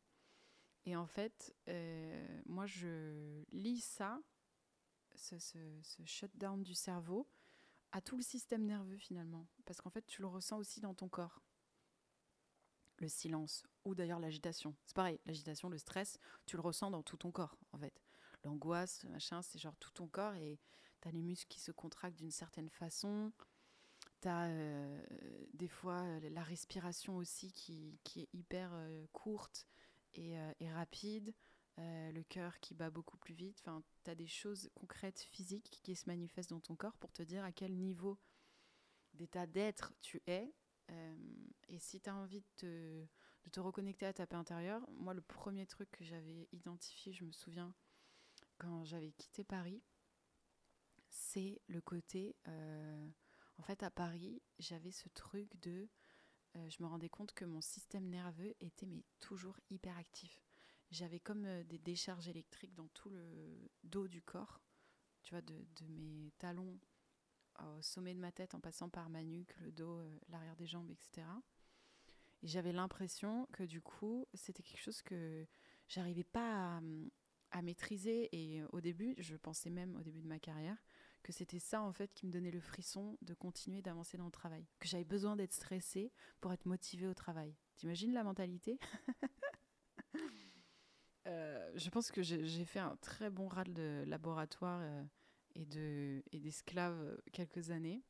Et 0.87 0.97
en 0.97 1.07
fait, 1.07 1.55
euh, 1.69 2.43
moi, 2.47 2.67
je 2.67 3.45
lis 3.53 3.81
ça, 3.81 4.21
ce, 5.15 5.45
shutdown 6.05 6.63
du 6.63 6.75
cerveau, 6.75 7.29
à 7.93 8.01
tout 8.01 8.17
le 8.17 8.23
système 8.23 8.65
nerveux 8.65 8.99
finalement. 8.99 9.47
Parce 9.65 9.81
qu'en 9.81 9.91
fait, 9.91 10.07
tu 10.07 10.23
le 10.23 10.29
ressens 10.29 10.59
aussi 10.59 10.81
dans 10.81 10.95
ton 10.95 11.09
corps 11.09 11.43
le 13.01 13.09
silence 13.09 13.65
ou 13.85 13.95
d'ailleurs 13.95 14.21
l'agitation. 14.21 14.75
C'est 14.85 14.97
pareil, 14.97 15.21
l'agitation, 15.27 15.69
le 15.69 15.79
stress, 15.79 16.19
tu 16.47 16.57
le 16.57 16.63
ressens 16.63 16.91
dans 16.91 17.03
tout 17.03 17.17
ton 17.17 17.31
corps 17.31 17.57
en 17.73 17.79
fait. 17.79 18.03
L'angoisse, 18.45 19.05
machin, 19.05 19.43
c'est 19.43 19.59
genre 19.59 19.77
tout 19.79 19.91
ton 19.93 20.07
corps 20.07 20.35
et 20.35 20.59
tu 21.01 21.09
as 21.09 21.11
les 21.11 21.23
muscles 21.23 21.49
qui 21.49 21.61
se 21.61 21.73
contractent 21.73 22.19
d'une 22.19 22.31
certaine 22.31 22.69
façon. 22.69 23.33
Tu 24.21 24.29
as 24.29 24.47
euh, 24.47 25.01
des 25.55 25.69
fois 25.69 26.05
la 26.21 26.43
respiration 26.43 27.17
aussi 27.17 27.53
qui, 27.53 27.99
est 28.17 28.29
hyper 28.33 28.71
euh, 28.75 29.07
courte 29.13 29.67
et, 30.19 30.71
rapide. 30.73 31.35
le 31.77 32.23
cœur 32.23 32.59
qui 32.61 32.75
bat 32.75 32.91
beaucoup 32.91 33.17
plus 33.17 33.35
vite. 33.35 33.59
Enfin, 33.63 33.83
tu 34.05 34.11
as 34.11 34.15
des 34.15 34.27
choses 34.27 34.71
concrètes, 34.75 35.21
physiques 35.21 35.81
qui 35.83 35.95
se 35.95 36.07
manifestent 36.07 36.51
dans 36.51 36.61
ton 36.61 36.77
corps 36.77 36.97
pour 36.97 37.13
te 37.13 37.23
dire 37.23 37.45
à 37.45 37.53
quel 37.53 37.75
niveau 37.75 38.19
d'état 39.15 39.47
d'être 39.47 39.93
tu 40.01 40.23
es 40.27 40.53
euh, 40.91 41.17
et 41.69 41.79
si 41.79 42.01
tu 42.01 42.09
as 42.09 42.15
envie 42.15 42.41
de 42.63 43.07
te, 43.51 43.61
reconnecter 43.61 44.07
à 44.07 44.13
ta 44.13 44.27
paix 44.27 44.37
intérieure, 44.37 44.87
moi, 44.91 45.15
le 45.15 45.21
premier 45.21 45.67
truc 45.67 45.91
que 45.91 46.05
j'avais 46.05 46.49
identifié, 46.53 47.13
je 47.13 47.25
me 47.25 47.33
souviens, 47.33 47.75
quand 48.59 48.85
j'avais 48.85 49.13
quitté 49.13 49.45
Paris, 49.45 49.83
c'est 51.09 51.61
le 51.67 51.81
côté. 51.81 52.37
Euh, 52.47 53.09
en 53.57 53.63
fait, 53.63 53.83
à 53.83 53.91
Paris, 53.91 54.43
j'avais 54.59 54.93
ce 54.93 55.09
truc 55.09 55.49
de. 55.61 55.89
Euh, 56.59 56.69
je 56.69 56.83
me 56.83 56.89
rendais 56.89 57.09
compte 57.09 57.33
que 57.33 57.45
mon 57.45 57.61
système 57.61 58.09
nerveux 58.09 58.55
était 58.61 58.87
mais 58.87 59.05
toujours 59.21 59.59
hyper 59.71 59.97
actif. 59.97 60.43
J'avais 60.91 61.21
comme 61.21 61.47
des 61.65 61.79
décharges 61.79 62.29
électriques 62.29 62.75
dans 62.75 62.89
tout 62.89 63.11
le 63.11 63.71
dos 63.85 64.09
du 64.09 64.23
corps, 64.23 64.61
tu 65.23 65.35
vois, 65.35 65.43
de, 65.43 65.55
mes 65.89 66.33
talons 66.39 66.79
au 67.61 67.83
sommet 67.83 68.15
de 68.15 68.21
ma 68.21 68.33
tête 68.33 68.55
en 68.55 68.61
passant 68.61 68.89
par 68.89 69.11
ma 69.11 69.23
nuque, 69.23 69.55
le 69.61 69.73
dos, 69.73 69.99
euh, 69.99 70.19
l'arrière 70.29 70.57
des 70.57 70.67
jambes, 70.67 70.91
etc. 70.91 71.27
Et 72.43 72.47
j'avais 72.47 72.73
l'impression 72.73 73.47
que 73.53 73.65
du 73.65 73.83
coup, 73.83 74.27
c'était 74.33 74.63
quelque 74.63 74.81
chose 74.81 75.03
que 75.03 75.47
j'arrivais 75.89 76.25
pas 76.25 76.81
à, 77.51 77.63
maîtriser. 77.63 78.29
Et 78.33 78.63
au 78.71 78.81
début, 78.81 79.15
je 79.19 79.35
pensais 79.37 79.71
même 79.71 79.97
au 79.97 80.03
début 80.03 80.23
de 80.23 80.29
ma 80.29 80.39
carrière 80.39 80.77
que 81.23 81.33
c'était 81.33 81.59
ça 81.59 81.83
en 81.83 81.93
fait 81.93 82.13
qui 82.15 82.27
me 82.27 82.33
donnait 82.33 82.51
le 82.51 82.61
frisson 82.61 83.19
de 83.23 83.35
continuer 83.35 83.83
d'avancer 83.83 84.17
dans 84.17 84.27
le 84.27 84.31
travail, 84.31 84.67
que 84.79 84.89
j'avais 84.89 85.05
besoin 85.05 85.37
d'être 85.37 85.53
stressée 85.53 86.13
pour 86.41 86.53
être 86.53 86.67
motivée 86.67 87.07
au 87.07 87.15
travail. 87.15 87.55
T'imagines 87.77 88.13
la 88.13 88.25
mentalité? 88.25 88.79
Euh, 91.27 91.71
Je 91.75 91.91
pense 91.91 92.11
que 92.11 92.23
j'ai 92.23 92.65
fait 92.65 92.79
un 92.79 92.97
très 92.97 93.29
bon 93.29 93.49
râle 93.49 93.75
de 93.75 94.03
laboratoire 94.07 94.81
euh, 94.83 95.05
et 95.55 95.67
de 95.67 96.23
et 96.33 96.41
d'esclave 96.41 96.99
euh, 97.03 97.19
quelques 97.33 97.71
années 97.71 98.03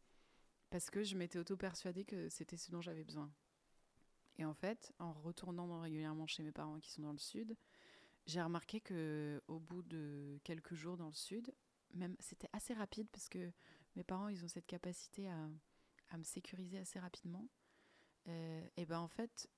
parce 0.70 0.88
que 0.88 1.02
je 1.02 1.16
m'étais 1.16 1.38
auto-persuadée 1.40 2.04
que 2.04 2.28
c'était 2.28 2.56
ce 2.56 2.70
dont 2.70 2.80
j'avais 2.80 3.02
besoin. 3.02 3.32
Et 4.36 4.44
en 4.44 4.54
fait, 4.54 4.92
en 5.00 5.12
retournant 5.12 5.80
régulièrement 5.80 6.28
chez 6.28 6.44
mes 6.44 6.52
parents 6.52 6.78
qui 6.78 6.90
sont 6.90 7.02
dans 7.02 7.12
le 7.12 7.18
sud, 7.18 7.56
j'ai 8.26 8.40
remarqué 8.40 8.80
que 8.80 9.42
au 9.48 9.58
bout 9.58 9.82
de 9.82 10.38
quelques 10.44 10.74
jours 10.74 10.96
dans 10.96 11.08
le 11.08 11.14
sud, 11.14 11.52
même 11.94 12.16
c'était 12.20 12.48
assez 12.52 12.74
rapide 12.74 13.08
parce 13.10 13.28
que 13.28 13.52
mes 13.96 14.04
parents 14.04 14.28
ils 14.28 14.44
ont 14.44 14.48
cette 14.48 14.66
capacité 14.66 15.28
à, 15.28 15.48
me 16.16 16.24
sécuriser 16.24 16.78
assez 16.78 16.98
rapidement. 16.98 17.48
Euh, 18.28 18.66
et 18.76 18.86
ben 18.86 18.98
en 18.98 19.08
fait, 19.08 19.48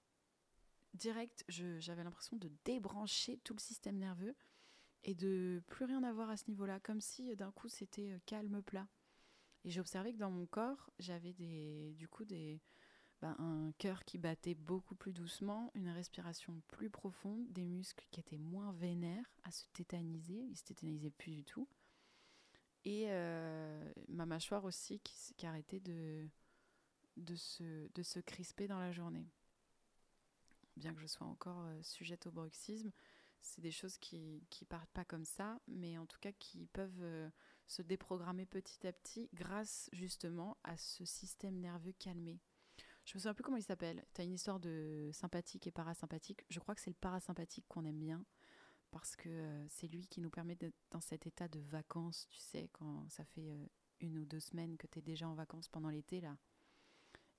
direct, 0.95 1.45
j'avais 1.49 2.05
l'impression 2.05 2.37
de 2.37 2.51
débrancher 2.64 3.38
tout 3.45 3.55
le 3.55 3.61
système 3.61 3.99
nerveux 3.99 4.35
et 5.05 5.14
de 5.14 5.62
plus 5.69 5.85
rien 5.85 6.03
avoir 6.03 6.31
à 6.31 6.37
ce 6.37 6.49
niveau-là, 6.49 6.81
comme 6.81 7.01
si 7.01 7.35
d'un 7.37 7.53
coup 7.53 7.69
c'était 7.69 8.11
euh, 8.11 8.19
calme 8.27 8.62
plat. 8.62 8.88
Et 9.64 9.71
j'ai 9.71 9.81
observé 9.81 10.12
que 10.12 10.19
dans 10.19 10.31
mon 10.31 10.47
corps, 10.47 10.90
j'avais 10.99 11.33
du 11.33 12.09
coup 12.09 12.25
ben, 12.25 13.37
un 13.38 13.73
cœur 13.79 14.05
qui 14.05 14.19
battait 14.19 14.55
beaucoup 14.55 14.95
plus 14.95 15.12
doucement, 15.12 15.71
une 15.75 15.90
respiration 15.90 16.62
plus 16.69 16.88
profonde, 16.88 17.47
des 17.53 17.66
muscles 17.66 18.07
qui 18.11 18.21
étaient 18.21 18.38
moins 18.38 18.73
vénères 18.73 19.31
à 19.43 19.51
se 19.51 19.66
tétaniser, 19.75 20.47
ils 20.51 20.57
se 20.57 20.64
tétanisaient 20.64 21.11
plus 21.11 21.33
du 21.33 21.45
tout. 21.45 21.69
Et 22.85 23.07
euh, 23.09 23.93
ma 24.09 24.27
mâchoire 24.27 24.64
aussi 24.64 25.01
qui, 25.01 25.35
qui 25.35 25.47
arrêtait 25.47 25.81
de, 25.81 26.29
de, 27.16 27.37
se, 27.37 27.88
de 27.93 28.03
se 28.03 28.21
crisper 28.21 28.69
dans 28.69 28.79
la 28.79 28.93
journée. 28.93 29.29
Bien 30.77 30.95
que 30.95 31.01
je 31.01 31.07
sois 31.07 31.27
encore 31.27 31.61
euh, 31.66 31.83
sujette 31.83 32.27
au 32.27 32.31
bruxisme, 32.31 32.90
c'est 33.43 33.61
des 33.61 33.71
choses 33.71 33.99
qui 33.99 34.19
ne 34.19 34.66
partent 34.66 34.90
pas 34.90 35.05
comme 35.05 35.25
ça, 35.25 35.61
mais 35.66 35.99
en 35.99 36.07
tout 36.07 36.19
cas 36.21 36.33
qui 36.33 36.66
peuvent 36.66 37.03
euh, 37.03 37.29
se 37.66 37.83
déprogrammer 37.83 38.47
petit 38.47 38.87
à 38.87 38.93
petit 38.93 39.29
grâce 39.35 39.88
justement 39.93 40.57
à 40.64 40.77
ce 40.77 41.05
système 41.05 41.59
nerveux 41.59 41.93
calmé. 41.93 42.40
Je 43.05 43.16
me 43.16 43.21
souviens 43.21 43.35
plus 43.35 43.43
comment 43.43 43.57
il 43.57 43.62
s'appelle. 43.62 44.05
Tu 44.14 44.21
as 44.21 44.25
une 44.25 44.35
histoire 44.35 44.61
de 44.61 45.11
sympathique 45.12 45.66
et 45.66 45.71
parasympathique. 45.71 46.45
Je 46.49 46.61
crois 46.61 46.75
que 46.75 46.81
c'est 46.81 46.90
le 46.90 46.97
parasympathique 46.97 47.66
qu'on 47.69 47.85
aime 47.85 47.99
bien 47.99 48.25
parce 48.90 49.16
que 49.16 49.29
euh, 49.29 49.68
c'est 49.68 49.88
lui 49.88 50.07
qui 50.07 50.20
nous 50.20 50.31
permet 50.31 50.57
d'être 50.57 50.76
dans 50.90 51.00
cet 51.00 51.26
état 51.26 51.48
de 51.48 51.61
vacances, 51.61 52.26
tu 52.31 52.38
sais, 52.38 52.68
quand 52.72 53.09
ça 53.09 53.24
fait 53.24 53.50
euh, 53.50 53.66
une 54.00 54.18
ou 54.18 54.24
deux 54.24 54.40
semaines 54.40 54.76
que 54.76 54.87
tu 54.87 54.98
es 54.98 55.03
déjà 55.03 55.29
en 55.29 55.35
vacances 55.35 55.68
pendant 55.68 55.90
l'été, 55.90 56.20
là, 56.20 56.37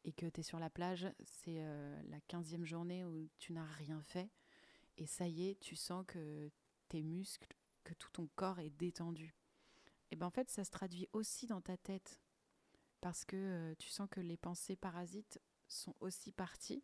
et 0.04 0.14
que 0.14 0.26
tu 0.26 0.40
es 0.40 0.44
sur 0.44 0.60
la 0.60 0.70
plage, 0.70 1.08
c'est 1.24 1.60
euh, 1.60 2.02
la 2.10 2.20
quinzième 2.22 2.66
journée 2.66 3.06
où 3.06 3.30
tu 3.38 3.54
n'as 3.54 3.66
rien 3.66 4.02
fait, 4.04 4.30
et 4.98 5.06
ça 5.06 5.28
y 5.28 5.50
est, 5.50 5.60
tu 5.60 5.76
sens 5.76 6.06
que 6.08 6.52
tes 6.88 7.04
muscles, 7.04 7.56
que 7.84 7.94
tout 7.94 8.12
ton 8.12 8.28
corps 8.36 8.60
est 8.60 8.70
détendu. 8.72 9.36
Et 10.12 10.16
bien 10.16 10.28
en 10.28 10.32
fait, 10.32 10.50
ça 10.50 10.64
se 10.64 10.72
traduit 10.72 11.08
aussi 11.14 11.48
dans 11.48 11.62
ta 11.62 11.78
tête, 11.78 12.22
parce 13.00 13.26
que 13.26 13.74
tu 13.80 13.90
sens 13.90 14.08
que 14.10 14.20
les 14.20 14.38
pensées 14.38 14.76
parasites 14.76 15.42
sont 15.68 15.96
aussi 16.00 16.32
partis, 16.32 16.84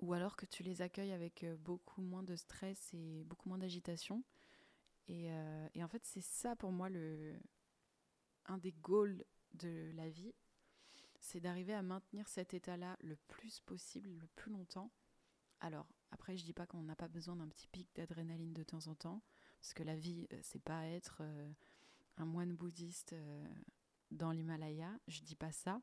ou 0.00 0.14
alors 0.14 0.36
que 0.36 0.46
tu 0.46 0.62
les 0.62 0.82
accueilles 0.82 1.12
avec 1.12 1.44
euh, 1.44 1.56
beaucoup 1.56 2.00
moins 2.00 2.22
de 2.22 2.34
stress 2.34 2.92
et 2.94 3.22
beaucoup 3.24 3.48
moins 3.48 3.58
d'agitation. 3.58 4.24
Et, 5.08 5.30
euh, 5.30 5.68
et, 5.74 5.84
en 5.84 5.88
fait, 5.88 6.04
c'est 6.04 6.22
ça 6.22 6.56
pour 6.56 6.72
moi 6.72 6.88
le, 6.88 7.34
un 8.46 8.58
des 8.58 8.72
goals 8.72 9.24
de 9.54 9.90
la 9.94 10.08
vie, 10.08 10.32
c'est 11.20 11.40
d'arriver 11.40 11.74
à 11.74 11.82
maintenir 11.82 12.28
cet 12.28 12.54
état-là 12.54 12.96
le 13.00 13.16
plus 13.28 13.60
possible, 13.60 14.10
le 14.10 14.26
plus 14.36 14.52
longtemps. 14.52 14.90
Alors, 15.60 15.86
après, 16.12 16.36
je 16.36 16.44
dis 16.44 16.54
pas 16.54 16.66
qu'on 16.66 16.82
n'a 16.82 16.96
pas 16.96 17.08
besoin 17.08 17.36
d'un 17.36 17.48
petit 17.48 17.68
pic 17.68 17.88
d'adrénaline 17.94 18.54
de 18.54 18.62
temps 18.62 18.86
en 18.86 18.94
temps, 18.94 19.22
parce 19.60 19.74
que 19.74 19.82
la 19.82 19.96
vie, 19.96 20.26
euh, 20.32 20.38
c'est 20.42 20.62
pas 20.62 20.86
être 20.86 21.22
un 22.16 22.24
moine 22.24 22.54
bouddhiste 22.54 23.14
dans 24.10 24.32
l'Himalaya, 24.32 24.98
je 25.08 25.20
dis 25.20 25.36
pas 25.36 25.52
ça. 25.52 25.82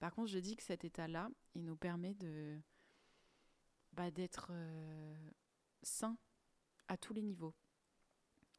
Par 0.00 0.14
contre, 0.14 0.28
je 0.28 0.38
dis 0.38 0.56
que 0.56 0.62
cet 0.62 0.84
état-là, 0.84 1.30
il 1.54 1.64
nous 1.64 1.76
permet 1.76 2.14
de 2.14 2.60
bah, 3.94 4.10
d'être 4.10 4.48
euh, 4.50 5.30
sain 5.82 6.18
à 6.88 6.96
tous 6.96 7.14
les 7.14 7.22
niveaux. 7.22 7.54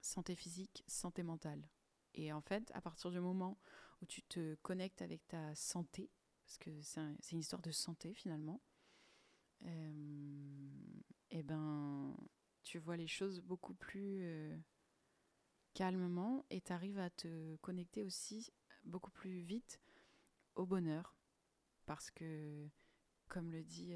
Santé 0.02 0.36
physique, 0.36 0.84
santé 0.88 1.24
mentale. 1.24 1.68
Et 2.14 2.32
en 2.32 2.42
fait, 2.42 2.72
à 2.74 2.82
partir 2.82 3.12
du 3.12 3.20
moment 3.20 3.60
où 4.02 4.06
tu 4.06 4.22
te 4.24 4.56
connectes 4.56 5.02
avec 5.02 5.28
ta 5.28 5.54
santé, 5.56 6.10
parce 6.46 6.58
que 6.58 6.82
c'est 6.82 7.32
une 7.32 7.40
histoire 7.40 7.62
de 7.62 7.72
santé 7.72 8.14
finalement, 8.14 8.62
et 9.62 9.68
euh, 9.68 11.02
eh 11.32 11.44
ben, 11.44 12.16
tu 12.64 12.78
vois 12.78 12.98
les 12.98 13.08
choses 13.08 13.42
beaucoup 13.42 13.74
plus 13.74 14.22
euh, 14.22 14.58
calmement 15.74 16.46
et 16.50 16.62
tu 16.62 16.72
arrives 16.72 17.00
à 17.00 17.10
te 17.10 17.56
connecter 17.58 18.04
aussi 18.04 18.52
beaucoup 18.84 19.12
plus 19.12 19.42
vite 19.42 19.82
au 20.56 20.66
bonheur, 20.66 21.18
parce 21.86 22.12
que, 22.12 22.70
comme 23.28 23.52
le 23.52 23.64
dit 23.64 23.94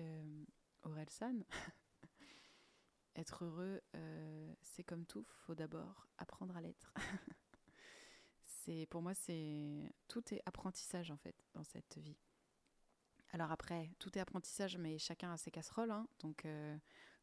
Orelsan, 0.84 1.44
être 3.16 3.46
heureux, 3.46 3.82
euh, 3.96 4.54
c'est 4.62 4.84
comme 4.84 5.06
tout, 5.06 5.26
faut 5.46 5.56
d'abord 5.56 6.08
apprendre 6.18 6.56
à 6.56 6.62
l'être. 6.62 6.94
c'est 8.46 8.88
pour 8.90 9.02
moi, 9.02 9.14
c'est 9.14 9.94
tout 10.08 10.34
est 10.34 10.42
apprentissage 10.46 11.12
en 11.12 11.18
fait 11.18 11.36
dans 11.54 11.64
cette 11.64 11.98
vie. 11.98 12.18
Alors 13.32 13.52
après, 13.52 13.92
tout 14.00 14.18
est 14.18 14.22
apprentissage, 14.22 14.78
mais 14.78 14.98
chacun 14.98 15.32
a 15.32 15.38
ses 15.38 15.52
casseroles, 15.52 15.92
hein, 15.92 16.08
donc 16.20 16.46
euh, 16.46 16.78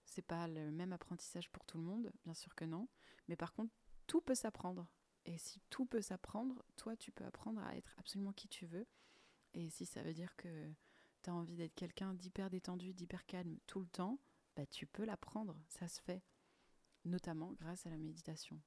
c'est 0.05 0.23
pas 0.23 0.47
le 0.47 0.71
même 0.71 0.93
apprentissage 0.93 1.51
pour 1.51 1.65
tout 1.65 1.79
le 1.79 1.85
monde, 1.85 2.13
bien 2.25 2.35
sûr 2.35 2.55
que 2.55 2.65
non. 2.65 2.89
Mais 3.29 3.37
par 3.37 3.53
contre, 3.53 3.75
tout 4.07 4.21
peut 4.21 4.35
s'apprendre. 4.37 4.87
Et 5.25 5.37
si 5.39 5.61
tout 5.71 5.87
peut 5.87 6.01
s'apprendre, 6.01 6.65
toi, 6.77 6.97
tu 6.97 7.11
peux 7.11 7.25
apprendre 7.25 7.61
à 7.61 7.77
être 7.77 7.97
absolument 7.99 8.33
qui 8.33 8.49
tu 8.49 8.67
veux 8.67 8.87
et 9.55 9.71
si 9.71 9.85
ça 9.87 10.03
veut 10.03 10.13
dire 10.13 10.37
que 10.37 10.71
envie 11.33 11.57
d'être 11.57 11.75
quelqu'un 11.75 12.15
d'hyper 12.15 12.51
détendu, 12.51 12.93
d'hyper 12.93 13.27
calme 13.27 13.59
tout 13.67 13.81
le 13.81 13.87
temps, 13.87 14.19
bah, 14.57 14.67
tu 14.67 14.87
peux 14.87 15.05
l'apprendre, 15.05 15.57
ça 15.69 15.89
se 15.89 16.01
fait, 16.01 16.23
notamment 17.05 17.53
grâce 17.53 17.87
à 17.87 17.91
la 17.91 17.99
méditation. 17.99 18.61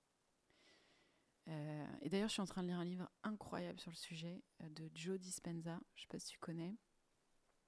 Euh, 1.48 1.88
et 2.02 2.10
d'ailleurs, 2.10 2.30
je 2.30 2.34
suis 2.34 2.41
en 2.41 2.45
train 2.45 2.62
de 2.62 2.67
lire 2.67 2.80
un 2.80 2.86
livre 2.86 3.10
incroyable 3.24 3.80
sur 3.80 3.91
le 3.91 3.95
sujet 3.95 4.43
euh, 4.62 4.69
de 4.69 4.89
Joe 4.93 5.19
Dispenza, 5.19 5.80
je 5.95 6.02
ne 6.02 6.04
sais 6.04 6.08
pas 6.10 6.19
si 6.19 6.30
tu 6.30 6.39
connais, 6.39 6.76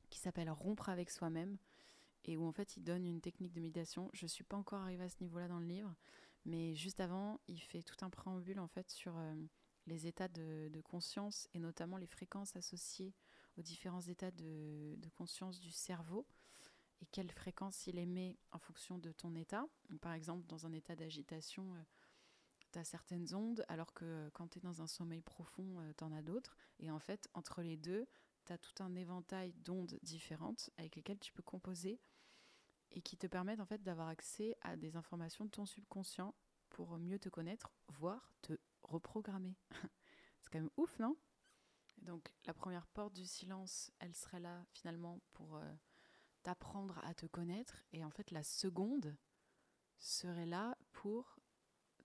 qui 0.10 0.20
s'appelle 0.20 0.50
Rompre 0.52 0.90
avec 0.90 1.10
soi-même, 1.10 1.58
et 2.26 2.38
où 2.38 2.46
en 2.46 2.52
fait 2.52 2.78
il 2.78 2.84
donne 2.84 3.06
une 3.06 3.22
technique 3.22 3.54
de 3.54 3.60
méditation. 3.60 4.10
Je 4.14 4.26
ne 4.26 4.28
suis 4.28 4.44
pas 4.44 4.58
encore 4.58 4.82
arrivée 4.82 5.06
à 5.06 5.10
ce 5.10 5.22
niveau-là 5.22 5.48
dans 5.48 5.60
le 5.60 5.66
livre, 5.66 5.96
mais 6.46 6.76
juste 6.76 7.00
avant, 7.00 7.40
il 7.48 7.60
fait 7.60 7.82
tout 7.82 8.04
un 8.06 8.10
préambule 8.10 8.60
en 8.60 8.68
fait 8.68 8.90
sur 8.90 9.18
euh, 9.18 9.34
les 9.88 10.08
états 10.08 10.28
de, 10.28 10.70
conscience 10.84 11.48
et 11.54 11.60
notamment 11.60 11.98
les 11.98 12.08
fréquences 12.08 12.56
associées 12.56 13.14
aux 13.58 13.62
différents 13.62 14.02
états 14.02 14.32
de, 14.32 14.98
conscience 15.16 15.60
du 15.60 15.72
cerveau 15.72 16.26
et 17.02 17.06
quelle 17.06 17.32
fréquence 17.32 17.88
il 17.88 17.98
émet 17.98 18.38
en 18.52 18.60
fonction 18.60 18.98
de 18.98 19.12
ton 19.12 19.36
état. 19.36 19.66
par 20.02 20.14
exemple, 20.14 20.46
dans 20.48 20.66
un 20.66 20.72
état 20.72 20.96
d'agitation, 20.96 21.74
euh, 21.74 21.84
tu 22.72 22.80
as 22.80 22.84
certaines 22.84 23.34
ondes, 23.34 23.66
alors 23.68 23.94
que 23.94 24.06
euh, 24.06 24.30
quand 24.34 24.48
tu 24.48 24.60
es 24.60 24.62
dans 24.62 24.82
un 24.82 24.88
sommeil 24.88 25.22
profond, 25.22 25.80
euh, 25.80 25.92
tu 25.98 26.04
en 26.04 26.12
as 26.12 26.22
d'autres. 26.22 26.58
Et 26.80 26.92
en 26.92 27.00
fait, 27.00 27.28
entre 27.34 27.62
les 27.62 27.76
deux, 27.76 28.08
tu 28.46 28.54
as 28.54 28.58
tout 28.58 28.84
un 28.84 28.96
éventail 28.96 29.54
d'ondes 29.54 30.00
différentes 30.04 30.70
avec 30.78 30.96
lesquelles 30.96 31.20
tu 31.20 31.34
peux 31.34 31.44
composer 31.44 32.00
et 32.92 33.02
qui 33.02 33.18
te 33.18 33.28
permettent 33.28 33.62
en 33.62 33.66
fait 33.66 33.82
d'avoir 33.84 34.08
accès 34.08 34.56
à 34.62 34.78
des 34.78 34.96
informations 34.96 35.46
de 35.46 35.50
ton 35.50 35.66
subconscient 35.66 36.36
pour 36.70 36.98
mieux 36.98 37.20
te 37.20 37.30
connaître, 37.30 37.72
voire 37.88 38.34
te 38.42 38.54
reprogrammer. 38.84 39.56
c'est 40.42 40.52
quand 40.52 40.60
même 40.60 40.72
ouf, 40.78 40.98
non? 41.00 41.18
Donc 42.02 42.34
la 42.46 42.54
première 42.54 42.88
porte 42.88 43.14
du 43.14 43.26
silence, 43.26 43.92
elle 44.00 44.16
serait 44.16 44.40
là 44.40 44.66
finalement 44.72 45.20
pour 45.34 45.58
euh, 45.58 45.74
t'apprendre 46.44 47.00
à 47.04 47.14
te 47.14 47.26
connaître. 47.26 47.84
Et 47.94 48.04
en 48.04 48.10
fait, 48.10 48.32
la 48.32 48.44
seconde 48.44 49.16
serait 50.00 50.48
là 50.48 50.78
pour 50.92 51.40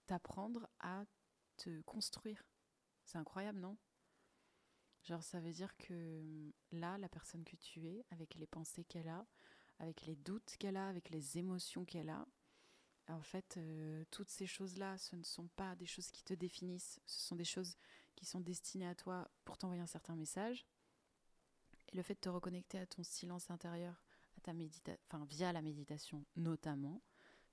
t'apprendre 0.06 0.68
à 0.80 1.04
te 1.56 1.80
construire. 1.82 2.44
C'est 3.04 3.18
incroyable, 3.18 3.60
non? 3.60 3.78
Genre, 5.04 5.22
ça 5.22 5.40
veut 5.40 5.52
dire 5.52 5.76
que 5.76 6.20
hum, 6.20 6.52
là, 6.72 6.98
la 6.98 7.08
personne 7.08 7.44
que 7.44 7.56
tu 7.56 7.86
es, 7.86 8.04
avec 8.10 8.34
les 8.34 8.46
pensées 8.46 8.84
qu'elle 8.84 9.08
a, 9.08 9.26
avec 9.78 10.04
les 10.06 10.16
doutes 10.16 10.56
qu'elle 10.58 10.76
a, 10.76 10.88
avec 10.88 11.10
les 11.10 11.38
émotions 11.38 11.84
qu'elle 11.84 12.10
a, 12.10 12.26
en 13.08 13.22
fait, 13.22 13.56
euh, 13.56 14.04
toutes 14.10 14.30
ces 14.30 14.46
choses-là, 14.46 14.98
ce 14.98 15.14
ne 15.14 15.22
sont 15.22 15.48
pas 15.48 15.76
des 15.76 15.86
choses 15.86 16.10
qui 16.10 16.24
te 16.24 16.34
définissent, 16.34 17.00
ce 17.06 17.20
sont 17.20 17.36
des 17.36 17.44
choses 17.44 17.76
qui 18.16 18.26
sont 18.26 18.40
destinées 18.40 18.88
à 18.88 18.94
toi 18.94 19.30
pour 19.44 19.56
t'envoyer 19.58 19.82
un 19.82 19.86
certain 19.86 20.16
message. 20.16 20.66
Et 21.88 21.96
le 21.96 22.02
fait 22.02 22.14
de 22.14 22.20
te 22.20 22.28
reconnecter 22.28 22.78
à 22.78 22.86
ton 22.86 23.04
silence 23.04 23.50
intérieur, 23.50 24.02
à 24.36 24.40
ta 24.40 24.52
médita 24.52 24.92
enfin, 25.08 25.24
via 25.26 25.52
la 25.52 25.62
méditation 25.62 26.24
notamment, 26.34 27.02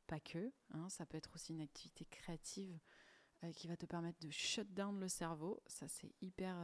pas 0.07 0.19
que, 0.19 0.51
hein, 0.71 0.89
ça 0.89 1.05
peut 1.05 1.17
être 1.17 1.35
aussi 1.35 1.53
une 1.53 1.61
activité 1.61 2.05
créative 2.05 2.79
qui 3.51 3.67
va 3.67 3.75
te 3.75 3.85
permettre 3.85 4.19
de 4.25 4.31
shut 4.31 4.73
down 4.73 4.97
le 4.99 5.09
cerveau. 5.09 5.61
Ça, 5.67 5.87
c'est 5.87 6.13
hyper. 6.21 6.55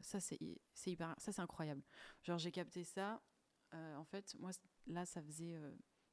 ça, 0.00 0.18
c'est 0.18 0.38
hyper. 0.86 1.14
Ça, 1.18 1.32
c'est 1.32 1.42
incroyable. 1.42 1.82
Genre, 2.22 2.38
j'ai 2.38 2.50
capté 2.50 2.84
ça. 2.84 3.20
en 3.72 4.04
fait, 4.04 4.34
moi, 4.38 4.50
là, 4.86 5.04
ça 5.04 5.22
faisait 5.22 5.60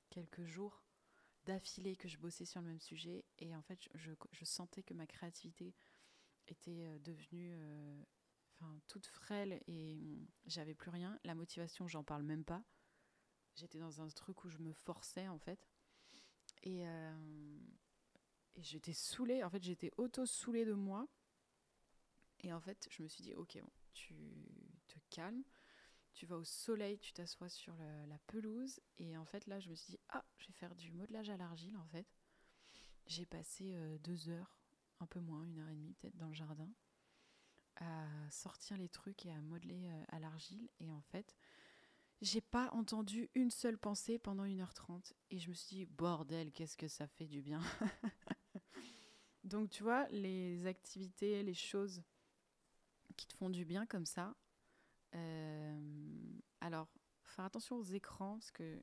quelques 0.10 0.44
jours 0.44 0.84
d'affilée 1.46 1.96
que 1.96 2.10
je 2.10 2.18
bossais 2.18 2.46
sur 2.46 2.60
le 2.60 2.68
même 2.68 2.82
sujet. 2.82 3.24
Et 3.38 3.56
en 3.56 3.62
fait, 3.62 3.80
je, 3.96 4.12
je 4.32 4.46
sentais 4.46 4.84
que 4.84 4.94
ma 4.94 5.08
créativité 5.08 5.74
était 6.52 7.00
devenue 7.00 7.56
enfin, 8.60 8.80
toute 8.88 9.08
frêle 9.08 9.62
et 9.68 9.94
hum, 9.96 10.28
j'avais 10.46 10.74
plus 10.74 10.90
rien. 10.90 11.20
La 11.24 11.36
motivation, 11.36 11.88
j'en 11.88 12.04
parle 12.04 12.24
même 12.24 12.44
pas. 12.44 12.64
J'étais 13.56 13.80
dans 13.80 14.02
un 14.02 14.08
truc 14.08 14.44
où 14.44 14.50
je 14.50 14.60
me 14.60 14.74
forçais 14.74 15.28
en 15.28 15.40
fait. 15.40 15.68
Et, 16.64 16.88
euh, 16.88 17.60
et 18.56 18.64
j'étais 18.64 18.94
saoulée. 18.94 19.44
En 19.44 19.50
fait, 19.50 19.64
j'étais 19.64 19.92
auto-saoulée 19.98 20.66
de 20.66 20.74
moi. 20.74 21.08
Et 22.42 22.54
en 22.54 22.62
fait, 22.62 22.88
je 22.90 23.04
me 23.04 23.08
suis 23.08 23.22
dit, 23.22 23.34
ok, 23.36 23.60
bon, 23.62 23.72
tu 23.94 24.16
te 24.88 24.98
calmes. 25.10 25.44
Tu 26.14 26.26
vas 26.26 26.38
au 26.38 26.44
soleil, 26.44 27.00
tu 27.00 27.14
t'assois 27.14 27.50
sur 27.50 27.76
la, 27.76 28.18
pelouse. 28.28 28.80
Et 28.98 29.18
en 29.18 29.26
fait, 29.26 29.46
là, 29.48 29.60
je 29.60 29.70
me 29.70 29.76
suis 29.76 29.92
dit, 29.92 30.00
ah, 30.10 30.26
je 30.38 30.48
vais 30.48 30.54
faire 30.54 30.76
du 30.76 30.92
modelage 30.92 31.30
à 31.30 31.38
l'argile 31.38 31.78
en 31.78 31.86
fait. 31.88 32.08
J'ai 33.08 33.26
passé 33.26 33.76
euh, 33.76 33.98
deux 34.00 34.30
heures, 34.30 34.59
un 35.00 35.06
peu 35.08 35.20
moins, 35.20 35.44
une 35.46 35.60
heure 35.60 35.70
et 35.70 35.76
demie 35.76 35.94
peut-être 35.94 36.18
dans 36.18 36.28
le 36.28 36.34
jardin 36.34 36.70
à 37.80 38.08
sortir 38.30 38.78
les 38.78 38.90
trucs 38.90 39.26
et 39.26 39.32
à 39.32 39.42
modeler 39.42 39.90
euh, 39.90 40.04
à 40.10 40.20
l'argile. 40.20 40.70
Et 40.80 40.92
en 40.92 41.02
fait, 41.02 41.36
j'ai 42.22 42.42
pas 42.42 42.70
entendu 42.74 43.30
une 43.36 43.52
seule 43.52 43.78
pensée 43.78 44.20
pendant 44.20 44.46
1h30. 44.46 45.14
Et 45.32 45.40
je 45.40 45.50
me 45.50 45.54
suis 45.54 45.78
dit, 45.78 45.86
bordel, 45.86 46.52
qu'est-ce 46.52 46.78
que 46.78 46.88
ça 46.88 47.08
fait 47.08 47.28
du 47.28 47.42
bien. 47.42 47.62
Donc, 49.44 49.70
tu 49.70 49.84
vois, 49.84 50.08
les 50.10 50.66
activités, 50.66 51.42
les 51.44 51.54
choses 51.54 52.04
qui 53.16 53.26
te 53.28 53.34
font 53.34 53.50
du 53.50 53.66
bien 53.66 53.86
comme 53.86 54.06
ça. 54.06 54.36
Euh, 55.16 56.40
alors, 56.62 56.88
faire 57.24 57.46
attention 57.46 57.78
aux 57.78 57.84
écrans, 57.84 58.34
parce 58.34 58.52
que 58.52 58.82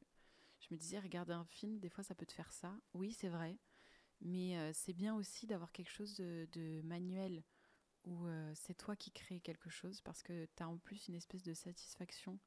je 0.60 0.68
me 0.70 0.78
disais, 0.78 0.98
regarder 0.98 1.34
un 1.34 1.44
film, 1.44 1.78
des 1.78 1.90
fois, 1.90 2.02
ça 2.02 2.14
peut 2.14 2.26
te 2.26 2.32
faire 2.32 2.52
ça. 2.52 2.74
Oui, 2.94 3.12
c'est 3.12 3.28
vrai. 3.28 3.58
Mais 4.20 4.56
euh, 4.56 4.70
c'est 4.72 4.92
bien 4.92 5.14
aussi 5.14 5.46
d'avoir 5.46 5.72
quelque 5.72 5.90
chose 5.90 6.16
de 6.16 6.80
manuel 6.82 7.42
où 8.04 8.26
euh, 8.26 8.52
c'est 8.54 8.74
toi 8.74 8.96
qui 8.96 9.10
crées 9.10 9.40
quelque 9.40 9.68
chose 9.68 10.00
parce 10.00 10.22
que 10.22 10.46
tu 10.56 10.62
as 10.62 10.68
en 10.68 10.78
plus 10.78 11.08
une 11.08 11.14
espèce 11.14 11.42
de 11.42 11.54
satisfaction 11.54 12.38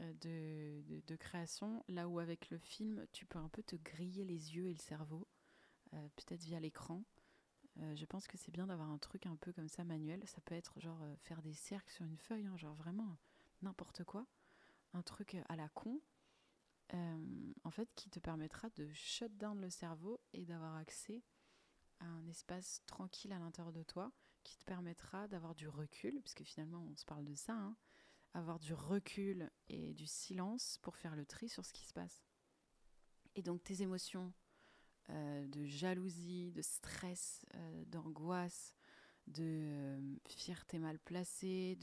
euh, 0.00 0.12
de, 0.20 1.16
création, 1.16 1.84
là 1.88 2.08
où 2.08 2.20
avec 2.20 2.50
le 2.50 2.58
film, 2.58 3.04
tu 3.12 3.26
peux 3.26 3.38
un 3.38 3.48
peu 3.48 3.62
te 3.62 3.76
griller 3.76 4.24
les 4.24 4.54
yeux 4.54 4.68
et 4.68 4.72
le 4.72 4.78
cerveau, 4.78 5.26
peut-être 5.90 6.44
via 6.44 6.60
l'écran. 6.60 7.02
je 7.76 8.04
pense 8.04 8.28
que 8.28 8.36
c'est 8.36 8.52
bien 8.52 8.66
d'avoir 8.66 8.90
un 8.90 8.98
truc 8.98 9.26
un 9.26 9.36
peu 9.36 9.52
comme 9.52 9.68
ça 9.68 9.82
manuel. 9.82 10.22
Ça 10.26 10.40
peut 10.42 10.54
être 10.54 10.78
genre 10.78 11.02
faire 11.24 11.42
des 11.42 11.54
cercles 11.54 11.92
sur 11.92 12.04
une 12.04 12.18
feuille, 12.18 12.46
hein, 12.46 12.56
genre 12.56 12.74
vraiment 12.74 13.16
n'importe 13.62 14.04
quoi. 14.04 14.26
Un 14.92 15.02
truc 15.02 15.36
à 15.48 15.56
la 15.56 15.68
con, 15.70 16.00
en 16.92 17.70
fait, 17.70 17.88
qui 17.94 18.08
te 18.10 18.18
permettra 18.18 18.70
de 18.70 18.90
shut 18.92 19.36
down 19.36 19.60
le 19.60 19.70
cerveau 19.70 20.20
et 20.32 20.46
d'avoir 20.46 20.76
accès 20.76 21.22
à 22.00 22.06
un 22.06 22.26
espace 22.26 22.82
tranquille 22.86 23.32
à 23.32 23.38
l'intérieur 23.38 23.72
de 23.72 23.82
toi 23.82 24.12
qui 24.44 24.56
te 24.56 24.64
permettra 24.64 25.28
d'avoir 25.28 25.54
du 25.54 25.68
recul, 25.68 26.20
puisque 26.20 26.44
finalement 26.44 26.86
on 26.90 26.96
se 26.96 27.04
parle 27.04 27.24
de 27.24 27.34
ça, 27.34 27.52
hein, 27.52 27.76
avoir 28.34 28.58
du 28.58 28.72
recul 28.72 29.50
et 29.68 29.92
du 29.94 30.06
silence 30.06 30.78
pour 30.82 30.96
faire 30.96 31.16
le 31.16 31.26
tri 31.26 31.48
sur 31.48 31.64
ce 31.64 31.72
qui 31.72 31.84
se 31.84 31.92
passe. 31.92 32.24
Et 33.34 33.42
donc 33.42 33.62
tes 33.62 33.82
émotions 33.82 34.32
euh, 35.10 35.46
de 35.46 35.64
jalousie, 35.64 36.52
de 36.52 36.62
stress, 36.62 37.44
euh, 37.54 37.84
d'angoisse, 37.86 38.74
de 39.26 39.42
euh, 39.44 40.16
fierté 40.26 40.78
mal 40.78 40.98
placée, 40.98 41.78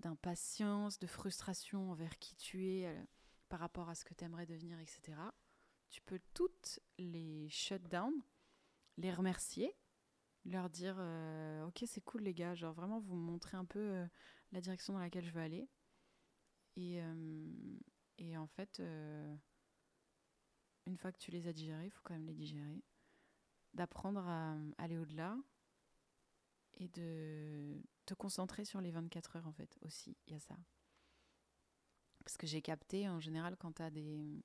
d'impatience, 0.00 0.98
de 0.98 1.06
frustration 1.06 1.90
envers 1.90 2.18
qui 2.18 2.36
tu 2.36 2.66
es 2.66 3.06
par 3.48 3.60
rapport 3.60 3.88
à 3.88 3.94
ce 3.94 4.04
que 4.04 4.14
tu 4.14 4.24
aimerais 4.24 4.46
devenir, 4.46 4.78
etc. 4.80 5.18
Tu 5.90 6.00
peux 6.02 6.20
toutes 6.34 6.80
les 6.98 7.48
shut 7.48 7.82
down, 7.88 8.12
les 8.96 9.12
remercier 9.12 9.74
leur 10.46 10.70
dire 10.70 10.96
euh, 10.98 11.64
ok 11.66 11.82
c'est 11.86 12.00
cool 12.00 12.22
les 12.22 12.34
gars 12.34 12.54
genre 12.54 12.72
vraiment 12.72 13.00
vous 13.00 13.16
montrer 13.16 13.56
un 13.56 13.64
peu 13.64 13.78
euh, 13.78 14.06
la 14.52 14.60
direction 14.60 14.92
dans 14.92 15.00
laquelle 15.00 15.24
je 15.24 15.32
veux 15.32 15.40
aller 15.40 15.68
et, 16.76 17.02
euh, 17.02 17.78
et 18.18 18.36
en 18.36 18.46
fait 18.46 18.80
une 20.86 20.96
fois 20.96 21.10
que 21.12 21.18
tu 21.18 21.30
les 21.30 21.48
as 21.48 21.52
digérés 21.52 21.86
il 21.86 21.90
faut 21.90 22.02
quand 22.04 22.14
même 22.14 22.26
les 22.26 22.34
digérer 22.34 22.82
d'apprendre 23.74 24.20
à 24.26 24.56
aller 24.78 24.96
au-delà 24.96 25.36
et 26.78 26.88
de 26.88 27.82
te 28.04 28.14
concentrer 28.14 28.64
sur 28.64 28.80
les 28.80 28.90
24 28.90 29.36
heures 29.36 29.46
en 29.46 29.52
fait 29.52 29.76
aussi 29.82 30.16
il 30.26 30.34
y 30.34 30.36
a 30.36 30.40
ça 30.40 30.56
parce 32.26 32.36
que 32.36 32.46
j'ai 32.48 32.60
capté 32.60 33.08
en 33.08 33.20
général 33.20 33.56
quand 33.56 33.76
tu 33.76 33.82
as 33.82 33.90
des 33.90 34.42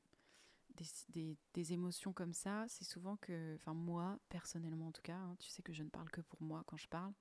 des, 1.54 1.74
émotions 1.74 2.14
comme 2.14 2.34
ça, 2.34 2.66
c'est 2.68 2.86
souvent 2.86 3.18
que, 3.18 3.56
enfin 3.56 3.74
moi 3.74 4.20
personnellement 4.30 4.88
en 4.88 4.92
tout 4.92 5.02
cas, 5.02 5.18
hein, 5.18 5.36
tu 5.40 5.50
sais 5.50 5.62
que 5.62 5.74
je 5.74 5.84
ne 5.84 5.90
parle 5.90 6.10
que 6.10 6.22
pour 6.22 6.42
moi 6.42 6.64
quand 6.68 6.78
je 6.78 6.88
parle, 6.88 7.12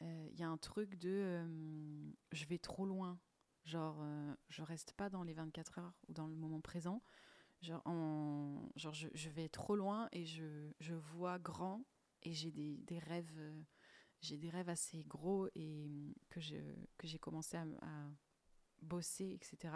il 0.00 0.06
euh, 0.06 0.28
y 0.36 0.42
a 0.42 0.48
un 0.48 0.56
truc 0.56 0.98
de 0.98 1.10
euh, 1.10 2.10
je 2.32 2.44
vais 2.46 2.58
trop 2.58 2.86
loin, 2.86 3.18
genre 3.64 3.98
euh, 4.00 4.34
je 4.48 4.62
reste 4.62 4.92
pas 4.94 5.10
dans 5.10 5.22
les 5.22 5.34
24 5.34 5.78
heures 5.78 5.94
ou 6.08 6.14
dans 6.14 6.26
le 6.26 6.34
moment 6.34 6.60
présent, 6.60 7.02
genre, 7.60 7.82
en, 7.84 8.70
genre 8.74 8.94
je, 8.94 9.08
je, 9.14 9.28
vais 9.28 9.48
trop 9.48 9.76
loin 9.76 10.08
et 10.12 10.24
je, 10.24 10.72
je 10.80 10.94
vois 10.94 11.38
grand 11.38 11.84
et 12.22 12.32
j'ai 12.32 12.50
des, 12.50 12.78
des, 12.78 12.98
rêves, 12.98 13.40
j'ai 14.20 14.38
des 14.38 14.50
rêves 14.50 14.68
assez 14.68 15.04
gros 15.04 15.48
et 15.54 16.16
que 16.30 16.40
j'ai 16.40 16.64
que 16.96 17.16
commencé 17.18 17.56
à, 17.56 17.66
à 17.82 18.10
bosser, 18.82 19.30
etc. 19.30 19.74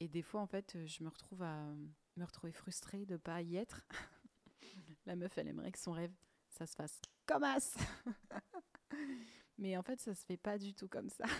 Et 0.00 0.08
des 0.08 0.22
fois, 0.22 0.40
en 0.40 0.46
fait, 0.46 0.86
je 0.86 1.02
me 1.02 1.08
retrouve 1.08 1.42
à 1.42 1.74
me 2.16 2.24
retrouver 2.24 2.52
frustrée 2.52 3.06
de 3.06 3.14
ne 3.14 3.18
pas 3.18 3.42
y 3.42 3.56
être. 3.56 3.86
La 5.06 5.16
meuf, 5.16 5.36
elle 5.38 5.48
aimerait 5.48 5.72
que 5.72 5.78
son 5.78 5.92
rêve, 5.92 6.12
ça 6.50 6.66
se 6.66 6.74
fasse 6.74 7.00
comme 7.26 7.44
as. 7.44 7.76
Mais 9.58 9.76
en 9.76 9.82
fait, 9.82 10.00
ça 10.00 10.14
se 10.14 10.24
fait 10.24 10.36
pas 10.36 10.58
du 10.58 10.74
tout 10.74 10.88
comme 10.88 11.08
ça. 11.08 11.24
Il 11.26 11.32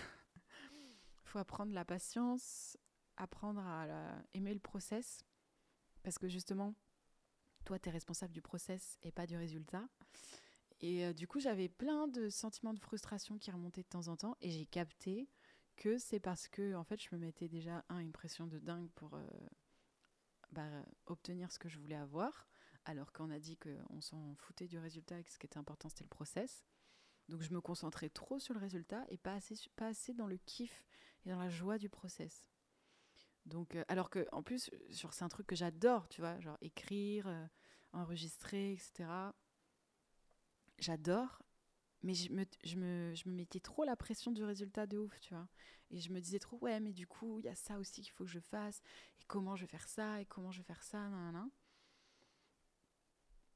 faut 1.25 1.39
apprendre 1.39 1.73
la 1.73 1.85
patience, 1.85 2.77
apprendre 3.17 3.61
à 3.61 4.21
aimer 4.33 4.53
le 4.53 4.59
process. 4.59 5.23
Parce 6.03 6.17
que 6.17 6.27
justement, 6.27 6.75
toi, 7.65 7.79
tu 7.79 7.89
es 7.89 7.91
responsable 7.91 8.33
du 8.33 8.41
process 8.41 8.97
et 9.03 9.11
pas 9.11 9.27
du 9.27 9.37
résultat. 9.37 9.87
Et 10.81 11.05
euh, 11.05 11.13
du 11.13 11.27
coup, 11.27 11.39
j'avais 11.39 11.69
plein 11.69 12.07
de 12.07 12.29
sentiments 12.29 12.73
de 12.73 12.79
frustration 12.79 13.37
qui 13.37 13.51
remontaient 13.51 13.83
de 13.83 13.87
temps 13.87 14.07
en 14.07 14.15
temps. 14.15 14.35
Et 14.41 14.49
j'ai 14.49 14.65
capté 14.65 15.29
que 15.79 15.97
c'est 15.97 16.19
parce 16.19 16.49
que 16.49 16.75
en 16.75 16.83
fait 16.83 17.01
je 17.01 17.07
me 17.13 17.17
mettais 17.17 17.47
déjà 17.47 17.85
un 17.87 17.99
une 17.99 18.11
pression 18.11 18.45
de 18.45 18.59
dingue 18.59 18.89
pour 18.95 19.13
euh, 19.15 19.25
bah, 20.51 20.69
obtenir 21.05 21.51
ce 21.51 21.57
que 21.57 21.69
je 21.69 21.79
voulais 21.79 21.95
avoir 21.95 22.47
alors 22.83 23.13
qu'on 23.13 23.31
a 23.31 23.39
dit 23.39 23.57
qu'on 23.57 24.01
s'en 24.01 24.35
foutait 24.35 24.67
du 24.67 24.77
résultat 24.77 25.19
et 25.19 25.23
que 25.23 25.31
ce 25.31 25.39
qui 25.39 25.47
était 25.47 25.57
important 25.57 25.87
c'était 25.87 26.03
le 26.03 26.09
process. 26.09 26.65
Donc 27.29 27.41
je 27.41 27.53
me 27.53 27.61
concentrais 27.61 28.09
trop 28.09 28.39
sur 28.39 28.53
le 28.53 28.59
résultat 28.59 29.05
et 29.07 29.17
pas 29.17 29.33
assez 29.33 29.55
pas 29.77 29.87
assez 29.87 30.13
dans 30.13 30.27
le 30.27 30.37
kiff 30.37 30.85
et 31.25 31.29
dans 31.29 31.39
la 31.39 31.49
joie 31.49 31.77
du 31.77 31.87
process. 31.87 32.45
Donc 33.45 33.75
euh, 33.75 33.85
alors 33.87 34.09
que 34.09 34.27
en 34.33 34.43
plus 34.43 34.69
c'est 34.91 35.23
un 35.23 35.29
truc 35.29 35.47
que 35.47 35.55
j'adore 35.55 36.09
tu 36.09 36.19
vois 36.19 36.41
genre 36.41 36.57
écrire 36.59 37.25
euh, 37.27 37.47
enregistrer 37.93 38.73
etc 38.73 39.07
j'adore 40.77 41.41
mais 42.03 42.13
je 42.13 42.31
me, 42.31 42.45
je, 42.63 42.75
me, 42.77 43.13
je 43.13 43.27
me 43.27 43.33
mettais 43.33 43.59
trop 43.59 43.83
la 43.83 43.95
pression 43.95 44.31
du 44.31 44.43
résultat 44.43 44.87
de 44.87 44.97
ouf, 44.97 45.19
tu 45.19 45.33
vois. 45.33 45.47
Et 45.91 45.99
je 45.99 46.11
me 46.11 46.19
disais 46.19 46.39
trop, 46.39 46.57
ouais, 46.61 46.79
mais 46.79 46.93
du 46.93 47.07
coup, 47.07 47.39
il 47.39 47.45
y 47.45 47.49
a 47.49 47.55
ça 47.55 47.77
aussi 47.79 48.01
qu'il 48.01 48.11
faut 48.11 48.23
que 48.23 48.29
je 48.29 48.39
fasse, 48.39 48.81
et 49.19 49.25
comment 49.27 49.55
je 49.55 49.63
vais 49.63 49.67
faire 49.67 49.87
ça, 49.87 50.21
et 50.21 50.25
comment 50.25 50.51
je 50.51 50.59
vais 50.59 50.65
faire 50.65 50.83
ça, 50.83 51.09
nan, 51.09 51.33
nan. 51.33 51.49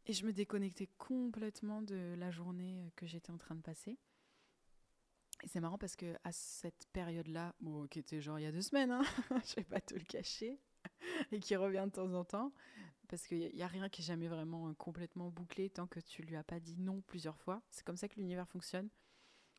Et 0.06 0.14
je 0.14 0.26
me 0.26 0.34
déconnectais 0.34 0.90
complètement 0.98 1.82
de 1.82 2.16
la 2.18 2.32
journée 2.32 2.92
que 2.96 3.06
j'étais 3.06 3.32
en 3.32 3.38
train 3.38 3.56
de 3.56 3.62
passer. 3.62 3.98
Et 5.44 5.48
c'est 5.48 5.60
marrant 5.60 5.78
parce 5.78 5.96
que 5.96 6.18
à 6.24 6.32
cette 6.32 6.88
période-là, 6.92 7.56
qui 7.90 8.00
était 8.00 8.22
genre 8.22 8.40
il 8.40 8.44
y 8.44 8.46
a 8.46 8.52
deux 8.52 8.62
semaines, 8.62 8.92
hein, 8.92 9.04
je 9.46 9.56
vais 9.56 9.64
pas 9.64 9.80
te 9.80 9.94
le 9.94 10.04
cacher, 10.04 10.60
et 11.32 11.40
qui 11.40 11.56
revient 11.56 11.86
de 11.86 11.92
temps 11.92 12.14
en 12.14 12.26
temps, 12.26 12.54
parce 13.14 13.28
qu'il 13.28 13.54
n'y 13.54 13.62
a 13.62 13.68
rien 13.68 13.90
qui 13.90 14.02
est 14.02 14.06
jamais 14.06 14.28
vraiment 14.28 14.70
euh, 14.70 14.74
complètement 14.74 15.30
bouclé 15.30 15.70
tant 15.70 15.86
que 15.86 16.00
tu 16.00 16.24
lui 16.24 16.36
as 16.36 16.44
pas 16.44 16.60
dit 16.60 16.80
non 16.80 17.00
plusieurs 17.02 17.38
fois. 17.38 17.62
C'est 17.70 17.86
comme 17.86 17.96
ça 17.96 18.08
que 18.08 18.16
l'univers 18.16 18.50
fonctionne. 18.50 18.90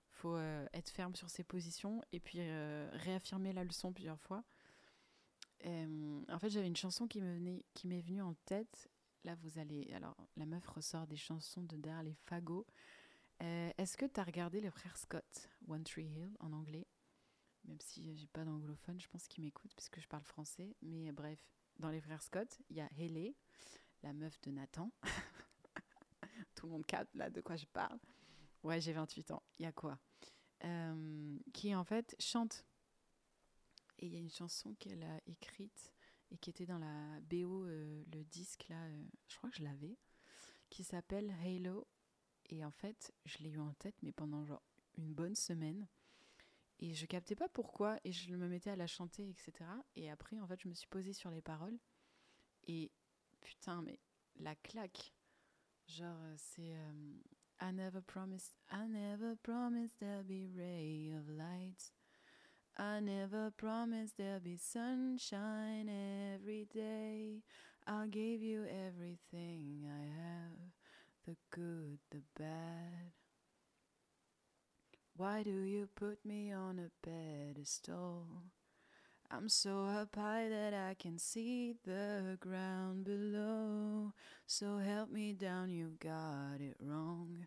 Il 0.08 0.16
faut 0.16 0.34
euh, 0.34 0.66
être 0.72 0.90
ferme 0.90 1.14
sur 1.14 1.30
ses 1.30 1.44
positions 1.44 2.02
et 2.10 2.18
puis 2.18 2.38
euh, 2.40 2.90
réaffirmer 2.94 3.52
la 3.52 3.62
leçon 3.62 3.92
plusieurs 3.92 4.18
fois. 4.18 4.42
en 5.64 6.38
fait, 6.40 6.50
j'avais 6.50 6.66
une 6.66 6.74
chanson 6.74 7.06
qui 7.06 7.20
m'est 7.20 8.00
venue 8.00 8.22
en 8.22 8.34
tête. 8.44 8.90
Là, 9.22 9.36
vous 9.36 9.56
allez. 9.60 9.88
Alors, 9.94 10.16
la 10.36 10.46
meuf 10.46 10.66
ressort 10.66 11.06
des 11.06 11.16
chansons 11.16 11.62
de 11.62 11.76
derrière 11.76 12.02
les 12.02 12.16
fagots. 12.24 12.66
Est-ce 13.38 13.96
que 13.96 14.06
tu 14.06 14.18
as 14.18 14.24
regardé 14.24 14.60
les 14.60 14.70
frères 14.70 14.96
Scott, 14.96 15.48
One 15.68 15.84
Tree 15.84 16.06
Hill 16.06 16.36
en 16.40 16.52
anglais? 16.52 16.88
Même 17.66 17.80
si 17.80 18.16
j'ai 18.16 18.26
pas 18.26 18.44
d'anglophone, 18.44 19.00
je 19.00 19.06
pense 19.06 19.28
qu'ils 19.28 19.44
m'écoutent 19.44 19.74
puisque 19.76 20.00
je 20.00 20.08
parle 20.08 20.24
français. 20.24 20.74
Mais 20.82 21.12
bref, 21.12 21.38
dans 21.78 21.90
les 21.90 22.00
frères 22.00 22.22
Scott, 22.22 22.60
il 22.70 22.76
y 22.76 22.80
a 22.80 22.88
Haley, 22.98 23.34
la 24.02 24.12
meuf 24.12 24.40
de 24.42 24.50
Nathan. 24.50 24.90
tout 26.54 26.66
le 26.66 26.72
monde 26.72 26.86
capte 26.86 27.14
là 27.14 27.30
de 27.30 27.40
quoi 27.40 27.56
je 27.56 27.66
parle. 27.66 27.98
Ouais, 28.62 28.80
j'ai 28.80 28.92
28 28.92 29.30
ans. 29.32 29.42
Il 29.58 29.64
y 29.64 29.66
a 29.66 29.72
quoi? 29.72 29.98
Euh, 30.64 31.38
Qui 31.52 31.74
en 31.74 31.84
fait 31.84 32.16
chante. 32.18 32.64
Et 33.98 34.06
il 34.06 34.12
y 34.12 34.16
a 34.16 34.20
une 34.20 34.30
chanson 34.30 34.74
qu'elle 34.74 35.02
a 35.02 35.20
écrite 35.26 35.92
et 36.30 36.38
qui 36.38 36.50
était 36.50 36.66
dans 36.66 36.78
la 36.78 37.20
BO, 37.20 37.66
euh, 37.66 38.02
le 38.12 38.24
disque 38.24 38.66
là, 38.68 38.82
euh, 38.86 39.04
je 39.28 39.36
crois 39.36 39.50
que 39.50 39.56
je 39.56 39.62
l'avais, 39.62 39.96
qui 40.70 40.82
s'appelle 40.82 41.32
Halo. 41.44 41.86
Et 42.50 42.64
en 42.64 42.70
fait, 42.70 43.12
je 43.24 43.38
l'ai 43.38 43.50
eu 43.50 43.60
en 43.60 43.72
tête, 43.74 43.94
mais 44.02 44.12
pendant 44.12 44.44
genre 44.44 44.62
une 44.96 45.12
bonne 45.12 45.34
semaine. 45.34 45.86
Et 46.80 46.94
je 46.94 47.06
captais 47.06 47.36
pas 47.36 47.48
pourquoi, 47.48 47.98
et 48.04 48.12
je 48.12 48.34
me 48.34 48.48
mettais 48.48 48.70
à 48.70 48.76
la 48.76 48.86
chanter, 48.86 49.28
etc. 49.28 49.52
Et 49.96 50.10
après, 50.10 50.38
en 50.40 50.46
fait, 50.46 50.60
je 50.60 50.68
me 50.68 50.74
suis 50.74 50.88
posée 50.88 51.12
sur 51.12 51.30
les 51.30 51.42
paroles. 51.42 51.78
Et 52.66 52.90
putain, 53.40 53.82
mais 53.82 54.00
la 54.36 54.54
claque. 54.56 55.12
Genre, 55.86 56.18
euh, 56.22 56.34
c'est 56.36 56.74
euh, 56.74 57.20
I 57.60 57.72
never 57.72 58.00
promised, 58.00 58.54
I 58.70 58.88
never 58.88 59.36
promised 59.36 59.98
there'll 59.98 60.24
be 60.24 60.48
ray 60.48 61.12
of 61.12 61.28
light. 61.28 61.92
I 62.76 63.00
never 63.00 63.52
promised 63.52 64.16
there'll 64.16 64.40
be 64.40 64.56
sunshine 64.56 65.88
every 65.88 66.66
day. 66.74 67.42
I 67.86 68.06
gave 68.08 68.42
you 68.42 68.64
everything 68.64 69.84
I 69.86 70.06
have, 70.06 70.72
the 71.26 71.36
good, 71.50 71.98
the 72.10 72.22
bad. 72.34 73.12
Why 75.16 75.44
do 75.44 75.62
you 75.62 75.86
put 75.94 76.24
me 76.24 76.52
on 76.52 76.80
a 76.80 76.90
pedestal? 77.00 78.26
I'm 79.30 79.48
so 79.48 79.84
up 79.84 80.16
high 80.16 80.48
that 80.48 80.74
I 80.74 80.94
can 80.94 81.18
see 81.18 81.76
the 81.84 82.36
ground 82.40 83.04
below. 83.04 84.12
So 84.48 84.78
help 84.78 85.12
me 85.12 85.32
down, 85.32 85.70
you 85.70 85.92
got 86.00 86.60
it 86.60 86.76
wrong. 86.80 87.46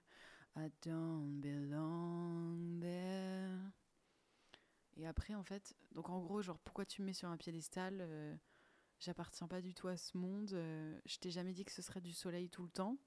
I 0.56 0.72
don't 0.82 1.42
belong 1.42 2.80
there. 2.80 3.74
Et 4.96 5.06
après, 5.06 5.36
en 5.36 5.44
fait, 5.44 5.76
donc 5.92 6.10
en 6.10 6.22
gros, 6.22 6.42
genre, 6.42 6.60
pourquoi 6.60 6.86
tu 6.86 7.02
me 7.02 7.08
mets 7.08 7.14
sur 7.14 7.28
un 7.28 7.38
piédestal 7.38 7.98
euh, 8.00 8.34
J'appartiens 9.02 9.50
pas 9.50 9.60
du 9.60 9.74
tout 9.74 9.90
à 9.90 9.98
ce 9.98 10.18
monde. 10.18 10.54
euh, 10.54 10.98
je 11.06 11.18
t'ai 11.18 11.32
jamais 11.32 11.52
dit 11.52 11.66
que 11.66 11.74
ce 11.74 11.82
serait 11.82 12.02
du 12.02 12.14
soleil 12.14 12.50
tout 12.50 12.64
le 12.64 12.70
temps. 12.70 12.98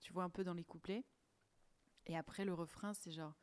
Tu 0.00 0.12
vois 0.12 0.22
un 0.22 0.30
peu 0.30 0.44
dans 0.44 0.54
les 0.54 0.64
couplets. 0.64 1.04
Et 2.06 2.16
après, 2.16 2.44
le 2.44 2.54
refrain, 2.54 2.94
c'est 2.94 3.10
genre 3.10 3.34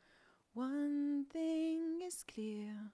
One 0.54 1.26
thing 1.32 2.00
is 2.00 2.22
clear. 2.32 2.92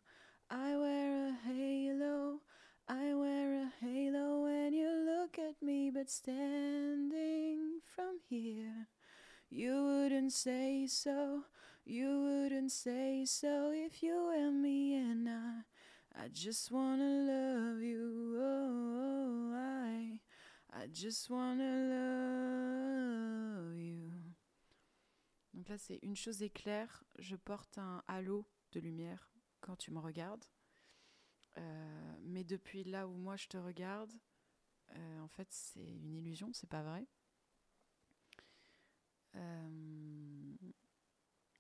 I 0.50 0.78
wear 0.78 1.28
a 1.28 1.32
halo. 1.46 2.40
I 2.88 3.12
wear 3.12 3.54
a 3.54 3.70
halo 3.84 4.44
when 4.44 4.72
you 4.72 4.88
look 4.88 5.38
at 5.38 5.60
me, 5.60 5.90
but 5.90 6.08
standing 6.08 7.80
from 7.84 8.20
here, 8.26 8.88
you 9.50 9.74
wouldn't 9.84 10.32
say 10.32 10.86
so. 10.86 11.44
You 11.84 12.22
wouldn't 12.22 12.72
say 12.72 13.26
so 13.26 13.72
if 13.74 14.02
you 14.02 14.14
were 14.14 14.50
me, 14.50 14.94
and 14.94 15.28
I, 15.28 15.64
I 16.16 16.28
just 16.32 16.72
wanna 16.72 17.04
love 17.28 17.82
you. 17.82 18.38
Oh, 18.40 19.52
oh 19.52 19.52
I, 19.54 20.18
I 20.72 20.86
just 20.86 21.28
wanna 21.28 21.74
love 23.68 23.78
you. 23.78 24.09
Donc 25.60 25.68
là, 25.68 25.76
c'est 25.76 25.98
une 26.00 26.16
chose 26.16 26.42
est 26.42 26.48
claire, 26.48 27.04
je 27.18 27.36
porte 27.36 27.76
un 27.76 28.02
halo 28.08 28.46
de 28.72 28.80
lumière 28.80 29.30
quand 29.60 29.76
tu 29.76 29.90
me 29.90 29.98
regardes. 29.98 30.46
Euh, 31.58 32.16
mais 32.22 32.44
depuis 32.44 32.82
là 32.82 33.06
où 33.06 33.12
moi 33.12 33.36
je 33.36 33.46
te 33.46 33.58
regarde, 33.58 34.10
euh, 34.96 35.20
en 35.20 35.28
fait, 35.28 35.48
c'est 35.50 35.84
une 35.84 36.14
illusion, 36.14 36.50
c'est 36.54 36.66
pas 36.66 36.82
vrai. 36.82 37.06
Euh, 39.34 40.56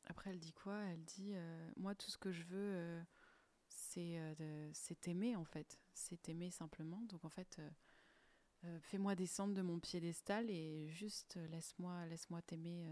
après, 0.04 0.30
elle 0.30 0.40
dit 0.40 0.54
quoi? 0.54 0.78
Elle 0.84 1.04
dit 1.04 1.34
Moi, 1.76 1.94
tout 1.94 2.10
ce 2.10 2.16
que 2.16 2.32
je 2.32 2.44
veux, 2.44 3.04
c'est 3.68 4.18
t'aimer, 5.02 5.36
en 5.36 5.44
fait. 5.44 5.78
C'est 5.92 6.22
t'aimer 6.22 6.50
simplement. 6.50 7.02
Donc, 7.02 7.26
en 7.26 7.28
fait, 7.28 7.60
fais-moi 8.80 9.14
descendre 9.14 9.52
de 9.52 9.60
mon 9.60 9.78
piédestal 9.78 10.48
et 10.48 10.88
juste 10.88 11.36
laisse-moi 11.50 12.06
laisse-moi 12.06 12.40
t'aimer 12.40 12.86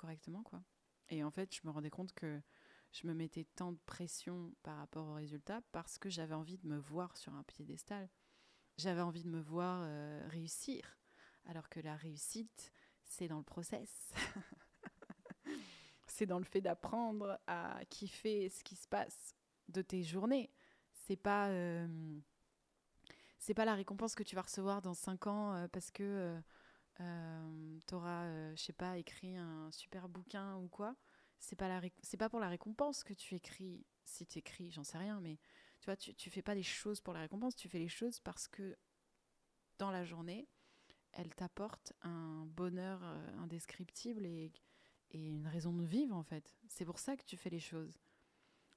correctement, 0.00 0.42
quoi. 0.42 0.62
Et 1.10 1.22
en 1.22 1.30
fait, 1.30 1.54
je 1.54 1.60
me 1.64 1.70
rendais 1.70 1.90
compte 1.90 2.12
que 2.12 2.40
je 2.92 3.06
me 3.06 3.12
mettais 3.12 3.44
tant 3.44 3.72
de 3.72 3.78
pression 3.84 4.54
par 4.62 4.78
rapport 4.78 5.06
au 5.06 5.14
résultat 5.14 5.60
parce 5.72 5.98
que 5.98 6.08
j'avais 6.08 6.34
envie 6.34 6.56
de 6.56 6.66
me 6.66 6.78
voir 6.78 7.16
sur 7.16 7.34
un 7.34 7.42
piédestal. 7.42 8.08
J'avais 8.78 9.02
envie 9.02 9.22
de 9.22 9.28
me 9.28 9.40
voir 9.40 9.82
euh, 9.84 10.26
réussir. 10.28 10.98
Alors 11.44 11.68
que 11.68 11.80
la 11.80 11.96
réussite, 11.96 12.72
c'est 13.04 13.28
dans 13.28 13.38
le 13.38 13.44
process. 13.44 14.12
c'est 16.06 16.26
dans 16.26 16.38
le 16.38 16.44
fait 16.44 16.60
d'apprendre 16.62 17.38
à 17.46 17.84
kiffer 17.90 18.48
ce 18.48 18.64
qui 18.64 18.76
se 18.76 18.88
passe 18.88 19.34
de 19.68 19.82
tes 19.82 20.02
journées. 20.02 20.50
C'est 20.92 21.16
pas, 21.16 21.48
euh, 21.48 21.86
c'est 23.38 23.54
pas 23.54 23.64
la 23.66 23.74
récompense 23.74 24.14
que 24.14 24.22
tu 24.22 24.34
vas 24.34 24.42
recevoir 24.42 24.80
dans 24.80 24.94
5 24.94 25.26
ans 25.26 25.54
euh, 25.54 25.68
parce 25.68 25.90
que 25.90 26.40
euh, 27.00 27.40
euh, 27.50 27.78
tu 27.86 27.94
auras, 27.94 28.54
je 28.54 28.62
sais 28.62 28.72
pas, 28.72 28.98
écrit 28.98 29.36
un 29.36 29.70
super 29.72 30.08
bouquin 30.08 30.56
ou 30.56 30.68
quoi. 30.68 30.96
C'est 31.38 31.56
pas, 31.56 31.68
la 31.68 31.80
c'est 32.02 32.16
pas 32.16 32.28
pour 32.28 32.40
la 32.40 32.48
récompense 32.48 33.02
que 33.02 33.14
tu 33.14 33.34
écris. 33.34 33.86
Si 34.04 34.26
tu 34.26 34.38
écris, 34.38 34.70
j'en 34.70 34.84
sais 34.84 34.98
rien, 34.98 35.20
mais 35.20 35.38
tu 35.80 35.86
vois, 35.86 35.96
tu, 35.96 36.30
fais 36.30 36.42
pas 36.42 36.54
les 36.54 36.62
choses 36.62 37.00
pour 37.00 37.14
la 37.14 37.20
récompense, 37.20 37.56
tu 37.56 37.68
fais 37.68 37.78
les 37.78 37.88
choses 37.88 38.20
parce 38.20 38.48
que 38.48 38.76
dans 39.78 39.90
la 39.90 40.04
journée, 40.04 40.46
elle 41.12 41.34
t'apporte 41.34 41.94
un 42.02 42.44
bonheur 42.46 43.00
euh, 43.02 43.38
indescriptible 43.38 44.26
et, 44.26 44.52
une 45.12 45.48
raison 45.48 45.72
de 45.72 45.84
vivre 45.84 46.14
en 46.14 46.22
fait. 46.22 46.56
C'est 46.68 46.84
pour 46.84 47.00
ça 47.00 47.16
que 47.16 47.24
tu 47.24 47.36
fais 47.36 47.50
les 47.50 47.58
choses. 47.58 47.98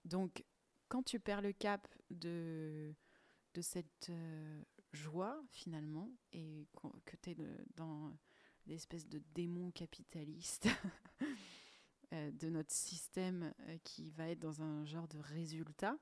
Donc, 0.03 0.43
quand 0.87 1.03
tu 1.03 1.19
perds 1.19 1.41
le 1.41 1.51
cap 1.51 1.87
de, 2.09 2.95
de 3.53 3.61
cette 3.61 4.09
euh, 4.09 4.63
joie 4.93 5.43
finalement 5.49 6.09
et 6.31 6.67
que 7.05 7.15
tu 7.17 7.31
es 7.31 7.35
dans 7.75 8.15
l'espèce 8.67 9.07
de 9.07 9.21
démon 9.33 9.71
capitaliste 9.71 10.69
euh, 12.13 12.31
de 12.31 12.49
notre 12.49 12.71
système 12.71 13.53
euh, 13.61 13.77
qui 13.83 14.11
va 14.11 14.29
être 14.29 14.39
dans 14.39 14.61
un 14.61 14.85
genre 14.85 15.07
de 15.07 15.19
résultat, 15.19 15.97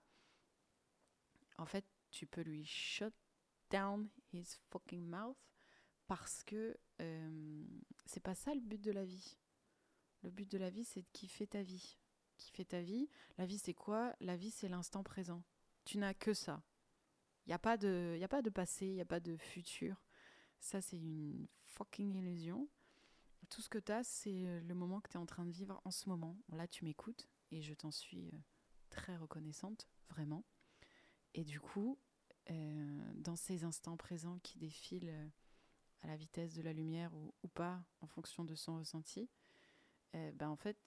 en 1.58 1.65
fait, 1.65 1.86
tu 2.12 2.27
peux 2.27 2.41
lui 2.41 2.65
shut 2.65 3.13
down 3.69 4.10
his 4.34 4.58
fucking 4.69 5.06
mouth 5.08 5.38
parce 6.08 6.43
que 6.43 6.77
euh, 7.01 7.65
c'est 8.06 8.19
pas 8.19 8.36
ça 8.36 8.54
le 8.54 8.60
but 8.60 8.82
de 8.82 8.91
la 8.91 9.06
vie. 9.06 9.38
Le 10.23 10.30
but 10.30 10.49
de 10.51 10.58
la 10.58 10.69
vie, 10.69 10.84
c'est 10.84 11.01
de 11.01 11.10
kiffer 11.13 11.47
ta 11.47 11.63
vie. 11.63 11.97
Kiffer 12.38 12.65
ta 12.65 12.82
vie. 12.82 13.10
La 13.38 13.45
vie, 13.45 13.58
c'est 13.58 13.73
quoi? 13.73 14.15
La 14.19 14.36
vie, 14.36 14.51
c'est 14.51 14.67
l'instant 14.67 15.04
présent. 15.04 15.43
Tu 15.86 15.97
n'as 15.97 16.13
que 16.13 16.34
ça. 16.34 16.62
Il 17.45 17.49
n'y 17.49 17.54
a, 17.54 17.60
pas 17.60 17.77
de- 17.77 18.15
y 18.19 18.23
a 18.23 18.27
pas 18.27 18.41
de 18.41 18.49
passé, 18.49 18.86
il 18.88 18.93
n'y 18.93 19.01
a 19.01 19.06
pas 19.06 19.19
de 19.19 19.36
futur. 19.38 20.04
Ça, 20.60 20.82
c'est 20.82 20.97
une 20.97 21.47
fucking 21.65 22.15
illusion. 22.15 22.69
Tout 23.49 23.62
ce 23.62 23.69
que 23.69 23.80
tu 23.80 23.91
as, 23.91 24.04
c'est 24.04 24.62
le 24.62 24.73
moment 24.75 25.01
que 25.01 25.10
tu 25.10 25.17
es 25.17 25.19
en 25.19 25.25
train 25.25 25.45
de 25.45 25.51
vivre 25.51 25.82
en 25.84 25.91
ce 25.91 26.08
moment. 26.08 26.38
Là, 26.49 26.67
tu 26.67 26.86
m'écoutes 26.86 27.27
et 27.51 27.62
je 27.62 27.73
t'en 27.73 27.91
suis 27.91 28.27
euh, 28.27 28.38
très 28.89 29.17
reconnaissante, 29.17 29.89
vraiment. 30.10 30.45
Et 31.34 31.43
du 31.43 31.60
coup, 31.60 31.97
euh, 32.49 33.13
dans 33.15 33.36
ces 33.36 33.63
instants 33.63 33.97
présents 33.97 34.39
qui 34.39 34.58
défilent 34.58 35.10
euh, 35.10 35.27
à 36.01 36.08
la 36.08 36.15
vitesse 36.15 36.54
de 36.54 36.62
la 36.62 36.73
lumière 36.73 37.13
ou, 37.13 37.47
pas, 37.49 37.84
en 38.01 38.08
fonction 38.08 38.43
de 38.43 38.56
son 38.56 38.77
ressenti, 38.77 39.30
euh, 40.15 40.32
ben 40.34 40.49
en 40.49 40.56
fait, 40.56 40.77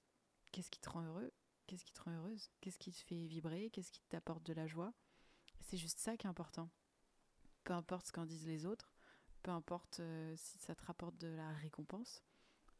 qu'est-ce 0.52 0.70
qui 0.70 0.80
te 0.80 0.88
rend 0.88 1.02
heureux? 1.02 1.32
Qu'est-ce 1.66 1.84
qui 1.84 1.92
te 1.92 2.02
rend 2.02 2.12
heureuse? 2.12 2.50
Qu'est-ce 2.60 2.78
qui 2.78 2.92
te 2.92 3.02
fait 3.02 3.26
vibrer? 3.26 3.70
Qu'est-ce 3.70 3.90
qui 3.90 4.02
t'apporte 4.08 4.42
de 4.44 4.52
la 4.52 4.66
joie? 4.66 4.92
C'est 5.64 5.76
juste 5.76 5.98
ça 5.98 6.16
qui 6.16 6.26
est 6.26 6.30
important. 6.30 6.70
Peu 7.64 7.72
importe 7.72 8.06
ce 8.06 8.12
qu'en 8.12 8.26
disent 8.26 8.46
les 8.46 8.66
autres, 8.66 8.92
peu 9.42 9.50
importe 9.50 10.00
euh, 10.00 10.34
si 10.36 10.58
ça 10.58 10.74
te 10.74 10.84
rapporte 10.84 11.16
de 11.18 11.28
la 11.28 11.52
récompense, 11.54 12.22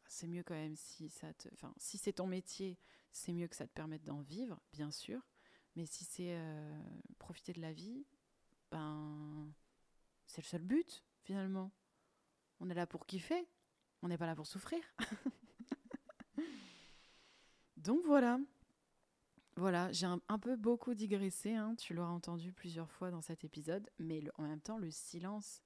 c'est 0.07 0.27
mieux 0.27 0.43
quand 0.43 0.53
même 0.53 0.75
si 0.75 1.09
ça 1.09 1.33
te. 1.33 1.49
Enfin, 1.53 1.73
si 1.77 1.97
c'est 1.97 2.13
ton 2.13 2.27
métier, 2.27 2.77
c'est 3.11 3.33
mieux 3.33 3.47
que 3.47 3.55
ça 3.55 3.65
te 3.65 3.73
permette 3.73 4.03
d'en 4.03 4.21
vivre, 4.21 4.59
bien 4.71 4.91
sûr. 4.91 5.19
Mais 5.75 5.85
si 5.85 6.05
c'est 6.05 6.35
euh, 6.37 6.79
profiter 7.17 7.53
de 7.53 7.61
la 7.61 7.73
vie, 7.73 8.05
ben 8.71 9.51
c'est 10.27 10.41
le 10.41 10.47
seul 10.47 10.61
but 10.61 11.03
finalement. 11.23 11.71
On 12.59 12.69
est 12.69 12.75
là 12.75 12.85
pour 12.85 13.05
kiffer, 13.05 13.47
on 14.01 14.07
n'est 14.07 14.17
pas 14.17 14.27
là 14.27 14.35
pour 14.35 14.47
souffrir. 14.47 14.83
Donc 17.77 18.05
voilà. 18.05 18.39
Voilà, 19.57 19.89
j'ai 19.93 20.05
un, 20.05 20.39
peu 20.39 20.57
beaucoup 20.57 20.93
digressé, 20.93 21.53
hein, 21.53 21.75
tu 21.75 21.93
l'auras 21.93 22.11
entendu 22.11 22.51
plusieurs 22.51 22.91
fois 22.91 23.09
dans 23.09 23.21
cet 23.21 23.45
épisode, 23.45 23.89
mais 23.99 24.21
en 24.35 24.43
même 24.43 24.59
temps, 24.59 24.77
le 24.77 24.91
silence, 24.91 25.61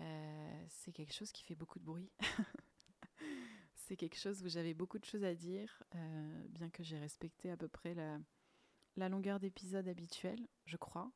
euh, 0.00 0.64
c'est 0.68 0.90
quelque 0.90 1.14
chose 1.14 1.30
qui 1.30 1.44
fait 1.44 1.54
beaucoup 1.54 1.78
de 1.78 1.84
bruit. 1.84 2.10
c'est 3.76 3.96
quelque 3.96 4.18
chose 4.18 4.42
où 4.42 4.48
j'avais 4.48 4.74
beaucoup 4.74 4.98
de 4.98 5.04
choses 5.04 5.22
à 5.22 5.36
dire, 5.36 5.84
euh, 5.94 6.46
bien 6.48 6.70
que 6.70 6.82
j'ai 6.82 6.98
respecté 6.98 7.52
à 7.52 7.56
peu 7.56 7.68
près 7.68 7.94
la, 7.94 9.08
longueur 9.08 9.38
d'épisode 9.38 9.86
habituelle, 9.86 10.48
je 10.64 10.76
crois. 10.76 11.12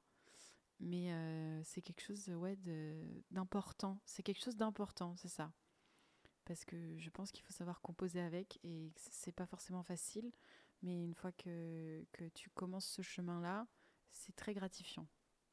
Mais 0.79 1.13
euh, 1.13 1.61
c'est 1.65 1.83
quelque 1.83 2.03
chose 2.03 2.29
ouais, 2.29 2.57
d'important. 3.33 3.99
C'est 4.05 4.23
quelque 4.23 4.41
chose 4.41 4.57
d'important, 4.57 5.17
c'est 5.17 5.27
ça. 5.27 5.53
parce 6.45 6.65
que 6.65 6.97
je 6.97 7.11
pense 7.11 7.33
qu'il 7.33 7.43
faut 7.43 7.53
savoir 7.53 7.81
composer 7.81 8.21
avec 8.21 8.61
et 8.63 8.93
c'est 8.95 9.33
pas 9.33 9.47
forcément 9.47 9.83
facile, 9.83 10.31
mais 10.83 11.03
une 11.03 11.15
fois 11.15 11.33
que, 11.33 12.05
que 12.13 12.29
tu 12.29 12.51
commences 12.51 12.87
ce 12.87 13.03
chemin-là, 13.03 13.67
c'est 14.13 14.35
très 14.35 14.55
gratifiant. 14.55 15.07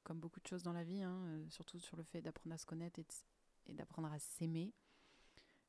Comme 0.03 0.19
beaucoup 0.19 0.39
de 0.39 0.47
choses 0.47 0.63
dans 0.63 0.73
la 0.73 0.84
vie, 0.84 1.01
hein, 1.01 1.23
euh, 1.28 1.49
surtout 1.49 1.80
sur 1.80 1.97
le 1.97 2.03
fait 2.03 2.21
d'apprendre 2.21 2.53
à 2.53 2.57
se 2.57 2.65
connaître 2.65 2.99
et, 2.99 3.73
d'apprendre 3.73 4.11
à 4.11 4.19
s'aimer. 4.19 4.73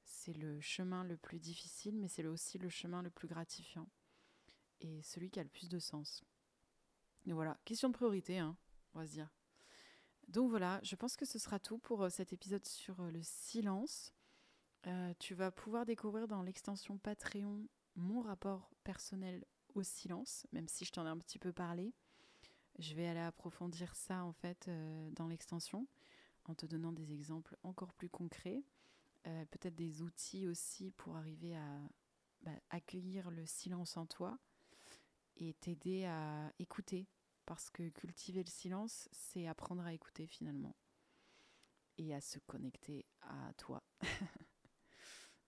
C'est 0.05 0.35
le 0.35 0.61
chemin 0.61 1.05
le 1.05 1.17
plus 1.17 1.39
difficile, 1.39 1.97
mais 1.97 2.09
c'est 2.09 2.27
aussi 2.27 2.59
le 2.59 2.69
chemin 2.69 3.03
le 3.03 3.11
plus 3.11 3.29
gratifiant 3.29 3.89
et 4.81 5.03
celui 5.03 5.31
qui 5.31 5.41
a 5.41 5.43
le 5.43 5.49
plus 5.49 5.69
de 5.69 5.79
sens. 5.79 6.23
Et 7.25 7.33
voilà, 7.33 7.59
question 7.65 7.89
de 7.89 7.95
priorité, 7.95 8.39
hein, 8.39 8.57
on 8.95 8.99
va 9.01 9.07
se 9.07 9.13
dire. 9.13 9.31
Donc 10.29 10.51
voilà, 10.51 10.81
je 10.83 10.97
pense 10.97 11.17
que 11.17 11.25
ce 11.25 11.39
sera 11.39 11.59
tout 11.59 11.79
pour 11.79 12.03
euh, 12.03 12.11
cet 12.11 12.33
épisode 12.33 12.65
sur 12.65 13.01
euh, 13.01 13.11
le 13.11 13.23
silence. 13.23 14.13
Tu 15.19 15.35
vas 15.35 15.51
pouvoir 15.51 15.85
découvrir 15.85 16.29
dans 16.29 16.43
l'extension 16.43 16.97
Patreon 16.97 17.67
mon 17.97 18.21
rapport 18.21 18.71
personnel 18.85 19.45
au 19.75 19.83
silence, 19.83 20.47
même 20.53 20.69
si 20.69 20.85
je 20.85 20.93
t'en 20.93 21.07
ai 21.07 21.09
un 21.09 21.19
petit 21.19 21.39
peu 21.39 21.53
parlé. 21.53 21.93
Je 22.79 22.95
vais 22.95 23.07
aller 23.07 23.21
approfondir 23.21 23.95
ça 23.95 24.25
en 24.25 24.33
fait 24.33 24.71
dans 25.13 25.29
l'extension 25.29 25.87
en 26.45 26.55
te 26.55 26.67
donnant 26.67 26.93
des 26.93 27.13
exemples 27.13 27.57
encore 27.63 27.93
plus 27.95 28.09
concrets, 28.09 28.63
peut-être 29.25 29.75
des 29.75 30.03
outils 30.03 30.47
aussi 30.47 30.93
pour 30.93 31.17
arriver 31.17 31.57
à 31.57 31.81
bah, 32.43 32.53
accueillir 32.71 33.31
le 33.31 33.47
silence 33.47 33.97
en 33.97 34.07
toi 34.07 34.39
et 35.37 35.55
t'aider 35.55 36.05
à 36.05 36.53
écouter 36.59 37.09
parce 37.45 37.71
que 37.71 37.89
cultiver 37.91 38.43
le 38.43 38.51
silence, 38.51 39.09
c'est 39.13 39.47
apprendre 39.47 39.85
à 39.87 39.93
écouter 39.93 40.27
finalement 40.27 40.77
et 41.99 42.15
à 42.15 42.21
se 42.21 42.39
connecter 42.41 43.07
à 43.23 43.53
toi. 43.57 43.83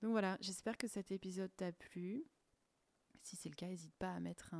Donc 0.02 0.12
voilà, 0.12 0.38
j'espère 0.40 0.76
que 0.76 0.86
cet 0.86 1.10
épisode 1.10 1.54
t'a 1.56 1.72
plu. 1.72 2.24
Si 3.22 3.36
c'est 3.36 3.48
le 3.48 3.54
cas, 3.54 3.66
n'hésite 3.66 3.94
pas 3.96 4.12
à 4.12 4.20
mettre 4.20 4.54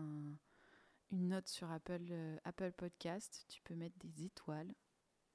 une 1.11 1.29
note 1.29 1.49
sur 1.49 1.71
Apple, 1.71 2.07
euh, 2.11 2.37
Apple 2.45 2.73
Podcast. 2.73 3.45
Tu 3.49 3.63
peux 3.63 3.75
mettre 3.75 3.97
des 3.99 4.25
étoiles. 4.25 4.75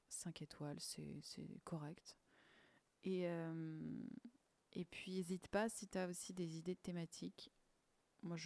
5 0.10 0.42
étoiles, 0.44 0.80
c'est 0.80 1.64
correct. 1.64 2.18
Et, 3.04 3.28
euh, 3.28 4.04
puis, 4.92 5.16
n'hésite 5.16 5.48
pas 5.48 5.70
si 5.70 5.88
tu 5.88 5.98
as 5.98 6.08
aussi 6.08 6.34
des 6.34 6.58
idées 6.58 6.76
de 6.76 6.80
thématiques. 6.80 7.52
Moi, 8.22 8.38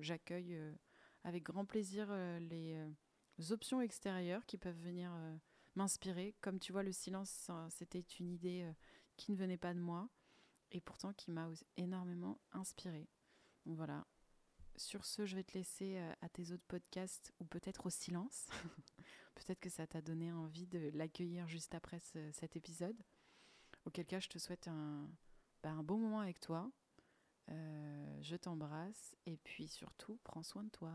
j'accueille 0.00 0.54
euh, 0.54 0.72
avec 1.24 1.42
grand 1.42 1.64
plaisir 1.64 2.12
les, 2.40 2.78
options 3.50 3.80
extérieures 3.80 4.44
qui 4.46 4.58
peuvent 4.58 4.80
venir 4.82 5.10
m'inspirer. 5.74 6.34
Comme 6.40 6.58
tu 6.58 6.72
vois, 6.72 6.82
le 6.82 6.92
silence, 6.92 7.50
c'était 7.70 8.04
une 8.20 8.30
idée 8.30 8.70
qui 9.16 9.32
ne 9.32 9.36
venait 9.36 9.58
pas 9.58 9.74
de 9.74 9.80
moi 9.80 10.08
et 10.70 10.80
pourtant 10.80 11.12
qui 11.12 11.30
m'a 11.30 11.50
énormément 11.76 12.38
inspirée. 12.52 13.08
Voilà. 13.64 14.06
Sur 14.76 15.04
ce, 15.04 15.24
je 15.24 15.36
vais 15.36 15.44
te 15.44 15.54
laisser 15.54 15.98
à 16.20 16.28
tes 16.28 16.52
autres 16.52 16.66
podcasts 16.68 17.32
ou 17.40 17.44
peut-être 17.44 17.86
au 17.86 17.90
silence. 17.90 18.46
peut-être 19.34 19.60
que 19.60 19.70
ça 19.70 19.86
t'a 19.86 20.02
donné 20.02 20.32
envie 20.32 20.66
de 20.66 20.90
l'accueillir 20.94 21.48
juste 21.48 21.74
après 21.74 22.00
cet 22.32 22.56
épisode. 22.56 22.96
Auquel 23.86 24.04
cas, 24.04 24.20
je 24.20 24.28
te 24.28 24.38
souhaite 24.38 24.68
un, 24.68 25.08
bah, 25.62 25.74
bon 25.82 25.98
moment 25.98 26.20
avec 26.20 26.40
toi. 26.40 26.70
Euh, 27.48 28.18
je 28.22 28.36
t'embrasse 28.36 29.14
et 29.24 29.36
puis 29.36 29.68
surtout, 29.68 30.18
prends 30.24 30.42
soin 30.42 30.64
de 30.64 30.70
toi. 30.70 30.92